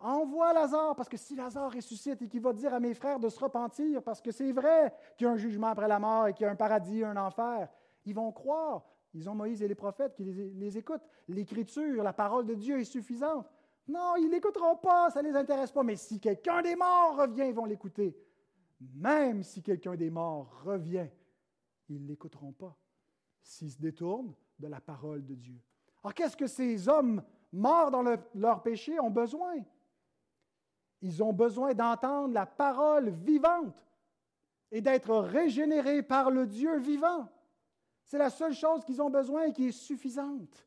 Envoie 0.00 0.52
Lazare, 0.52 0.94
parce 0.94 1.08
que 1.08 1.16
si 1.16 1.34
Lazare 1.34 1.72
ressuscite 1.72 2.22
et 2.22 2.28
qu'il 2.28 2.40
va 2.40 2.52
dire 2.52 2.72
à 2.72 2.78
mes 2.78 2.94
frères 2.94 3.18
de 3.18 3.28
se 3.28 3.40
repentir, 3.40 4.00
parce 4.02 4.20
que 4.20 4.30
c'est 4.30 4.52
vrai 4.52 4.94
qu'il 5.16 5.26
y 5.26 5.28
a 5.28 5.32
un 5.32 5.36
jugement 5.36 5.68
après 5.68 5.88
la 5.88 5.98
mort 5.98 6.28
et 6.28 6.34
qu'il 6.34 6.44
y 6.44 6.46
a 6.46 6.52
un 6.52 6.56
paradis, 6.56 7.02
un 7.02 7.16
enfer, 7.16 7.68
ils 8.04 8.14
vont 8.14 8.30
croire. 8.30 8.84
Ils 9.14 9.28
ont 9.28 9.34
Moïse 9.34 9.62
et 9.62 9.68
les 9.68 9.74
prophètes 9.74 10.14
qui 10.14 10.24
les, 10.24 10.78
écoutent. 10.78 11.06
L'Écriture, 11.28 12.02
la 12.02 12.12
parole 12.12 12.46
de 12.46 12.54
Dieu 12.54 12.78
est 12.78 12.84
suffisante. 12.84 13.50
Non, 13.86 14.16
ils 14.16 14.28
n'écouteront 14.28 14.76
pas, 14.76 15.10
ça 15.10 15.22
ne 15.22 15.28
les 15.28 15.36
intéresse 15.36 15.72
pas. 15.72 15.82
Mais 15.82 15.96
si 15.96 16.20
quelqu'un 16.20 16.60
des 16.60 16.76
morts 16.76 17.16
revient, 17.16 17.46
ils 17.48 17.54
vont 17.54 17.64
l'écouter. 17.64 18.16
Même 18.80 19.42
si 19.42 19.62
quelqu'un 19.62 19.96
des 19.96 20.10
morts 20.10 20.62
revient, 20.62 21.08
ils 21.88 22.02
ne 22.02 22.08
l'écouteront 22.08 22.52
pas 22.52 22.76
s'ils 23.42 23.72
se 23.72 23.80
détournent 23.80 24.34
de 24.58 24.68
la 24.68 24.80
parole 24.80 25.24
de 25.24 25.34
Dieu. 25.34 25.58
Alors 26.02 26.14
qu'est-ce 26.14 26.36
que 26.36 26.46
ces 26.46 26.88
hommes 26.88 27.22
morts 27.50 27.90
dans 27.90 28.04
leur 28.34 28.62
péché 28.62 29.00
ont 29.00 29.10
besoin? 29.10 29.54
Ils 31.00 31.22
ont 31.22 31.32
besoin 31.32 31.74
d'entendre 31.74 32.34
la 32.34 32.46
parole 32.46 33.08
vivante 33.08 33.86
et 34.70 34.80
d'être 34.80 35.16
régénérés 35.16 36.02
par 36.02 36.30
le 36.30 36.46
Dieu 36.46 36.78
vivant. 36.78 37.28
C'est 38.08 38.16
la 38.16 38.30
seule 38.30 38.54
chose 38.54 38.86
qu'ils 38.86 39.02
ont 39.02 39.10
besoin 39.10 39.44
et 39.44 39.52
qui 39.52 39.68
est 39.68 39.72
suffisante. 39.72 40.66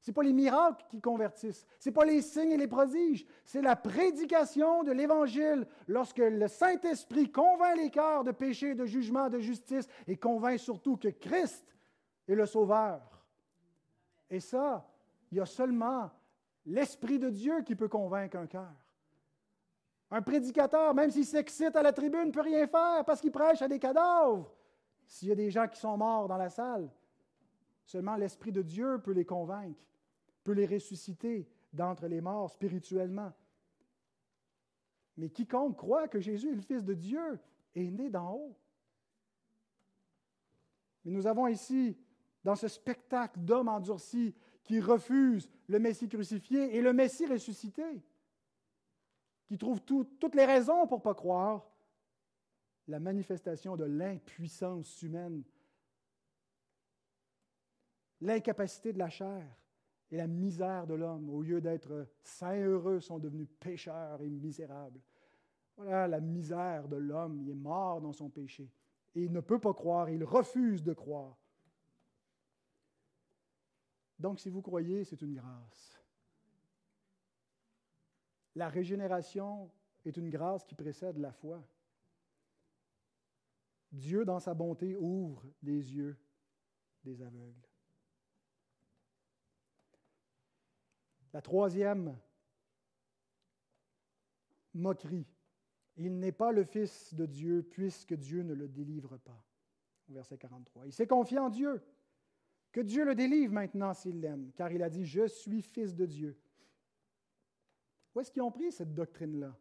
Ce 0.00 0.10
n'est 0.10 0.14
pas 0.14 0.24
les 0.24 0.32
miracles 0.32 0.84
qui 0.88 1.00
convertissent, 1.00 1.64
ce 1.78 1.88
n'est 1.88 1.92
pas 1.92 2.04
les 2.04 2.20
signes 2.20 2.50
et 2.50 2.56
les 2.56 2.66
prodiges, 2.66 3.24
c'est 3.44 3.62
la 3.62 3.76
prédication 3.76 4.82
de 4.82 4.90
l'Évangile 4.90 5.68
lorsque 5.86 6.18
le 6.18 6.48
Saint-Esprit 6.48 7.30
convainc 7.30 7.76
les 7.76 7.90
cœurs 7.90 8.24
de 8.24 8.32
péché, 8.32 8.74
de 8.74 8.86
jugement, 8.86 9.28
de 9.28 9.38
justice 9.38 9.86
et 10.08 10.16
convainc 10.16 10.58
surtout 10.58 10.96
que 10.96 11.08
Christ 11.08 11.64
est 12.26 12.34
le 12.34 12.46
Sauveur. 12.46 13.00
Et 14.28 14.40
ça, 14.40 14.84
il 15.30 15.38
y 15.38 15.40
a 15.40 15.46
seulement 15.46 16.10
l'Esprit 16.66 17.20
de 17.20 17.30
Dieu 17.30 17.62
qui 17.62 17.76
peut 17.76 17.88
convaincre 17.88 18.36
un 18.36 18.48
cœur. 18.48 18.74
Un 20.10 20.22
prédicateur, 20.22 20.92
même 20.92 21.12
s'il 21.12 21.26
s'excite 21.26 21.76
à 21.76 21.82
la 21.82 21.92
tribune, 21.92 22.26
ne 22.26 22.32
peut 22.32 22.40
rien 22.40 22.66
faire 22.66 23.04
parce 23.04 23.20
qu'il 23.20 23.30
prêche 23.30 23.62
à 23.62 23.68
des 23.68 23.78
cadavres. 23.78 24.50
S'il 25.08 25.28
y 25.28 25.32
a 25.32 25.34
des 25.34 25.50
gens 25.50 25.66
qui 25.66 25.80
sont 25.80 25.96
morts 25.96 26.28
dans 26.28 26.36
la 26.36 26.50
salle, 26.50 26.90
seulement 27.82 28.16
l'Esprit 28.16 28.52
de 28.52 28.60
Dieu 28.60 29.00
peut 29.02 29.12
les 29.12 29.24
convaincre, 29.24 29.82
peut 30.44 30.52
les 30.52 30.66
ressusciter 30.66 31.48
d'entre 31.72 32.06
les 32.06 32.20
morts 32.20 32.50
spirituellement. 32.50 33.32
Mais 35.16 35.30
quiconque 35.30 35.76
croit 35.76 36.08
que 36.08 36.20
Jésus 36.20 36.50
est 36.50 36.54
le 36.54 36.60
Fils 36.60 36.84
de 36.84 36.92
Dieu 36.92 37.40
est 37.74 37.90
né 37.90 38.10
d'en 38.10 38.34
haut. 38.34 38.56
Mais 41.04 41.10
nous 41.10 41.26
avons 41.26 41.46
ici, 41.46 41.96
dans 42.44 42.54
ce 42.54 42.68
spectacle 42.68 43.40
d'hommes 43.40 43.68
endurcis 43.68 44.34
qui 44.62 44.78
refusent 44.78 45.48
le 45.68 45.78
Messie 45.78 46.08
crucifié 46.08 46.76
et 46.76 46.82
le 46.82 46.92
Messie 46.92 47.26
ressuscité, 47.26 48.02
qui 49.46 49.56
trouvent 49.56 49.80
toutes 49.80 50.34
les 50.34 50.44
raisons 50.44 50.86
pour 50.86 50.98
ne 50.98 51.02
pas 51.02 51.14
croire, 51.14 51.66
la 52.88 52.98
manifestation 52.98 53.76
de 53.76 53.84
l'impuissance 53.84 55.02
humaine, 55.02 55.44
l'incapacité 58.20 58.92
de 58.92 58.98
la 58.98 59.10
chair 59.10 59.46
et 60.10 60.16
la 60.16 60.26
misère 60.26 60.86
de 60.86 60.94
l'homme. 60.94 61.28
Au 61.28 61.42
lieu 61.42 61.60
d'être 61.60 62.08
saints 62.22 62.60
heureux, 62.60 63.00
sont 63.00 63.18
devenus 63.18 63.48
pécheurs 63.60 64.22
et 64.22 64.30
misérables. 64.30 65.00
Voilà 65.76 66.08
la 66.08 66.20
misère 66.20 66.88
de 66.88 66.96
l'homme. 66.96 67.38
Il 67.42 67.50
est 67.50 67.54
mort 67.54 68.00
dans 68.00 68.12
son 68.12 68.30
péché. 68.30 68.70
Et 69.14 69.24
il 69.24 69.32
ne 69.32 69.40
peut 69.40 69.60
pas 69.60 69.74
croire, 69.74 70.08
il 70.08 70.24
refuse 70.24 70.82
de 70.82 70.94
croire. 70.94 71.36
Donc, 74.18 74.40
si 74.40 74.48
vous 74.48 74.62
croyez, 74.62 75.04
c'est 75.04 75.22
une 75.22 75.34
grâce. 75.34 76.02
La 78.56 78.68
régénération 78.68 79.70
est 80.04 80.16
une 80.16 80.30
grâce 80.30 80.64
qui 80.64 80.74
précède 80.74 81.18
la 81.18 81.32
foi. 81.32 81.62
Dieu, 83.92 84.24
dans 84.24 84.38
sa 84.38 84.54
bonté, 84.54 84.96
ouvre 84.96 85.46
les 85.62 85.94
yeux 85.94 86.16
des 87.04 87.22
aveugles. 87.22 87.68
La 91.32 91.42
troisième 91.42 92.18
moquerie. 94.74 95.26
Il 95.96 96.18
n'est 96.18 96.32
pas 96.32 96.52
le 96.52 96.64
Fils 96.64 97.14
de 97.14 97.26
Dieu 97.26 97.62
puisque 97.62 98.14
Dieu 98.14 98.42
ne 98.42 98.54
le 98.54 98.68
délivre 98.68 99.16
pas. 99.18 99.44
Verset 100.08 100.38
43. 100.38 100.86
Il 100.86 100.92
s'est 100.92 101.06
confié 101.06 101.38
en 101.38 101.50
Dieu. 101.50 101.82
Que 102.72 102.80
Dieu 102.80 103.04
le 103.04 103.14
délivre 103.14 103.52
maintenant 103.52 103.94
s'il 103.94 104.20
l'aime, 104.20 104.52
car 104.54 104.70
il 104.70 104.82
a 104.82 104.90
dit, 104.90 105.04
je 105.04 105.26
suis 105.26 105.62
Fils 105.62 105.94
de 105.94 106.06
Dieu. 106.06 106.38
Où 108.14 108.20
est-ce 108.20 108.30
qu'ils 108.30 108.42
ont 108.42 108.52
pris 108.52 108.70
cette 108.70 108.94
doctrine-là? 108.94 109.56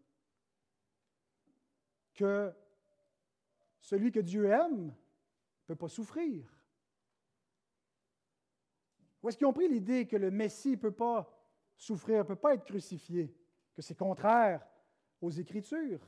Que 2.14 2.54
celui 3.88 4.12
que 4.12 4.20
Dieu 4.20 4.48
aime 4.48 4.88
ne 4.88 4.92
peut 5.66 5.76
pas 5.78 5.88
souffrir. 5.88 6.46
Où 9.24 9.30
est-ce 9.30 9.38
qu'ils 9.38 9.48
ont 9.48 9.54
pris 9.54 9.70
l'idée 9.70 10.06
que 10.06 10.18
le 10.18 10.30
Messie 10.30 10.72
ne 10.72 10.76
peut 10.76 10.92
pas 10.92 11.26
souffrir, 11.78 12.18
ne 12.18 12.24
peut 12.24 12.36
pas 12.36 12.54
être 12.54 12.66
crucifié, 12.66 13.34
que 13.74 13.82
c'est 13.82 13.96
contraire 13.96 14.68
aux 15.22 15.30
Écritures? 15.30 16.06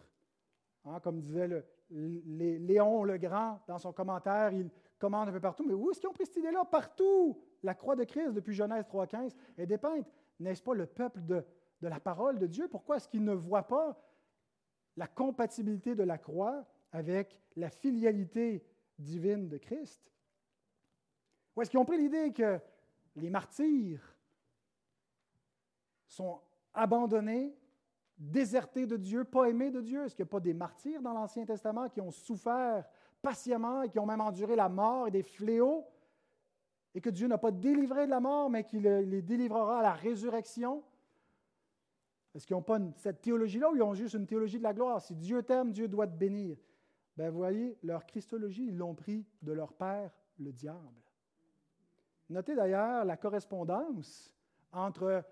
Hein, 0.84 1.00
comme 1.00 1.22
disait 1.22 1.66
Léon 1.90 3.06
le 3.06 3.18
Grand 3.18 3.62
dans 3.66 3.78
son 3.78 3.94
commentaire, 3.94 4.52
il 4.52 4.70
commande 4.98 5.30
un 5.30 5.32
peu 5.32 5.40
partout. 5.40 5.66
Mais 5.66 5.74
où 5.74 5.90
est-ce 5.90 6.02
qu'ils 6.02 6.10
ont 6.10 6.14
pris 6.14 6.26
cette 6.26 6.36
idée-là? 6.36 6.66
Partout! 6.66 7.42
La 7.64 7.76
croix 7.76 7.96
de 7.96 8.04
Christ, 8.04 8.34
depuis 8.34 8.54
Genèse 8.54 8.84
3.15, 8.88 9.34
est 9.58 9.66
dépeinte. 9.66 10.06
N'est-ce 10.38 10.62
pas 10.62 10.74
le 10.74 10.86
peuple 10.86 11.22
de 11.22 11.46
la 11.82 12.02
parole 12.02 12.40
de 12.40 12.48
Dieu? 12.48 12.68
Pourquoi 12.68 12.98
est-ce 12.98 13.08
qu'ils 13.08 13.24
ne 13.24 13.34
voient 13.34 13.68
pas 13.68 13.98
la 14.98 15.08
compatibilité 15.08 15.96
de 15.96 16.04
la 16.04 16.18
croix 16.18 16.68
avec 16.92 17.40
la 17.56 17.70
filialité 17.70 18.64
divine 18.98 19.48
de 19.48 19.58
Christ? 19.58 20.02
Ou 21.56 21.62
est-ce 21.62 21.70
qu'ils 21.70 21.80
ont 21.80 21.86
pris 21.86 21.98
l'idée 21.98 22.32
que 22.32 22.60
les 23.16 23.30
martyrs 23.30 24.16
sont 26.08 26.40
abandonnés, 26.74 27.56
désertés 28.18 28.86
de 28.86 28.98
Dieu, 28.98 29.24
pas 29.24 29.46
aimés 29.50 29.72
de 29.72 29.82
Dieu? 29.82 30.06
Est-ce 30.06 30.16
qu'il 30.16 30.24
n'y 30.24 30.30
a 30.30 30.32
pas 30.32 30.40
des 30.40 30.54
martyrs 30.54 31.02
dans 31.02 31.14
l'Ancien 31.14 31.46
Testament 31.46 31.90
qui 31.90 32.02
ont 32.02 32.12
souffert 32.12 32.88
patiemment 33.22 33.84
et 33.84 33.90
qui 33.90 34.00
ont 34.00 34.06
même 34.06 34.22
enduré 34.22 34.56
la 34.56 34.70
mort 34.70 35.08
et 35.08 35.12
des 35.12 35.24
fléaux? 35.24 35.86
Et 36.96 37.02
que 37.02 37.10
Dieu 37.10 37.28
n'a 37.28 37.38
pas 37.38 37.52
délivré 37.52 38.06
de 38.06 38.12
la 38.12 38.20
mort, 38.20 38.50
mais 38.50 38.64
qu'il 38.64 38.82
les 38.82 39.22
délivrera 39.22 39.80
à 39.80 39.84
la 39.84 39.94
résurrection? 39.94 40.84
Est-ce 42.34 42.48
qu'ils 42.48 42.56
n'ont 42.56 42.62
pas 42.62 42.80
cette 42.96 43.22
théologie-là 43.22 43.72
ou 43.72 43.76
ils 43.76 43.82
ont 43.82 43.94
juste 43.94 44.16
une 44.16 44.26
théologie 44.26 44.58
de 44.58 44.64
la 44.64 44.74
gloire? 44.74 45.02
Si 45.02 45.16
Dieu 45.16 45.44
t'aime, 45.44 45.72
Dieu 45.72 45.88
doit 45.88 46.08
te 46.08 46.16
bénir. 46.16 46.58
Ben, 47.18 47.30
voyez, 47.32 47.78
leur 47.84 48.06
Christologie, 48.06 48.68
ils 48.68 48.78
l'ont 48.78 48.96
pris 48.96 49.26
de 49.42 49.52
leur 49.52 49.74
père, 49.74 50.12
le 50.38 50.52
diable. 50.52 51.02
Notez 52.30 52.56
d'ailleurs 52.56 53.06
la 53.06 53.18
correspondance 53.18 54.34
entre 54.72 55.24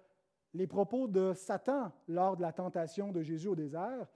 les 0.53 0.67
propos 0.67 1.07
de 1.07 1.33
Satan 1.33 1.91
lors 2.07 2.35
de 2.35 2.41
la 2.41 2.51
tentation 2.51 3.11
de 3.11 3.21
Jésus 3.21 3.47
au 3.47 3.55
désert 3.55 4.07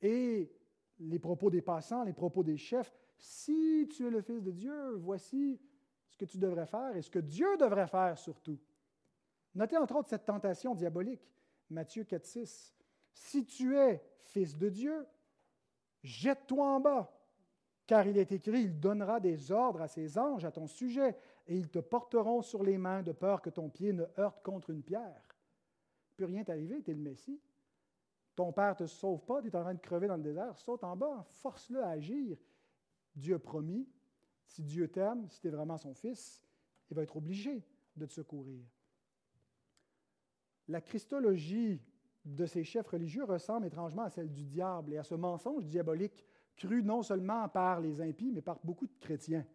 et 0.00 0.52
les 0.98 1.18
propos 1.18 1.50
des 1.50 1.62
passants, 1.62 2.04
les 2.04 2.12
propos 2.12 2.42
des 2.42 2.56
chefs. 2.56 2.92
Si 3.18 3.88
tu 3.92 4.06
es 4.06 4.10
le 4.10 4.20
Fils 4.20 4.42
de 4.42 4.50
Dieu, 4.50 4.94
voici 4.96 5.60
ce 6.08 6.16
que 6.16 6.24
tu 6.24 6.38
devrais 6.38 6.66
faire 6.66 6.96
et 6.96 7.02
ce 7.02 7.10
que 7.10 7.20
Dieu 7.20 7.56
devrait 7.56 7.86
faire 7.86 8.18
surtout. 8.18 8.58
Notez 9.54 9.76
entre 9.76 9.96
autres 9.96 10.08
cette 10.08 10.24
tentation 10.24 10.74
diabolique. 10.74 11.30
Matthieu 11.70 12.04
4, 12.04 12.24
6. 12.24 12.74
Si 13.14 13.44
tu 13.44 13.76
es 13.76 14.02
fils 14.24 14.56
de 14.56 14.68
Dieu, 14.68 15.06
Jette-toi 16.02 16.66
en 16.66 16.80
bas, 16.80 17.12
car 17.86 18.06
il 18.06 18.18
est 18.18 18.32
écrit, 18.32 18.62
il 18.62 18.80
donnera 18.80 19.20
des 19.20 19.52
ordres 19.52 19.82
à 19.82 19.88
ses 19.88 20.18
anges 20.18 20.44
à 20.44 20.50
ton 20.50 20.66
sujet, 20.66 21.16
et 21.46 21.56
ils 21.56 21.68
te 21.68 21.78
porteront 21.78 22.42
sur 22.42 22.62
les 22.62 22.78
mains 22.78 23.02
de 23.02 23.12
peur 23.12 23.40
que 23.40 23.50
ton 23.50 23.68
pied 23.68 23.92
ne 23.92 24.04
heurte 24.18 24.42
contre 24.42 24.70
une 24.70 24.82
pierre. 24.82 25.36
Peut 26.16 26.24
rien 26.24 26.44
t'arriver, 26.44 26.82
tu 26.82 26.92
le 26.92 27.00
Messie. 27.00 27.40
Ton 28.34 28.52
père 28.52 28.70
ne 28.70 28.78
te 28.78 28.86
sauve 28.86 29.24
pas, 29.24 29.42
tu 29.42 29.48
es 29.48 29.56
en 29.56 29.62
train 29.62 29.74
de 29.74 29.80
crever 29.80 30.08
dans 30.08 30.16
le 30.16 30.22
désert, 30.22 30.58
saute 30.58 30.84
en 30.84 30.96
bas, 30.96 31.24
force-le 31.28 31.82
à 31.82 31.90
agir. 31.90 32.38
Dieu 33.14 33.34
a 33.34 33.38
promis, 33.38 33.86
si 34.46 34.62
Dieu 34.62 34.88
t'aime, 34.88 35.28
si 35.28 35.40
tu 35.40 35.48
es 35.48 35.50
vraiment 35.50 35.76
son 35.76 35.94
fils, 35.94 36.42
il 36.90 36.96
va 36.96 37.02
être 37.02 37.16
obligé 37.16 37.62
de 37.96 38.06
te 38.06 38.12
secourir. 38.12 38.64
La 40.68 40.80
christologie 40.80 41.80
de 42.24 42.46
ces 42.46 42.64
chefs 42.64 42.88
religieux 42.88 43.24
ressemble 43.24 43.66
étrangement 43.66 44.02
à 44.02 44.10
celle 44.10 44.30
du 44.30 44.44
diable 44.44 44.94
et 44.94 44.98
à 44.98 45.04
ce 45.04 45.14
mensonge 45.14 45.66
diabolique 45.66 46.24
cru 46.56 46.82
non 46.82 47.02
seulement 47.02 47.48
par 47.48 47.80
les 47.80 48.00
impies, 48.00 48.30
mais 48.30 48.42
par 48.42 48.58
beaucoup 48.62 48.86
de 48.86 48.96
chrétiens. 49.00 49.46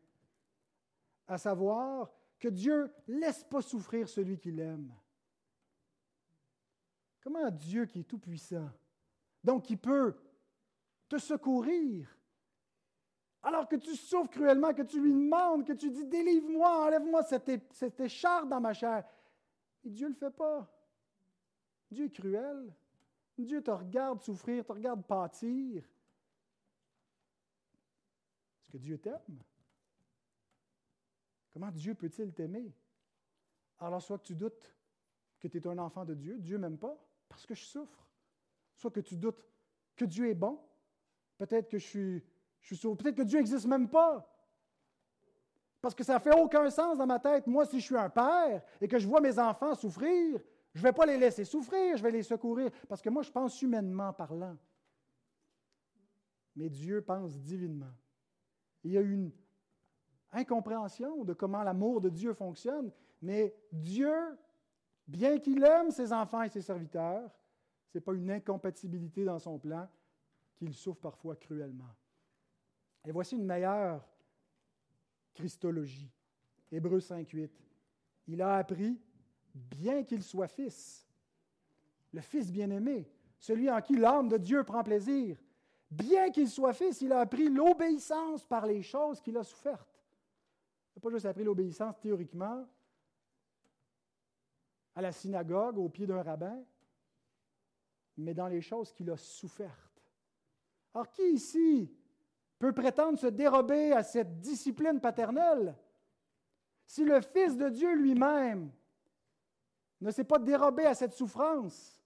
À 1.28 1.38
savoir 1.38 2.12
que 2.40 2.48
Dieu 2.48 2.92
laisse 3.08 3.44
pas 3.44 3.62
souffrir 3.62 4.08
celui 4.10 4.38
qu'il 4.38 4.60
aime. 4.60 4.94
Comment 7.22 7.50
Dieu 7.52 7.86
qui 7.86 8.02
est 8.02 8.04
tout-puissant, 8.04 8.70
donc 9.44 9.64
qui 9.64 9.76
peut 9.76 10.16
te 11.10 11.18
secourir, 11.18 12.18
alors 13.44 13.68
que 13.68 13.76
tu 13.76 13.96
souffres 13.96 14.30
cruellement, 14.30 14.74
que 14.74 14.82
tu 14.82 15.02
lui 15.02 15.14
demandes, 15.14 15.66
que 15.66 15.74
tu 15.74 15.90
dis 15.90 16.06
délivre-moi, 16.06 16.86
enlève-moi 16.86 17.24
cette, 17.24 17.74
cette 17.74 18.00
écharpe 18.00 18.50
dans 18.50 18.60
ma 18.60 18.74
chair. 18.74 19.06
Et 19.84 19.90
Dieu 19.90 20.08
ne 20.08 20.14
le 20.14 20.18
fait 20.18 20.32
pas. 20.32 20.70
Dieu 21.92 22.06
est 22.06 22.12
cruel. 22.12 22.74
Dieu 23.38 23.62
te 23.62 23.72
regarde 23.72 24.22
souffrir, 24.22 24.66
te 24.66 24.72
regarde 24.72 25.06
pâtir. 25.06 25.84
Est-ce 28.62 28.72
que 28.72 28.78
Dieu 28.78 28.98
t'aime? 28.98 29.44
Comment 31.52 31.72
Dieu 31.72 31.94
peut-il 31.94 32.34
t'aimer? 32.34 32.74
Alors, 33.80 34.02
soit 34.02 34.18
que 34.18 34.24
tu 34.24 34.36
doutes 34.36 34.76
que 35.40 35.48
tu 35.48 35.58
es 35.58 35.68
un 35.68 35.78
enfant 35.78 36.04
de 36.04 36.16
Dieu, 36.16 36.40
Dieu 36.40 36.58
ne 36.58 36.64
m'aime 36.64 36.78
pas 36.78 36.98
parce 37.30 37.46
que 37.46 37.54
je 37.54 37.64
souffre. 37.64 38.08
Soit 38.76 38.92
que 38.92 39.00
tu 39.00 39.16
doutes 39.16 39.44
que 39.96 40.06
Dieu 40.06 40.30
est 40.30 40.36
bon, 40.36 40.60
peut-être 41.38 41.70
que 41.70 41.78
je 41.78 41.86
suis, 41.86 42.24
je 42.62 42.76
peut-être 42.76 43.16
que 43.16 43.24
Dieu 43.24 43.40
n'existe 43.40 43.66
même 43.66 43.90
pas. 43.90 44.34
Parce 45.82 45.94
que 45.94 46.04
ça 46.04 46.20
fait 46.20 46.36
aucun 46.36 46.70
sens 46.70 46.98
dans 46.98 47.06
ma 47.06 47.20
tête. 47.20 47.46
Moi, 47.48 47.66
si 47.66 47.80
je 47.80 47.86
suis 47.86 47.98
un 47.98 48.10
père 48.10 48.64
et 48.82 48.88
que 48.88 48.98
je 48.98 49.08
vois 49.08 49.22
mes 49.22 49.38
enfants 49.38 49.76
souffrir, 49.76 50.42
je 50.78 50.84
ne 50.84 50.90
vais 50.90 50.94
pas 50.94 51.08
les 51.08 51.18
laisser 51.18 51.44
souffrir, 51.44 51.98
je 51.98 52.04
vais 52.04 52.12
les 52.12 52.22
secourir, 52.22 52.70
parce 52.88 53.02
que 53.02 53.10
moi, 53.10 53.24
je 53.24 53.32
pense 53.32 53.60
humainement 53.64 54.14
parlant. 54.14 54.56
Mais 56.56 56.70
Dieu 56.70 57.02
pense 57.02 57.42
divinement. 57.42 57.92
Il 58.84 58.92
y 58.92 58.98
a 59.00 59.02
une 59.02 59.32
incompréhension 60.32 61.24
de 61.24 61.34
comment 61.34 61.64
l'amour 61.64 62.00
de 62.00 62.10
Dieu 62.10 62.32
fonctionne, 62.36 62.92
mais 63.24 63.56
Dieu, 63.72 64.14
bien 65.08 65.40
qu'il 65.40 65.64
aime 65.64 65.90
ses 65.90 66.14
enfants 66.14 66.44
et 66.44 66.50
ses 66.50 66.62
serviteurs, 66.62 67.32
ce 67.88 67.98
n'est 67.98 68.04
pas 68.04 68.14
une 68.14 68.30
incompatibilité 68.30 69.26
dans 69.26 69.40
son 69.40 69.58
plan 69.58 69.90
qu'il 70.58 70.76
souffre 70.76 71.02
parfois 71.02 71.36
cruellement. 71.38 71.96
Et 73.04 73.12
voici 73.12 73.36
une 73.36 73.48
meilleure 73.48 74.08
Christologie. 75.34 76.12
Hébreu 76.72 77.00
5.8. 77.00 77.50
Il 78.28 78.44
a 78.44 78.58
appris 78.58 79.02
bien 79.58 80.04
qu'il 80.04 80.24
soit 80.24 80.48
fils. 80.48 81.06
Le 82.14 82.22
fils 82.22 82.52
bien-aimé, 82.52 83.10
celui 83.40 83.70
en 83.70 83.82
qui 83.82 83.98
l'âme 83.98 84.30
de 84.30 84.38
Dieu 84.38 84.64
prend 84.64 84.84
plaisir. 84.84 85.38
Bien 85.90 86.32
qu'il 86.32 86.50
soit 86.50 86.74
fils, 86.74 87.02
il 87.02 87.12
a 87.12 87.20
appris 87.20 87.50
l'obéissance 87.50 88.46
par 88.46 88.66
les 88.66 88.82
choses 88.82 89.22
qu'il 89.22 89.38
a 89.38 89.44
souffertes. 89.44 90.04
Il 90.96 91.00
n'a 91.00 91.02
pas 91.02 91.10
juste 91.10 91.26
appris 91.26 91.44
l'obéissance 91.44 92.00
théoriquement 92.00 92.68
à 94.96 95.02
la 95.02 95.12
synagogue, 95.12 95.78
au 95.78 95.90
pied 95.90 96.08
d'un 96.08 96.24
rabbin, 96.24 96.60
mais 98.18 98.34
dans 98.34 98.48
les 98.48 98.62
choses 98.62 98.92
qu'il 98.92 99.10
a 99.12 99.18
souffertes. 99.18 100.04
Alors, 100.94 101.10
qui 101.12 101.22
ici 101.34 101.92
peut 102.58 102.74
prétendre 102.74 103.20
se 103.20 103.28
dérober 103.28 103.94
à 103.94 104.02
cette 104.02 104.40
discipline 104.40 105.00
paternelle 105.00 105.76
si 106.88 107.04
le 107.04 107.22
Fils 107.22 107.56
de 107.58 107.70
Dieu 107.70 107.94
lui-même 107.96 108.72
ne 110.02 110.12
s'est 110.12 110.24
pas 110.24 110.40
dérobé 110.40 110.86
à 110.86 110.94
cette 110.94 111.14
souffrance. 111.14 112.02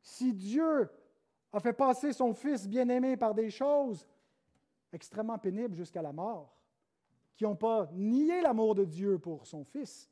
Si 0.00 0.32
Dieu 0.32 0.88
a 1.52 1.60
fait 1.60 1.72
passer 1.72 2.12
son 2.12 2.34
Fils 2.34 2.68
bien-aimé 2.68 3.16
par 3.16 3.34
des 3.34 3.50
choses 3.50 4.06
extrêmement 4.92 5.38
pénibles 5.38 5.74
jusqu'à 5.74 6.02
la 6.02 6.12
mort, 6.12 6.54
qui 7.36 7.44
n'ont 7.44 7.56
pas 7.56 7.88
nié 7.92 8.40
l'amour 8.42 8.74
de 8.74 8.84
Dieu 8.84 9.18
pour 9.18 9.46
son 9.46 9.64
Fils, 9.64 10.10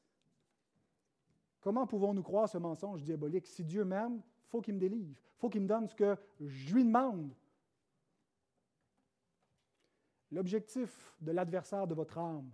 comment 1.60 1.86
pouvons-nous 1.86 2.22
croire 2.22 2.48
ce 2.48 2.58
mensonge 2.58 3.02
diabolique? 3.02 3.46
Si 3.46 3.64
Dieu 3.64 3.84
m'aime, 3.84 4.22
il 4.44 4.48
faut 4.48 4.60
qu'il 4.60 4.74
me 4.74 4.80
délivre, 4.80 5.20
il 5.36 5.38
faut 5.38 5.48
qu'il 5.48 5.62
me 5.62 5.68
donne 5.68 5.88
ce 5.88 5.94
que 5.94 6.16
je 6.40 6.74
lui 6.74 6.84
demande. 6.84 7.32
L'objectif 10.32 11.14
de 11.20 11.30
l'adversaire 11.30 11.86
de 11.86 11.94
votre 11.94 12.18
âme, 12.18 12.50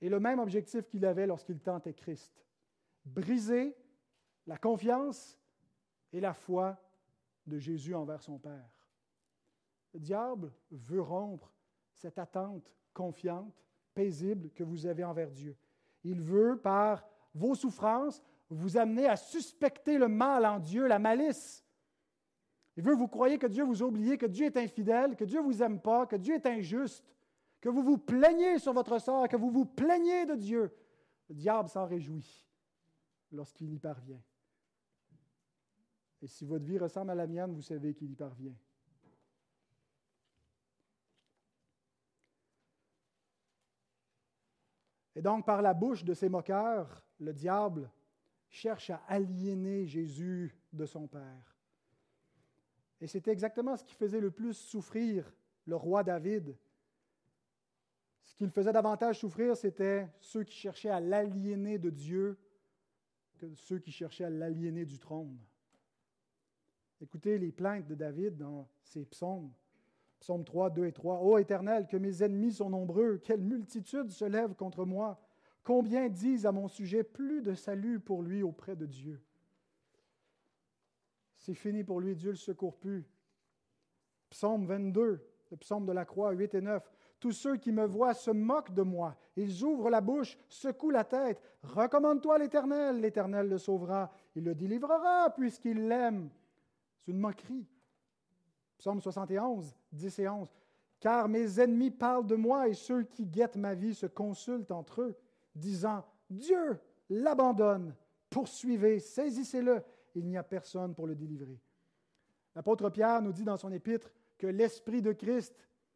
et 0.00 0.08
le 0.08 0.20
même 0.20 0.38
objectif 0.38 0.86
qu'il 0.88 1.04
avait 1.04 1.26
lorsqu'il 1.26 1.60
tentait 1.60 1.94
Christ. 1.94 2.32
Briser 3.04 3.76
la 4.46 4.56
confiance 4.56 5.38
et 6.12 6.20
la 6.20 6.34
foi 6.34 6.78
de 7.46 7.58
Jésus 7.58 7.94
envers 7.94 8.22
son 8.22 8.38
Père. 8.38 8.70
Le 9.94 10.00
diable 10.00 10.52
veut 10.70 11.00
rompre 11.00 11.52
cette 11.94 12.18
attente 12.18 12.72
confiante, 12.92 13.54
paisible 13.94 14.50
que 14.50 14.64
vous 14.64 14.86
avez 14.86 15.04
envers 15.04 15.30
Dieu. 15.30 15.56
Il 16.04 16.20
veut, 16.20 16.58
par 16.58 17.04
vos 17.34 17.54
souffrances, 17.54 18.22
vous 18.50 18.76
amener 18.76 19.06
à 19.06 19.16
suspecter 19.16 19.98
le 19.98 20.08
mal 20.08 20.46
en 20.46 20.58
Dieu, 20.58 20.86
la 20.86 20.98
malice. 20.98 21.64
Il 22.76 22.84
veut 22.84 22.94
vous 22.94 23.08
croyez 23.08 23.38
que 23.38 23.46
Dieu 23.46 23.64
vous 23.64 23.82
a 23.82 23.86
oublié, 23.86 24.16
que 24.16 24.26
Dieu 24.26 24.46
est 24.46 24.56
infidèle, 24.56 25.16
que 25.16 25.24
Dieu 25.24 25.40
vous 25.40 25.62
aime 25.62 25.80
pas, 25.80 26.06
que 26.06 26.16
Dieu 26.16 26.34
est 26.34 26.46
injuste 26.46 27.04
que 27.60 27.68
vous 27.68 27.82
vous 27.82 27.98
plaignez 27.98 28.58
sur 28.58 28.72
votre 28.72 28.98
sort, 28.98 29.28
que 29.28 29.36
vous 29.36 29.50
vous 29.50 29.66
plaignez 29.66 30.26
de 30.26 30.34
Dieu. 30.34 30.74
Le 31.28 31.34
diable 31.34 31.68
s'en 31.68 31.86
réjouit 31.86 32.46
lorsqu'il 33.32 33.72
y 33.72 33.78
parvient. 33.78 34.22
Et 36.22 36.26
si 36.26 36.44
votre 36.44 36.64
vie 36.64 36.78
ressemble 36.78 37.10
à 37.10 37.14
la 37.14 37.26
mienne, 37.26 37.52
vous 37.52 37.62
savez 37.62 37.94
qu'il 37.94 38.10
y 38.10 38.16
parvient. 38.16 38.56
Et 45.14 45.22
donc, 45.22 45.44
par 45.44 45.62
la 45.62 45.74
bouche 45.74 46.04
de 46.04 46.14
ces 46.14 46.28
moqueurs, 46.28 47.04
le 47.18 47.32
diable 47.32 47.90
cherche 48.48 48.90
à 48.90 49.02
aliéner 49.08 49.84
Jésus 49.84 50.56
de 50.72 50.86
son 50.86 51.08
Père. 51.08 51.56
Et 53.00 53.06
c'était 53.06 53.32
exactement 53.32 53.76
ce 53.76 53.84
qui 53.84 53.94
faisait 53.94 54.20
le 54.20 54.30
plus 54.30 54.54
souffrir 54.54 55.32
le 55.66 55.76
roi 55.76 56.02
David 56.02 56.56
ce 58.28 58.36
qui 58.36 58.44
le 58.44 58.50
faisait 58.50 58.72
davantage 58.72 59.20
souffrir, 59.20 59.56
c'était 59.56 60.06
ceux 60.20 60.44
qui 60.44 60.54
cherchaient 60.54 60.90
à 60.90 61.00
l'aliéner 61.00 61.78
de 61.78 61.88
Dieu 61.88 62.38
que 63.38 63.54
ceux 63.54 63.78
qui 63.78 63.90
cherchaient 63.90 64.24
à 64.24 64.30
l'aliéner 64.30 64.84
du 64.84 64.98
trône. 64.98 65.38
Écoutez 67.00 67.38
les 67.38 67.52
plaintes 67.52 67.86
de 67.86 67.94
David 67.94 68.36
dans 68.36 68.68
ses 68.82 69.06
psaumes. 69.06 69.50
Psaume 70.20 70.44
3, 70.44 70.70
2 70.70 70.86
et 70.86 70.92
3. 70.92 71.20
Ô 71.22 71.38
Éternel, 71.38 71.86
que 71.86 71.96
mes 71.96 72.22
ennemis 72.22 72.52
sont 72.52 72.68
nombreux, 72.68 73.16
quelle 73.18 73.40
multitude 73.40 74.10
se 74.10 74.26
lève 74.26 74.54
contre 74.54 74.84
moi. 74.84 75.18
Combien 75.62 76.08
disent 76.08 76.44
à 76.44 76.52
mon 76.52 76.68
sujet 76.68 77.04
plus 77.04 77.40
de 77.40 77.54
salut 77.54 77.98
pour 77.98 78.22
lui 78.22 78.42
auprès 78.42 78.76
de 78.76 78.84
Dieu. 78.84 79.22
C'est 81.36 81.54
fini 81.54 81.82
pour 81.82 82.00
lui, 82.00 82.14
Dieu 82.14 82.30
le 82.30 82.36
secourt 82.36 82.76
plus. 82.76 83.06
Psaume 84.28 84.66
22, 84.66 85.24
le 85.50 85.56
psaume 85.56 85.86
de 85.86 85.92
la 85.92 86.04
croix, 86.04 86.32
8 86.32 86.54
et 86.56 86.60
9. 86.60 86.92
Tous 87.20 87.32
ceux 87.32 87.56
qui 87.56 87.72
me 87.72 87.84
voient 87.84 88.14
se 88.14 88.30
moquent 88.30 88.72
de 88.72 88.82
moi. 88.82 89.16
Ils 89.36 89.64
ouvrent 89.64 89.90
la 89.90 90.00
bouche, 90.00 90.38
secouent 90.48 90.90
la 90.90 91.04
tête. 91.04 91.42
Recommande-toi 91.62 92.36
à 92.36 92.38
l'Éternel, 92.38 93.00
l'Éternel 93.00 93.48
le 93.48 93.58
sauvera. 93.58 94.10
Il 94.36 94.44
le 94.44 94.54
délivrera 94.54 95.30
puisqu'il 95.30 95.88
l'aime. 95.88 96.30
C'est 97.00 97.10
une 97.10 97.18
moquerie. 97.18 97.66
Psaume 98.78 99.00
71, 99.00 99.74
10 99.92 100.18
et 100.20 100.28
11. 100.28 100.48
Car 101.00 101.28
mes 101.28 101.60
ennemis 101.60 101.90
parlent 101.90 102.26
de 102.26 102.36
moi 102.36 102.68
et 102.68 102.74
ceux 102.74 103.02
qui 103.02 103.26
guettent 103.26 103.56
ma 103.56 103.74
vie 103.74 103.94
se 103.94 104.06
consultent 104.06 104.70
entre 104.70 105.02
eux, 105.02 105.16
disant 105.54 106.04
Dieu 106.30 106.78
l'abandonne. 107.10 107.94
Poursuivez, 108.30 109.00
saisissez-le. 109.00 109.82
Il 110.14 110.26
n'y 110.26 110.36
a 110.36 110.42
personne 110.42 110.94
pour 110.94 111.06
le 111.06 111.14
délivrer. 111.14 111.60
L'apôtre 112.54 112.90
Pierre 112.90 113.22
nous 113.22 113.32
dit 113.32 113.44
dans 113.44 113.56
son 113.56 113.72
épître 113.72 114.10
que 114.36 114.46
l'Esprit 114.46 115.02
de 115.02 115.12
Christ 115.12 115.54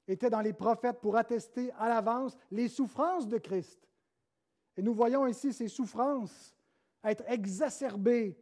était 0.09 0.31
dans 0.31 0.41
les 0.41 0.53
prophètes 0.53 1.01
pour 1.01 1.17
attester 1.17 1.73
à 1.73 1.89
l'avance 1.89 2.37
les 2.51 2.69
souffrances 2.69 3.29
de 3.29 3.39
Christ. 3.39 3.89
Et 4.77 4.83
nous 4.83 4.95
voyons 4.95 5.27
ici 5.27 5.53
ces 5.53 5.69
souffrances 5.69 6.55
être 7.05 7.25
exacerbées 7.29 8.39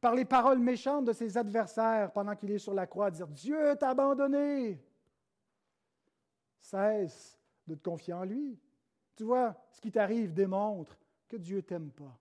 par 0.00 0.14
les 0.14 0.24
paroles 0.24 0.58
méchantes 0.58 1.06
de 1.06 1.12
ses 1.12 1.36
adversaires 1.38 2.12
pendant 2.12 2.36
qu'il 2.36 2.50
est 2.50 2.58
sur 2.58 2.74
la 2.74 2.86
croix, 2.86 3.10
dire 3.10 3.28
Dieu 3.28 3.74
t'a 3.78 3.90
abandonné. 3.90 4.82
Cesse 6.60 7.38
de 7.66 7.74
te 7.74 7.82
confier 7.82 8.12
en 8.12 8.24
lui. 8.24 8.58
Tu 9.16 9.24
vois, 9.24 9.56
ce 9.70 9.80
qui 9.80 9.90
t'arrive 9.90 10.32
démontre 10.32 10.98
que 11.28 11.36
Dieu 11.36 11.62
t'aime 11.62 11.90
pas. 11.90 12.18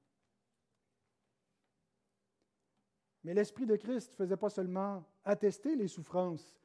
Mais 3.24 3.34
l'Esprit 3.34 3.66
de 3.66 3.76
Christ 3.76 4.12
ne 4.12 4.16
faisait 4.16 4.38
pas 4.38 4.50
seulement 4.50 5.04
attester 5.24 5.76
les 5.76 5.88
souffrances 5.88 6.60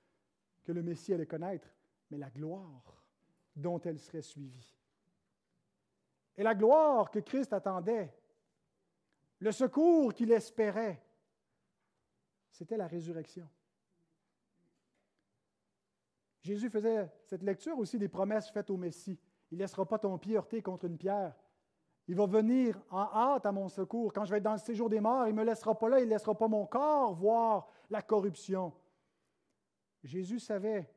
que 0.65 0.73
le 0.73 0.83
Messie 0.83 1.15
allait 1.15 1.27
connaître, 1.27 1.69
mais 2.11 2.19
la 2.19 2.31
gloire 2.31 3.05
dont 3.55 3.81
elle 3.81 3.99
serait 3.99 4.23
suivie. 4.23 4.75
Et 6.37 6.43
la 6.43 6.55
gloire 6.55 7.11
que 7.11 7.19
Christ 7.19 7.53
attendait, 7.53 8.15
le 9.41 9.53
secours 9.53 10.15
qu'il 10.15 10.33
espérait, 10.33 11.03
c'était 12.51 12.77
la 12.77 12.87
résurrection. 12.87 13.49
Jésus 16.41 16.71
faisait 16.71 17.13
cette 17.25 17.43
lecture 17.43 17.79
aussi 17.79 17.99
des 17.99 18.09
promesses 18.09 18.51
faites 18.51 18.71
au 18.71 18.77
Messie. 18.77 19.19
Il 19.51 19.59
ne 19.59 19.63
laissera 19.63 19.87
pas 19.87 19.99
ton 19.99 20.17
pied 20.19 20.37
heurter 20.37 20.63
contre 20.63 20.87
une 20.87 20.97
pierre. 20.97 21.35
Il 22.07 22.15
va 22.15 22.27
venir 22.27 22.81
en 22.91 23.03
hâte 23.03 23.45
à 23.45 23.53
mon 23.53 23.69
secours. 23.69 24.13
Quand 24.13 24.25
je 24.25 24.31
vais 24.31 24.39
être 24.39 24.45
dans 24.45 24.53
le 24.53 24.59
séjour 24.59 24.89
des 24.89 25.01
morts, 25.01 25.27
il 25.27 25.35
ne 25.35 25.41
me 25.41 25.45
laissera 25.45 25.79
pas 25.79 25.89
là, 25.89 26.01
il 26.01 26.07
ne 26.07 26.11
laissera 26.11 26.37
pas 26.37 26.49
mon 26.49 26.67
corps 26.67 27.15
voir 27.15 27.69
la 27.91 28.01
corruption. 28.01 28.73
Jésus 30.03 30.39
savait 30.39 30.89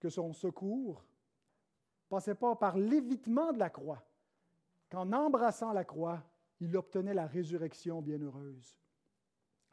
que 0.00 0.08
son 0.08 0.32
secours 0.32 1.04
ne 2.04 2.16
passait 2.16 2.34
pas 2.34 2.56
par 2.56 2.76
l'évitement 2.76 3.52
de 3.52 3.58
la 3.58 3.70
croix, 3.70 4.02
qu'en 4.88 5.12
embrassant 5.12 5.72
la 5.72 5.84
croix, 5.84 6.24
il 6.58 6.76
obtenait 6.76 7.14
la 7.14 7.26
résurrection 7.26 8.02
bienheureuse, 8.02 8.76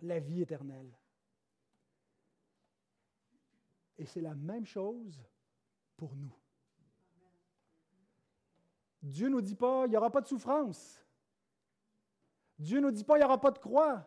la 0.02 0.20
vie 0.20 0.42
éternelle. 0.42 0.96
Et 3.98 4.06
c'est 4.06 4.22
la 4.22 4.36
même 4.36 4.66
chose 4.66 5.20
pour 5.96 6.16
nous. 6.16 6.34
Dieu 9.02 9.28
ne 9.28 9.36
nous 9.36 9.42
dit 9.42 9.56
pas, 9.56 9.86
il 9.86 9.90
n'y 9.90 9.98
aura 9.98 10.12
pas 10.12 10.22
de 10.22 10.28
souffrance. 10.28 11.02
Dieu 12.60 12.80
ne 12.80 12.88
nous 12.88 12.92
dit 12.92 13.04
pas, 13.04 13.16
il 13.16 13.20
n'y 13.20 13.26
aura 13.26 13.40
pas 13.40 13.52
de 13.52 13.60
croix. 13.60 14.06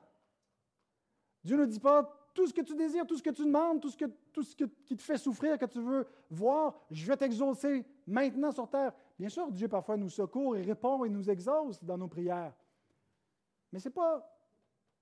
Dieu 1.43 1.57
ne 1.57 1.65
nous 1.65 1.71
dit 1.71 1.81
pas, 1.81 2.20
tout 2.33 2.47
ce 2.47 2.55
que 2.55 2.61
tu 2.61 2.75
désires, 2.75 3.07
tout 3.07 3.17
ce 3.17 3.23
que 3.23 3.31
tu 3.31 3.45
demandes, 3.45 3.81
tout 3.81 3.91
ce, 3.91 3.97
qui 4.55 4.97
te 4.97 5.03
fait 5.03 5.19
souffrir, 5.19 5.59
que 5.59 5.67
tu 5.67 5.81
veux 5.81 6.07
voir, 6.31 6.75
je 6.91 7.07
vais 7.07 7.17
t'exaucer 7.17 7.85
maintenant 8.07 8.53
sur 8.53 8.69
terre. 8.69 8.93
Bien 9.19 9.29
sûr, 9.29 9.51
Dieu 9.51 9.69
parfois 9.69 9.97
nous 9.97 10.09
secourt 10.09 10.57
et 10.57 10.63
répond 10.63 11.05
et 11.05 11.09
nous 11.09 11.29
exauce 11.29 11.83
dans 11.83 11.99
nos 11.99 12.09
prières. 12.09 12.55
Mais 13.73 13.79
ce 13.79 13.89
n'est 13.89 13.95
pas 13.95 14.27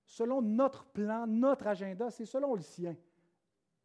selon 0.05 0.41
notre 0.41 0.85
plan, 0.85 1.27
notre 1.27 1.67
agenda, 1.67 2.09
c'est 2.09 2.25
selon 2.25 2.55
le 2.55 2.61
sien. 2.61 2.95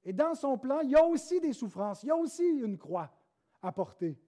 Et 0.04 0.12
dans 0.12 0.34
son 0.34 0.58
plan, 0.58 0.80
il 0.80 0.90
y 0.90 0.96
a 0.96 1.04
aussi 1.04 1.40
des 1.40 1.52
souffrances, 1.52 2.02
il 2.02 2.06
y 2.06 2.10
a 2.10 2.16
aussi 2.16 2.44
une 2.44 2.78
croix 2.78 3.10
à 3.62 3.72
porter 3.72 4.18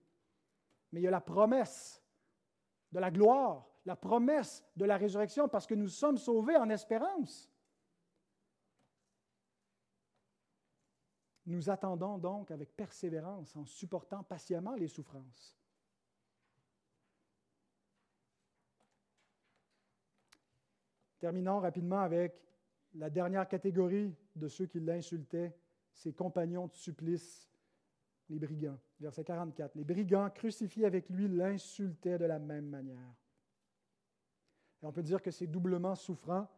mais 0.93 1.01
il 1.01 1.05
y 1.05 1.09
a 1.09 1.11
la 1.11 1.21
promesse 1.21 2.03
de 2.93 2.99
la 2.99 3.11
gloire, 3.11 3.67
la 3.85 3.97
promesse 3.97 4.65
de 4.77 4.85
la 4.85 4.97
résurrection, 4.97 5.49
parce 5.49 5.67
que 5.67 5.75
nous 5.75 5.89
sommes 5.89 6.17
sauvés 6.17 6.57
en 6.57 6.71
espérance. 6.71 7.51
Nous 11.47 11.71
attendons 11.71 12.19
donc 12.19 12.51
avec 12.51 12.75
persévérance, 12.77 13.55
en 13.57 13.65
supportant 13.65 14.25
patiemment 14.25 14.75
les 14.75 14.89
souffrances. 14.89 15.57
Terminons 21.19 21.61
rapidement 21.61 22.01
avec 22.01 22.43
la 22.95 23.11
dernière 23.11 23.49
catégorie 23.49 24.15
de 24.35 24.49
ceux 24.49 24.67
qui 24.67 24.81
l'insultaient, 24.81 25.57
ses 25.93 26.13
compagnons 26.13 26.67
de 26.67 26.75
supplice 26.75 27.49
les 28.29 28.39
brigands. 28.39 28.79
Verset 29.01 29.25
44. 29.25 29.75
Les 29.77 29.85
brigands 29.85 30.31
crucifiés 30.31 30.85
avec 30.85 31.09
lui 31.09 31.29
l'insultaient 31.29 32.19
de 32.19 32.25
la 32.25 32.39
même 32.39 32.69
manière. 32.69 33.15
Et 34.83 34.87
on 34.87 34.93
peut 34.93 35.03
dire 35.03 35.23
que 35.23 35.31
c'est 35.31 35.47
doublement 35.47 35.95
souffrant, 35.95 36.49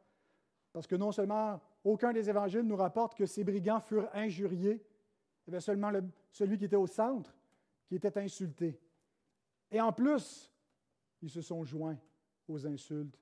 parce 0.73 0.87
que 0.87 0.97
non 0.97 1.13
seulement 1.13 1.61
aucun 1.85 2.13
des 2.13 2.29
évangiles 2.29 2.63
nous 2.63 2.77
rapporte 2.77 3.17
que 3.17 3.27
ces 3.27 3.45
brigands 3.45 3.81
furent 3.81 4.09
injuriés, 4.13 4.83
y 5.47 5.51
avait 5.51 5.61
seulement 5.61 5.91
celui 6.31 6.59
qui 6.59 6.65
était 6.65 6.77
au 6.77 6.87
centre 6.87 7.35
qui 7.89 7.97
était 7.97 8.19
insulté. 8.19 8.79
Et 9.71 9.81
en 9.81 9.93
plus, 9.93 10.53
ils 11.23 11.31
se 11.31 11.41
sont 11.41 11.65
joints 11.65 11.99
aux 12.47 12.67
insultes, 12.67 13.19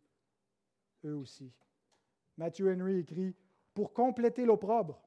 eux 1.05 1.15
aussi. 1.15 1.53
Matthew 2.37 2.69
Henry 2.69 2.99
écrit 2.99 3.35
Pour 3.73 3.93
compléter 3.93 4.45
l'opprobre, 4.45 5.01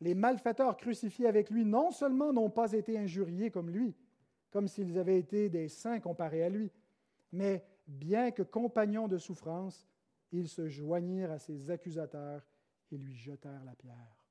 les 0.00 0.14
malfaiteurs 0.14 0.76
crucifiés 0.76 1.26
avec 1.26 1.50
lui 1.50 1.64
non 1.64 1.90
seulement 1.90 2.32
n'ont 2.32 2.50
pas 2.50 2.72
été 2.72 2.98
injuriés 2.98 3.50
comme 3.50 3.70
lui, 3.70 3.94
comme 4.50 4.68
s'ils 4.68 4.98
avaient 4.98 5.18
été 5.18 5.48
des 5.48 5.68
saints 5.68 6.00
comparés 6.00 6.42
à 6.42 6.48
lui, 6.48 6.70
mais 7.32 7.64
bien 7.86 8.30
que 8.30 8.42
compagnons 8.42 9.08
de 9.08 9.16
souffrance, 9.16 9.88
ils 10.36 10.48
se 10.48 10.68
joignirent 10.68 11.32
à 11.32 11.38
ses 11.38 11.70
accusateurs 11.70 12.42
et 12.90 12.96
lui 12.96 13.14
jetèrent 13.14 13.64
la 13.64 13.74
pierre. 13.74 14.26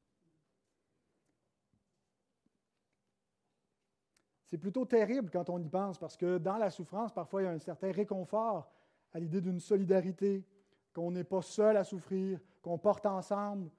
C'est 4.45 4.57
plutôt 4.57 4.85
terrible 4.85 5.31
quand 5.31 5.49
on 5.49 5.59
y 5.59 5.67
pense, 5.67 5.97
parce 5.97 6.15
que 6.15 6.37
dans 6.37 6.57
la 6.57 6.69
souffrance, 6.69 7.11
parfois, 7.11 7.41
il 7.41 7.45
y 7.45 7.47
a 7.47 7.51
un 7.51 7.59
certain 7.59 7.91
réconfort 7.91 8.71
à 9.11 9.19
l'idée 9.19 9.41
d'une 9.41 9.59
solidarité, 9.59 10.45
qu'on 10.93 11.11
n'est 11.11 11.23
pas 11.23 11.41
seul 11.41 11.75
à 11.77 11.83
souffrir, 11.83 12.39
qu'on 12.61 12.77
porte 12.77 13.05
ensemble, 13.05 13.69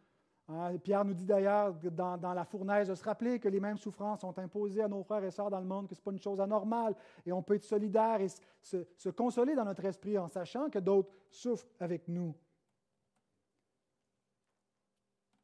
Hein, 0.48 0.78
Pierre 0.78 1.04
nous 1.04 1.14
dit 1.14 1.24
d'ailleurs 1.24 1.74
dans, 1.74 2.32
la 2.32 2.44
fournaise 2.44 2.88
de 2.88 2.94
se 2.94 3.02
rappeler 3.02 3.40
que 3.40 3.48
les 3.48 3.58
mêmes 3.58 3.78
souffrances 3.78 4.20
sont 4.20 4.38
imposées 4.38 4.82
à 4.82 4.88
nos 4.88 5.02
frères 5.02 5.24
et 5.24 5.30
sœurs 5.30 5.50
dans 5.50 5.58
le 5.58 5.66
monde, 5.66 5.88
que 5.88 5.94
ce 5.94 6.00
n'est 6.00 6.04
pas 6.04 6.12
une 6.12 6.20
chose 6.20 6.40
anormale, 6.40 6.94
et 7.24 7.32
on 7.32 7.42
peut 7.42 7.54
être 7.54 7.64
solidaire 7.64 8.20
et 8.20 8.28
se, 8.60 8.86
se 8.96 9.08
consoler 9.08 9.56
dans 9.56 9.64
notre 9.64 9.84
esprit 9.84 10.16
en 10.18 10.28
sachant 10.28 10.70
que 10.70 10.78
d'autres 10.78 11.12
souffrent 11.30 11.66
avec 11.80 12.06
nous. 12.06 12.34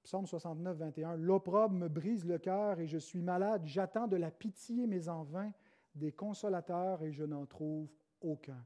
Psaume 0.05 0.27
69, 0.27 0.77
21. 0.77 1.17
L'opprobre 1.17 1.75
me 1.75 1.89
brise 1.89 2.25
le 2.25 2.39
cœur 2.39 2.79
et 2.79 2.87
je 2.87 2.99
suis 2.99 3.23
malade. 3.23 3.63
J'attends 3.65 4.07
de 4.07 4.17
la 4.17 4.31
pitié, 4.31 4.87
mais 4.87 5.09
en 5.09 5.23
vain, 5.25 5.53
des 5.95 6.13
consolateurs 6.13 7.03
et 7.03 7.13
je 7.13 7.25
n'en 7.25 7.47
trouve 7.47 7.89
aucun. 8.21 8.65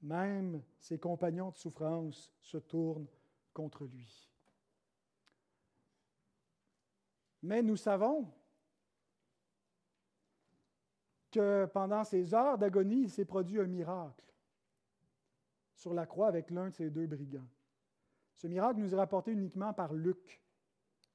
Même 0.00 0.62
ses 0.78 0.98
compagnons 0.98 1.50
de 1.50 1.56
souffrance 1.56 2.32
se 2.40 2.58
tournent 2.58 3.06
contre 3.52 3.84
lui. 3.84 4.31
Mais 7.42 7.62
nous 7.62 7.76
savons 7.76 8.26
que 11.30 11.66
pendant 11.66 12.04
ces 12.04 12.34
heures 12.34 12.58
d'agonie, 12.58 13.02
il 13.02 13.10
s'est 13.10 13.24
produit 13.24 13.58
un 13.60 13.66
miracle 13.66 14.32
sur 15.74 15.94
la 15.94 16.06
croix 16.06 16.28
avec 16.28 16.50
l'un 16.50 16.68
de 16.68 16.74
ces 16.74 16.90
deux 16.90 17.06
brigands. 17.06 17.48
Ce 18.36 18.46
miracle 18.46 18.78
nous 18.78 18.94
est 18.94 18.98
rapporté 18.98 19.32
uniquement 19.32 19.72
par 19.72 19.94
Luc, 19.94 20.42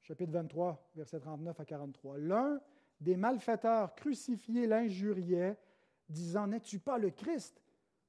chapitre 0.02 0.34
23, 0.34 0.92
versets 0.96 1.20
39 1.20 1.60
à 1.60 1.66
43. 1.66 2.18
L'un 2.18 2.62
des 3.00 3.16
malfaiteurs 3.16 3.96
crucifiés 3.96 4.68
l'injuriait, 4.68 5.58
disant 6.10 6.48
N'es-tu 6.48 6.80
pas 6.80 6.98
le 6.98 7.12
Christ? 7.12 7.62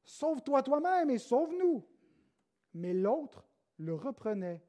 Sauve-toi 0.05 0.63
toi-même 0.63 1.11
et 1.11 1.19
sauve-nous. 1.19 1.85
Mais 2.75 2.95
l'autre 2.95 3.47
le 3.79 3.95
reprenait 3.95 4.63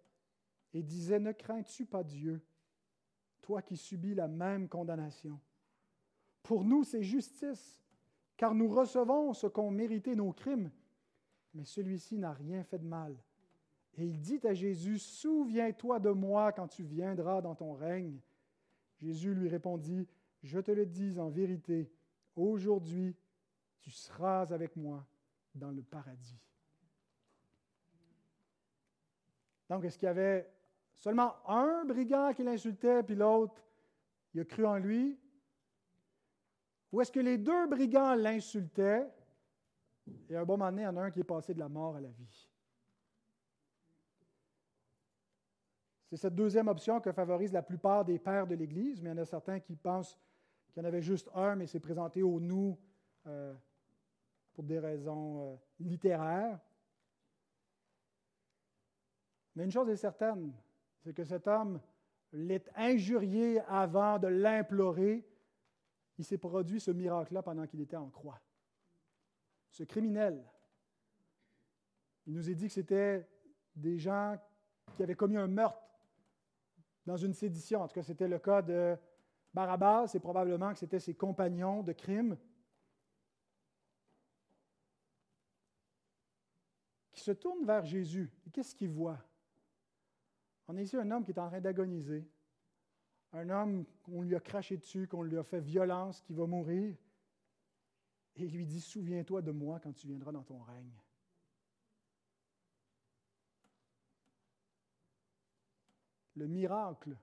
et 0.73 0.83
disait 0.83 1.19
Ne 1.19 1.31
crains-tu 1.31 1.85
pas 1.85 2.03
Dieu? 2.03 2.41
Qui 3.57 3.77
subis 3.77 4.15
la 4.15 4.27
même 4.27 4.69
condamnation. 4.69 5.39
Pour 6.43 6.63
nous, 6.63 6.83
c'est 6.83 7.03
justice, 7.03 7.81
car 8.37 8.55
nous 8.55 8.69
recevons 8.69 9.33
ce 9.33 9.47
qu'ont 9.47 9.71
mérité 9.71 10.15
nos 10.15 10.31
crimes, 10.31 10.71
mais 11.53 11.65
celui-ci 11.65 12.17
n'a 12.17 12.33
rien 12.33 12.63
fait 12.63 12.79
de 12.79 12.85
mal. 12.85 13.15
Et 13.97 14.05
il 14.05 14.19
dit 14.19 14.39
à 14.45 14.53
Jésus, 14.53 14.99
Souviens-toi 14.99 15.99
de 15.99 16.11
moi 16.11 16.51
quand 16.51 16.67
tu 16.67 16.83
viendras 16.83 17.41
dans 17.41 17.55
ton 17.55 17.73
règne. 17.73 18.19
Jésus 18.97 19.33
lui 19.33 19.49
répondit, 19.49 20.07
Je 20.43 20.59
te 20.59 20.71
le 20.71 20.85
dis 20.85 21.19
en 21.19 21.29
vérité, 21.29 21.91
aujourd'hui 22.35 23.15
tu 23.81 23.91
seras 23.91 24.53
avec 24.53 24.75
moi 24.75 25.05
dans 25.55 25.71
le 25.71 25.81
paradis. 25.81 26.39
Donc, 29.69 29.85
est-ce 29.85 29.97
qu'il 29.97 30.07
y 30.07 30.09
avait 30.09 30.49
seulement 30.99 31.35
un 31.47 31.85
brigand 31.85 32.33
qui 32.33 32.43
l'insultait, 32.43 33.03
puis 33.03 33.15
l'autre, 33.15 33.63
il 34.33 34.41
a 34.41 34.45
cru 34.45 34.65
en 34.65 34.77
lui? 34.77 35.17
Ou 36.91 37.01
est-ce 37.01 37.11
que 37.11 37.19
les 37.19 37.37
deux 37.37 37.67
brigands 37.67 38.15
l'insultaient, 38.15 39.07
et 40.29 40.35
à 40.35 40.41
un 40.41 40.45
bon 40.45 40.57
moment 40.57 40.69
donné, 40.69 40.81
il 40.83 40.85
y 40.85 40.87
en 40.87 40.97
a 40.97 41.01
un 41.01 41.11
qui 41.11 41.21
est 41.21 41.23
passé 41.23 41.53
de 41.53 41.59
la 41.59 41.69
mort 41.69 41.95
à 41.95 42.01
la 42.01 42.09
vie? 42.09 42.49
C'est 46.09 46.17
cette 46.17 46.35
deuxième 46.35 46.67
option 46.67 46.99
que 46.99 47.11
favorise 47.11 47.53
la 47.53 47.61
plupart 47.61 48.03
des 48.03 48.17
pères 48.17 48.47
de 48.47 48.55
l'Église, 48.55 49.01
mais 49.01 49.11
il 49.11 49.13
y 49.13 49.19
en 49.19 49.21
a 49.21 49.25
certains 49.25 49.59
qui 49.59 49.75
pensent 49.75 50.17
qu'il 50.71 50.81
y 50.81 50.85
en 50.85 50.87
avait 50.87 51.03
juste 51.03 51.29
un, 51.35 51.55
mais 51.55 51.67
c'est 51.67 51.79
présenté 51.79 52.23
au 52.23 52.39
nous 52.39 52.77
euh, 53.27 53.53
pour 54.53 54.63
des 54.63 54.79
raisons 54.79 55.53
euh, 55.53 55.55
littéraires. 55.79 56.59
Mais 59.55 59.65
une 59.65 59.71
chose 59.71 59.87
est 59.89 59.97
certaine, 59.97 60.51
c'est 60.99 61.13
que 61.13 61.23
cet 61.23 61.47
homme 61.47 61.81
l'est 62.31 62.69
injurié 62.75 63.59
avant 63.61 64.19
de 64.19 64.27
l'implorer. 64.27 65.25
Il 66.17 66.25
s'est 66.25 66.37
produit 66.37 66.79
ce 66.79 66.91
miracle-là 66.91 67.41
pendant 67.41 67.65
qu'il 67.65 67.81
était 67.81 67.95
en 67.95 68.09
croix. 68.09 68.39
Ce 69.69 69.83
criminel, 69.83 70.43
il 72.25 72.33
nous 72.33 72.49
est 72.49 72.55
dit 72.55 72.67
que 72.67 72.73
c'était 72.73 73.27
des 73.75 73.97
gens 73.97 74.37
qui 74.95 75.03
avaient 75.03 75.15
commis 75.15 75.37
un 75.37 75.47
meurtre 75.47 75.81
dans 77.05 77.17
une 77.17 77.33
sédition. 77.33 77.81
En 77.81 77.87
tout 77.87 77.95
cas, 77.95 78.03
c'était 78.03 78.27
le 78.27 78.39
cas 78.39 78.61
de 78.61 78.97
Barabbas 79.53 80.11
et 80.13 80.19
probablement 80.19 80.73
que 80.73 80.79
c'était 80.79 80.99
ses 80.99 81.15
compagnons 81.15 81.81
de 81.81 81.93
crime 81.93 82.37
qui 87.11 87.21
se 87.21 87.31
tournent 87.31 87.65
vers 87.65 87.85
Jésus. 87.85 88.31
Et 88.45 88.49
qu'est-ce 88.49 88.75
qu'ils 88.75 88.91
voient? 88.91 89.19
On 90.69 90.77
a 90.77 90.81
ici 90.83 90.95
un 90.95 91.09
homme 91.09 91.25
qui 91.25 91.31
est 91.31 91.39
en 91.39 91.47
train 91.47 91.59
d'agoniser, 91.59 92.29
un 93.33 93.49
homme 93.49 93.85
qu'on 94.03 94.21
lui 94.21 94.35
a 94.35 94.39
craché 94.39 94.77
dessus, 94.77 95.07
qu'on 95.07 95.23
lui 95.23 95.35
a 95.35 95.43
fait 95.43 95.59
violence, 95.59 96.21
qui 96.21 96.31
va 96.31 96.45
mourir. 96.45 96.95
Et 98.35 98.43
il 98.43 98.51
lui 98.51 98.67
dit, 98.67 98.79
souviens-toi 98.79 99.41
de 99.41 99.51
moi 99.51 99.79
quand 99.79 99.93
tu 99.93 100.05
viendras 100.05 100.31
dans 100.31 100.43
ton 100.43 100.61
règne. 100.61 100.93
Le 106.35 106.45
miracle 106.45 107.17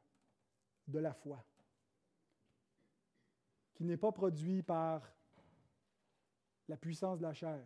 de 0.88 0.98
la 0.98 1.14
foi, 1.14 1.46
qui 3.74 3.84
n'est 3.84 3.96
pas 3.96 4.10
produit 4.10 4.64
par 4.64 5.08
la 6.66 6.76
puissance 6.76 7.18
de 7.18 7.22
la 7.22 7.32
chair, 7.32 7.64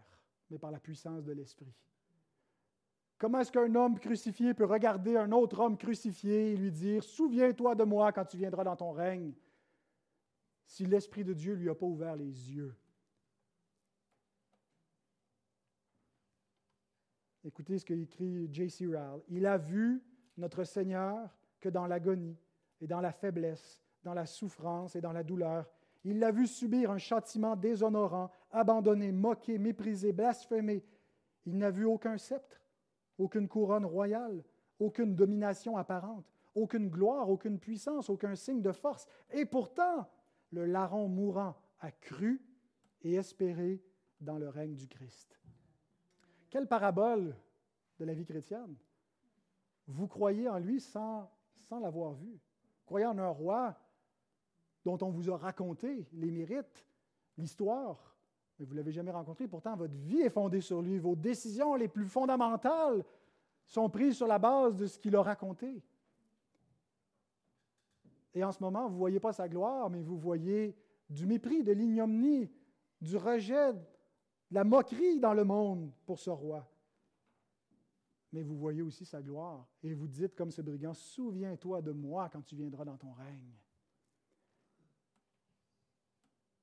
mais 0.51 0.59
par 0.59 0.71
la 0.71 0.79
puissance 0.79 1.25
de 1.25 1.33
l'esprit. 1.33 1.75
Comment 3.21 3.41
est-ce 3.41 3.53
qu'un 3.53 3.75
homme 3.75 3.99
crucifié 3.99 4.55
peut 4.55 4.65
regarder 4.65 5.19
un 5.19 5.31
autre 5.33 5.61
homme 5.61 5.77
crucifié 5.77 6.53
et 6.53 6.57
lui 6.57 6.73
dire 6.73 7.05
Souviens-toi 7.05 7.75
de 7.75 7.85
moi 7.85 8.13
quand 8.13 8.25
tu 8.25 8.39
viendras 8.39 8.65
dans 8.65 8.77
ton 8.77 8.93
règne 8.93 9.35
si 10.65 10.87
l'Esprit 10.87 11.23
de 11.23 11.35
Dieu 11.35 11.53
ne 11.53 11.59
lui 11.61 11.69
a 11.69 11.75
pas 11.75 11.85
ouvert 11.85 12.17
les 12.17 12.25
yeux? 12.25 12.75
Écoutez 17.45 17.79
ce 17.79 17.85
qu'écrit 17.85 18.49
J.C. 18.51 18.87
Rowell. 18.87 19.21
Il 19.29 19.45
a 19.45 19.59
vu 19.59 20.03
notre 20.39 20.65
Seigneur 20.65 21.37
que 21.61 21.69
dans 21.69 21.87
l'agonie 21.87 22.39
et 22.81 22.87
dans 22.87 23.03
la 23.03 23.13
faiblesse, 23.13 23.85
dans 24.03 24.15
la 24.15 24.25
souffrance 24.25 24.97
et 24.97 25.03
dans 25.03 25.13
la 25.13 25.25
douleur. 25.25 25.71
Il 26.05 26.21
l'a 26.21 26.31
vu 26.31 26.47
subir 26.47 26.91
un 26.91 26.99
châtiment 26.99 27.55
déshonorant, 27.55 28.31
abandonné, 28.51 29.13
moqué, 29.13 29.59
méprisé, 29.59 30.11
blasphémé. 30.11 30.83
Il 31.45 31.59
n'a 31.59 31.71
vu 31.71 31.85
aucun 31.85 32.17
sceptre 32.17 32.61
aucune 33.21 33.49
couronne 33.49 33.85
royale, 33.85 34.43
aucune 34.79 35.15
domination 35.15 35.77
apparente, 35.77 36.33
aucune 36.55 36.89
gloire, 36.89 37.29
aucune 37.29 37.59
puissance, 37.59 38.11
aucun 38.11 38.35
signe 38.35 38.63
de 38.63 38.73
force. 38.73 39.07
Et 39.31 39.45
pourtant, 39.45 40.09
le 40.51 40.65
larron 40.67 41.09
mourant 41.09 41.57
a 41.81 41.93
cru 41.93 42.43
et 43.03 43.15
espéré 43.15 43.83
dans 44.21 44.39
le 44.39 44.49
règne 44.49 44.75
du 44.75 44.89
Christ. 44.89 45.39
Quelle 46.51 46.67
parabole 46.67 47.37
de 48.01 48.07
la 48.07 48.15
vie 48.15 48.25
chrétienne. 48.25 48.75
Vous 49.87 50.09
croyez 50.09 50.49
en 50.49 50.59
lui 50.59 50.81
sans, 50.81 51.31
l'avoir 51.71 52.15
vu. 52.15 52.41
Croyez 52.87 53.07
en 53.07 53.19
un 53.19 53.29
roi 53.29 53.79
dont 54.85 54.99
on 55.03 55.11
vous 55.11 55.31
a 55.31 55.37
raconté 55.37 56.09
les 56.15 56.31
mérites, 56.31 56.87
l'histoire, 57.37 58.17
mais 58.61 58.67
vous 58.67 58.75
ne 58.75 58.77
l'avez 58.77 58.93
jamais 58.93 59.11
rencontré. 59.11 59.49
Pourtant, 59.49 59.75
votre 59.75 59.95
vie 59.95 60.21
est 60.21 60.29
fondée 60.29 60.61
sur 60.61 60.83
lui. 60.83 60.99
Vos 60.99 61.17
décisions 61.17 61.75
les 61.77 61.89
plus 61.89 62.05
fondamentales 62.07 63.03
sont 63.65 63.89
prises 63.89 64.19
sur 64.19 64.27
la 64.27 64.39
base 64.39 64.77
de 64.77 64.87
ce 64.87 64.99
qu'il 64.99 65.17
a 65.17 65.23
raconté. 65.23 65.83
Et 68.35 68.45
en 68.45 68.53
ce 68.53 68.63
moment, 68.63 68.87
vous 68.87 68.95
ne 68.95 68.99
voyez 68.99 69.19
pas 69.19 69.33
sa 69.33 69.49
gloire, 69.49 69.89
mais 69.89 70.03
vous 70.03 70.19
voyez 70.19 70.77
du 71.09 71.27
mépris, 71.27 71.65
de 71.65 71.73
l'ignominie, 71.73 72.51
du 73.01 73.17
rejet, 73.17 73.73
de 73.73 73.81
la 74.51 74.63
moquerie 74.63 75.19
dans 75.19 75.33
le 75.33 75.45
monde 75.45 75.91
pour 76.05 76.19
ce 76.19 76.29
roi. 76.29 76.71
Mais 78.31 78.43
vous 78.43 78.59
voyez 78.59 78.83
aussi 78.83 79.07
sa 79.07 79.23
gloire. 79.23 79.67
Et 79.83 79.95
vous 79.95 80.07
dites 80.07 80.37
comme 80.37 80.51
ce 80.51 80.61
brigand, 80.61 80.93
souviens-toi 80.93 81.81
de 81.81 81.93
moi 81.93 82.29
quand 82.29 82.43
tu 82.43 82.57
viendras 82.57 82.85
dans 82.85 82.99
ton 82.99 83.13
règne. 83.13 83.55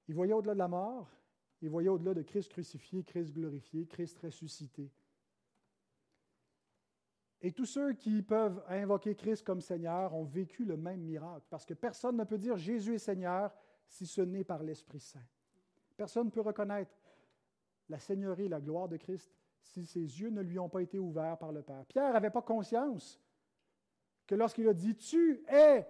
Il 0.07 0.13
voyait 0.13 0.33
au-delà 0.33 0.53
de 0.53 0.59
la 0.59 0.67
mort, 0.67 1.09
il 1.61 1.69
voyait 1.69 1.89
au-delà 1.89 2.13
de 2.13 2.21
Christ 2.21 2.51
crucifié, 2.51 3.03
Christ 3.03 3.33
glorifié, 3.33 3.85
Christ 3.87 4.17
ressuscité. 4.19 4.91
Et 7.41 7.51
tous 7.51 7.65
ceux 7.65 7.93
qui 7.93 8.21
peuvent 8.21 8.63
invoquer 8.67 9.15
Christ 9.15 9.43
comme 9.43 9.61
Seigneur 9.61 10.13
ont 10.13 10.23
vécu 10.23 10.65
le 10.65 10.77
même 10.77 11.01
miracle, 11.01 11.45
parce 11.49 11.65
que 11.65 11.73
personne 11.73 12.17
ne 12.17 12.23
peut 12.23 12.37
dire 12.37 12.57
Jésus 12.57 12.95
est 12.95 12.99
Seigneur 12.99 13.53
si 13.87 14.05
ce 14.07 14.21
n'est 14.21 14.43
par 14.43 14.63
l'Esprit 14.63 14.99
Saint. 14.99 15.25
Personne 15.95 16.27
ne 16.27 16.31
peut 16.31 16.41
reconnaître 16.41 16.91
la 17.89 17.99
Seigneurie 17.99 18.49
la 18.49 18.59
gloire 18.59 18.87
de 18.87 18.97
Christ 18.97 19.31
si 19.61 19.85
ses 19.85 19.99
yeux 19.99 20.29
ne 20.29 20.41
lui 20.41 20.59
ont 20.59 20.69
pas 20.69 20.81
été 20.81 20.99
ouverts 20.99 21.37
par 21.37 21.51
le 21.51 21.61
Père. 21.61 21.85
Pierre 21.85 22.13
n'avait 22.13 22.29
pas 22.29 22.41
conscience 22.41 23.19
que 24.25 24.35
lorsqu'il 24.35 24.67
a 24.67 24.73
dit 24.73 24.95
Tu 24.95 25.43
es 25.47 25.87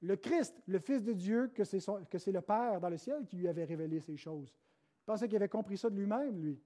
le 0.00 0.16
Christ, 0.16 0.60
le 0.66 0.78
Fils 0.78 1.02
de 1.02 1.12
Dieu, 1.12 1.48
que 1.48 1.64
c'est 1.64 2.32
le 2.32 2.40
Père 2.40 2.80
dans 2.80 2.90
le 2.90 2.98
ciel 2.98 3.24
qui 3.24 3.36
lui 3.36 3.48
avait 3.48 3.64
révélé 3.64 4.00
ces 4.00 4.16
choses 4.16 4.54
pensait 5.06 5.28
qu'il 5.28 5.36
avait 5.36 5.48
compris 5.48 5.78
ça 5.78 5.88
de 5.88 5.94
lui-même, 5.94 6.40
lui. 6.42 6.60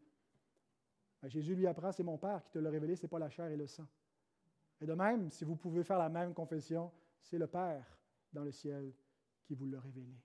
Ben, 1.22 1.28
Jésus 1.28 1.54
lui 1.54 1.66
apprend, 1.66 1.92
c'est 1.92 2.02
mon 2.02 2.18
Père 2.18 2.42
qui 2.42 2.50
te 2.50 2.58
l'a 2.58 2.70
révélé, 2.70 2.96
ce 2.96 3.02
n'est 3.02 3.08
pas 3.08 3.18
la 3.18 3.28
chair 3.28 3.46
et 3.50 3.56
le 3.56 3.66
sang. 3.66 3.86
Et 4.80 4.86
de 4.86 4.94
même, 4.94 5.30
si 5.30 5.44
vous 5.44 5.56
pouvez 5.56 5.84
faire 5.84 5.98
la 5.98 6.08
même 6.08 6.32
confession, 6.32 6.90
c'est 7.22 7.38
le 7.38 7.46
Père 7.46 7.98
dans 8.32 8.42
le 8.42 8.50
ciel 8.50 8.92
qui 9.44 9.54
vous 9.54 9.66
l'a 9.66 9.80
révélé. 9.80 10.16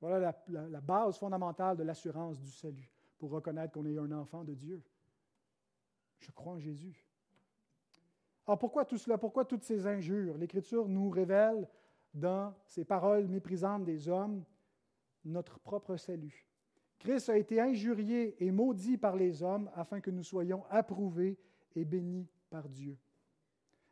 Voilà 0.00 0.36
la, 0.48 0.80
base 0.80 1.18
fondamentale 1.18 1.76
de 1.76 1.82
l'assurance 1.82 2.38
du 2.38 2.50
salut, 2.50 2.90
pour 3.18 3.30
reconnaître 3.30 3.72
qu'on 3.72 3.86
est 3.86 3.98
un 3.98 4.12
enfant 4.12 4.44
de 4.44 4.54
Dieu. 4.54 4.82
Je 6.18 6.30
crois 6.32 6.54
en 6.54 6.58
Jésus. 6.58 7.04
Alors 8.46 8.58
pourquoi 8.58 8.84
tout 8.84 8.98
cela? 8.98 9.18
Pourquoi 9.18 9.44
toutes 9.44 9.64
ces 9.64 9.86
injures? 9.86 10.38
L'Écriture 10.38 10.88
nous 10.88 11.10
révèle 11.10 11.68
dans 12.14 12.54
ces 12.66 12.84
paroles 12.84 13.28
méprisantes 13.28 13.84
des 13.84 14.08
hommes 14.08 14.44
notre 15.24 15.58
propre 15.58 15.96
salut. 15.96 16.47
Christ 16.98 17.28
a 17.28 17.36
été 17.36 17.60
injurié 17.60 18.36
et 18.44 18.50
maudit 18.50 18.96
par 18.96 19.16
les 19.16 19.42
hommes 19.42 19.70
afin 19.74 20.00
que 20.00 20.10
nous 20.10 20.24
soyons 20.24 20.64
approuvés 20.70 21.38
et 21.76 21.84
bénis 21.84 22.28
par 22.50 22.68
Dieu. 22.68 22.96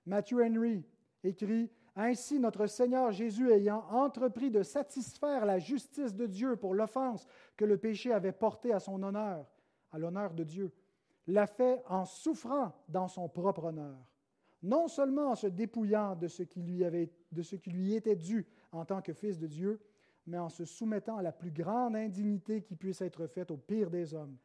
Matthew 0.04 0.40
Henry 0.40 0.84
écrit 1.22 1.70
Ainsi, 1.94 2.38
notre 2.38 2.66
Seigneur 2.66 3.11
Jésus, 3.12 3.50
ayant 3.50 3.84
entrepris 3.90 4.50
de 4.50 4.62
satisfaire 4.62 5.46
la 5.46 5.59
justice 5.59 6.14
de 6.14 6.26
Dieu 6.26 6.57
pour 6.57 6.74
l'offense 6.74 7.26
que 7.57 7.64
le 7.64 7.78
péché 7.78 8.12
avait 8.12 8.32
portée 8.32 8.72
à 8.72 8.80
son 8.80 9.02
honneur, 9.02 9.46
à 9.92 9.98
l'honneur 9.98 10.34
de 10.34 10.44
Dieu, 10.44 10.72
l'a 11.26 11.46
fait 11.46 11.82
en 11.88 12.04
souffrant 12.04 12.72
dans 12.88 13.09
son 13.09 13.28
propre 13.28 13.64
honneur, 13.64 13.96
non 14.62 14.88
seulement 14.88 15.30
en 15.30 15.34
se 15.34 15.46
dépouillant 15.46 16.16
de 16.16 16.28
ce 16.28 16.42
qui 16.42 16.62
lui, 16.62 16.84
de 17.32 17.42
ce 17.42 17.57
qui 17.57 17.70
lui 17.70 17.94
était 17.94 18.16
dû 18.16 18.46
en 18.72 18.84
tant 18.84 19.00
que 19.00 19.12
Fils 19.12 19.38
de 19.38 19.46
Dieu, 19.46 19.80
mais 20.26 20.38
en 20.38 20.48
se 20.48 20.64
soumettant 20.64 21.18
à 21.18 21.22
la 21.22 21.32
plus 21.32 21.50
grande 21.50 21.96
indignité 21.96 22.62
qui 22.62 22.74
puisse 22.74 23.00
être 23.00 23.26
faite 23.26 23.50
au 23.50 23.56
pire 23.56 23.90
des 23.90 24.12
hommes. 24.14 24.36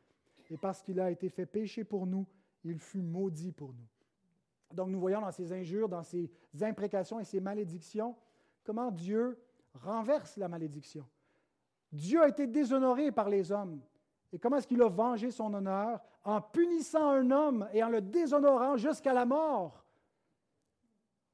Et 0.50 0.58
parce 0.58 0.82
qu'il 0.82 1.00
a 1.00 1.10
été 1.10 1.30
fait 1.30 1.46
péché 1.46 1.84
pour 1.84 2.06
nous, 2.06 2.28
il 2.64 2.80
fut 2.80 3.02
maudit 3.02 3.52
pour 3.52 3.74
nous. 3.74 3.88
Donc 4.74 4.90
nous 4.90 5.00
voyons 5.00 5.22
dans 5.22 5.32
ces 5.32 5.52
injures, 5.52 5.90
dans 5.90 6.04
ces 6.04 6.30
imprécations 6.62 7.20
et 7.20 7.24
ces 7.24 7.40
malédictions, 7.40 8.16
comment 8.64 8.92
Dieu 8.92 9.38
renverse 9.74 10.38
la 10.38 10.48
malédiction. 10.48 11.06
Dieu 11.92 12.22
a 12.22 12.28
été 12.28 12.48
déshonoré 12.48 13.12
par 13.12 13.30
les 13.30 13.52
hommes. 13.52 13.82
Et 14.32 14.40
comment 14.40 14.58
est-ce 14.58 14.68
qu'il 14.68 14.82
a 14.82 14.88
vengé 14.88 15.30
son 15.32 15.54
honneur? 15.54 16.00
En 16.24 16.40
punissant 16.40 17.10
un 17.10 17.32
homme 17.32 17.68
et 17.74 17.84
en 17.84 17.90
le 17.90 18.02
déshonorant 18.02 18.78
jusqu'à 18.78 19.14
la 19.14 19.26
mort 19.26 19.84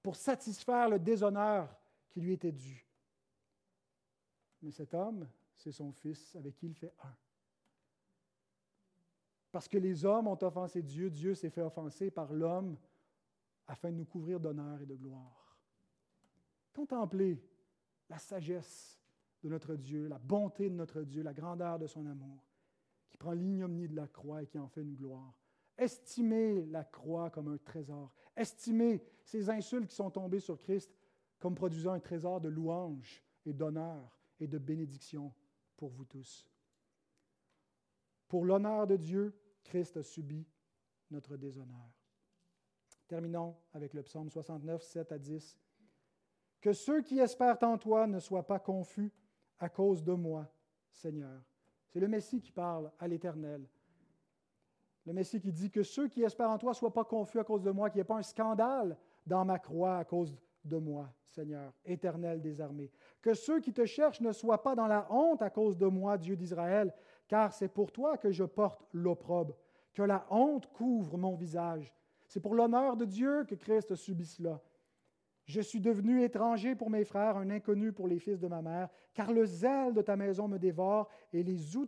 pour 0.01 0.15
satisfaire 0.15 0.89
le 0.89 0.97
déshonneur 0.97 1.75
qui 2.09 2.21
lui 2.21 2.33
était 2.33 2.51
dû. 2.51 2.86
Mais 4.61 4.71
cet 4.71 4.93
homme, 4.93 5.27
c'est 5.55 5.71
son 5.71 5.91
fils 5.91 6.35
avec 6.35 6.55
qui 6.55 6.67
il 6.67 6.75
fait 6.75 6.93
un. 7.03 7.15
Parce 9.51 9.67
que 9.67 9.77
les 9.77 10.05
hommes 10.05 10.27
ont 10.27 10.37
offensé 10.41 10.81
Dieu, 10.81 11.09
Dieu 11.09 11.33
s'est 11.33 11.49
fait 11.49 11.61
offenser 11.61 12.11
par 12.11 12.33
l'homme 12.33 12.77
afin 13.67 13.91
de 13.91 13.97
nous 13.97 14.05
couvrir 14.05 14.39
d'honneur 14.39 14.81
et 14.81 14.85
de 14.85 14.95
gloire. 14.95 15.57
Contemplez 16.73 17.41
la 18.09 18.17
sagesse 18.17 18.99
de 19.43 19.49
notre 19.49 19.75
Dieu, 19.75 20.07
la 20.07 20.19
bonté 20.19 20.69
de 20.69 20.75
notre 20.75 21.01
Dieu, 21.01 21.23
la 21.23 21.33
grandeur 21.33 21.79
de 21.79 21.87
son 21.87 22.05
amour, 22.05 22.43
qui 23.09 23.17
prend 23.17 23.31
l'ignominie 23.31 23.87
de 23.87 23.95
la 23.95 24.07
croix 24.07 24.43
et 24.43 24.47
qui 24.47 24.59
en 24.59 24.67
fait 24.67 24.81
une 24.81 24.95
gloire. 24.95 25.33
Estimez 25.77 26.65
la 26.65 26.83
croix 26.83 27.29
comme 27.29 27.49
un 27.49 27.57
trésor. 27.57 28.13
Estimez 28.35 29.03
ces 29.23 29.49
insultes 29.49 29.87
qui 29.87 29.95
sont 29.95 30.09
tombées 30.09 30.39
sur 30.39 30.59
Christ 30.59 30.95
comme 31.39 31.55
produisant 31.55 31.93
un 31.93 31.99
trésor 31.99 32.41
de 32.41 32.49
louange 32.49 33.23
et 33.45 33.53
d'honneur 33.53 34.16
et 34.39 34.47
de 34.47 34.57
bénédiction 34.57 35.33
pour 35.75 35.89
vous 35.89 36.05
tous. 36.05 36.47
Pour 38.27 38.45
l'honneur 38.45 38.87
de 38.87 38.97
Dieu, 38.97 39.33
Christ 39.63 39.97
a 39.97 40.03
subi 40.03 40.45
notre 41.11 41.37
déshonneur. 41.37 41.91
Terminons 43.07 43.55
avec 43.73 43.93
le 43.93 44.03
psaume 44.03 44.29
69, 44.29 44.81
7 44.83 45.11
à 45.11 45.17
10. 45.17 45.57
Que 46.59 46.73
ceux 46.73 47.01
qui 47.01 47.19
espèrent 47.19 47.57
en 47.61 47.77
toi 47.77 48.07
ne 48.07 48.19
soient 48.19 48.45
pas 48.45 48.59
confus 48.59 49.13
à 49.59 49.69
cause 49.69 50.03
de 50.03 50.13
moi, 50.13 50.51
Seigneur. 50.91 51.41
C'est 51.87 51.99
le 51.99 52.07
Messie 52.07 52.41
qui 52.41 52.51
parle 52.51 52.91
à 52.99 53.07
l'Éternel. 53.07 53.67
Le 55.05 55.13
Messie 55.13 55.39
qui 55.39 55.53
dit 55.53 55.71
que 55.71 55.83
ceux 55.83 56.09
qui 56.09 56.23
espèrent 56.23 56.49
en 56.49 56.57
toi 56.57 56.71
ne 56.71 56.75
soient 56.75 56.93
pas 56.93 57.05
confus 57.05 57.39
à 57.39 57.45
cause 57.45 57.63
de 57.63 57.71
moi, 57.71 57.89
qu'il 57.89 57.97
n'y 57.97 58.01
ait 58.01 58.05
pas 58.05 58.17
un 58.17 58.23
scandale 58.23 58.97
dans 59.25 59.45
ma 59.45 59.57
croix 59.57 59.97
à 59.97 60.05
cause 60.05 60.37
de 60.67 60.77
moi, 60.77 61.09
Seigneur, 61.25 61.73
éternel 61.85 62.41
des 62.41 62.61
armées. 62.61 62.91
Que 63.21 63.33
ceux 63.33 63.59
qui 63.59 63.73
te 63.73 63.85
cherchent 63.85 64.21
ne 64.21 64.31
soient 64.31 64.63
pas 64.63 64.75
dans 64.75 64.87
la 64.87 65.07
honte 65.11 65.41
à 65.41 65.49
cause 65.49 65.77
de 65.77 65.87
moi, 65.87 66.17
Dieu 66.17 66.35
d'Israël, 66.35 66.93
car 67.27 67.53
c'est 67.53 67.67
pour 67.67 67.91
toi 67.91 68.17
que 68.17 68.31
je 68.31 68.43
porte 68.43 68.85
l'opprobre. 68.93 69.57
Que 69.93 70.03
la 70.03 70.25
honte 70.29 70.67
couvre 70.73 71.17
mon 71.17 71.35
visage. 71.35 71.93
C'est 72.27 72.39
pour 72.39 72.55
l'honneur 72.55 72.97
de 72.97 73.05
Dieu 73.05 73.45
que 73.45 73.55
Christ 73.55 73.95
subit 73.95 74.25
cela. 74.25 74.61
Je 75.47 75.61
suis 75.61 75.79
devenu 75.79 76.21
étranger 76.23 76.75
pour 76.75 76.89
mes 76.89 77.05
frères, 77.05 77.37
un 77.37 77.49
inconnu 77.49 77.93
pour 77.93 78.09
les 78.09 78.19
fils 78.19 78.39
de 78.41 78.49
ma 78.49 78.61
mère, 78.61 78.89
car 79.13 79.31
le 79.31 79.45
zèle 79.45 79.93
de 79.93 80.01
ta 80.01 80.17
maison 80.17 80.49
me 80.49 80.59
dévore 80.59 81.07
et 81.31 81.41
les 81.41 81.77
outrances 81.77 81.87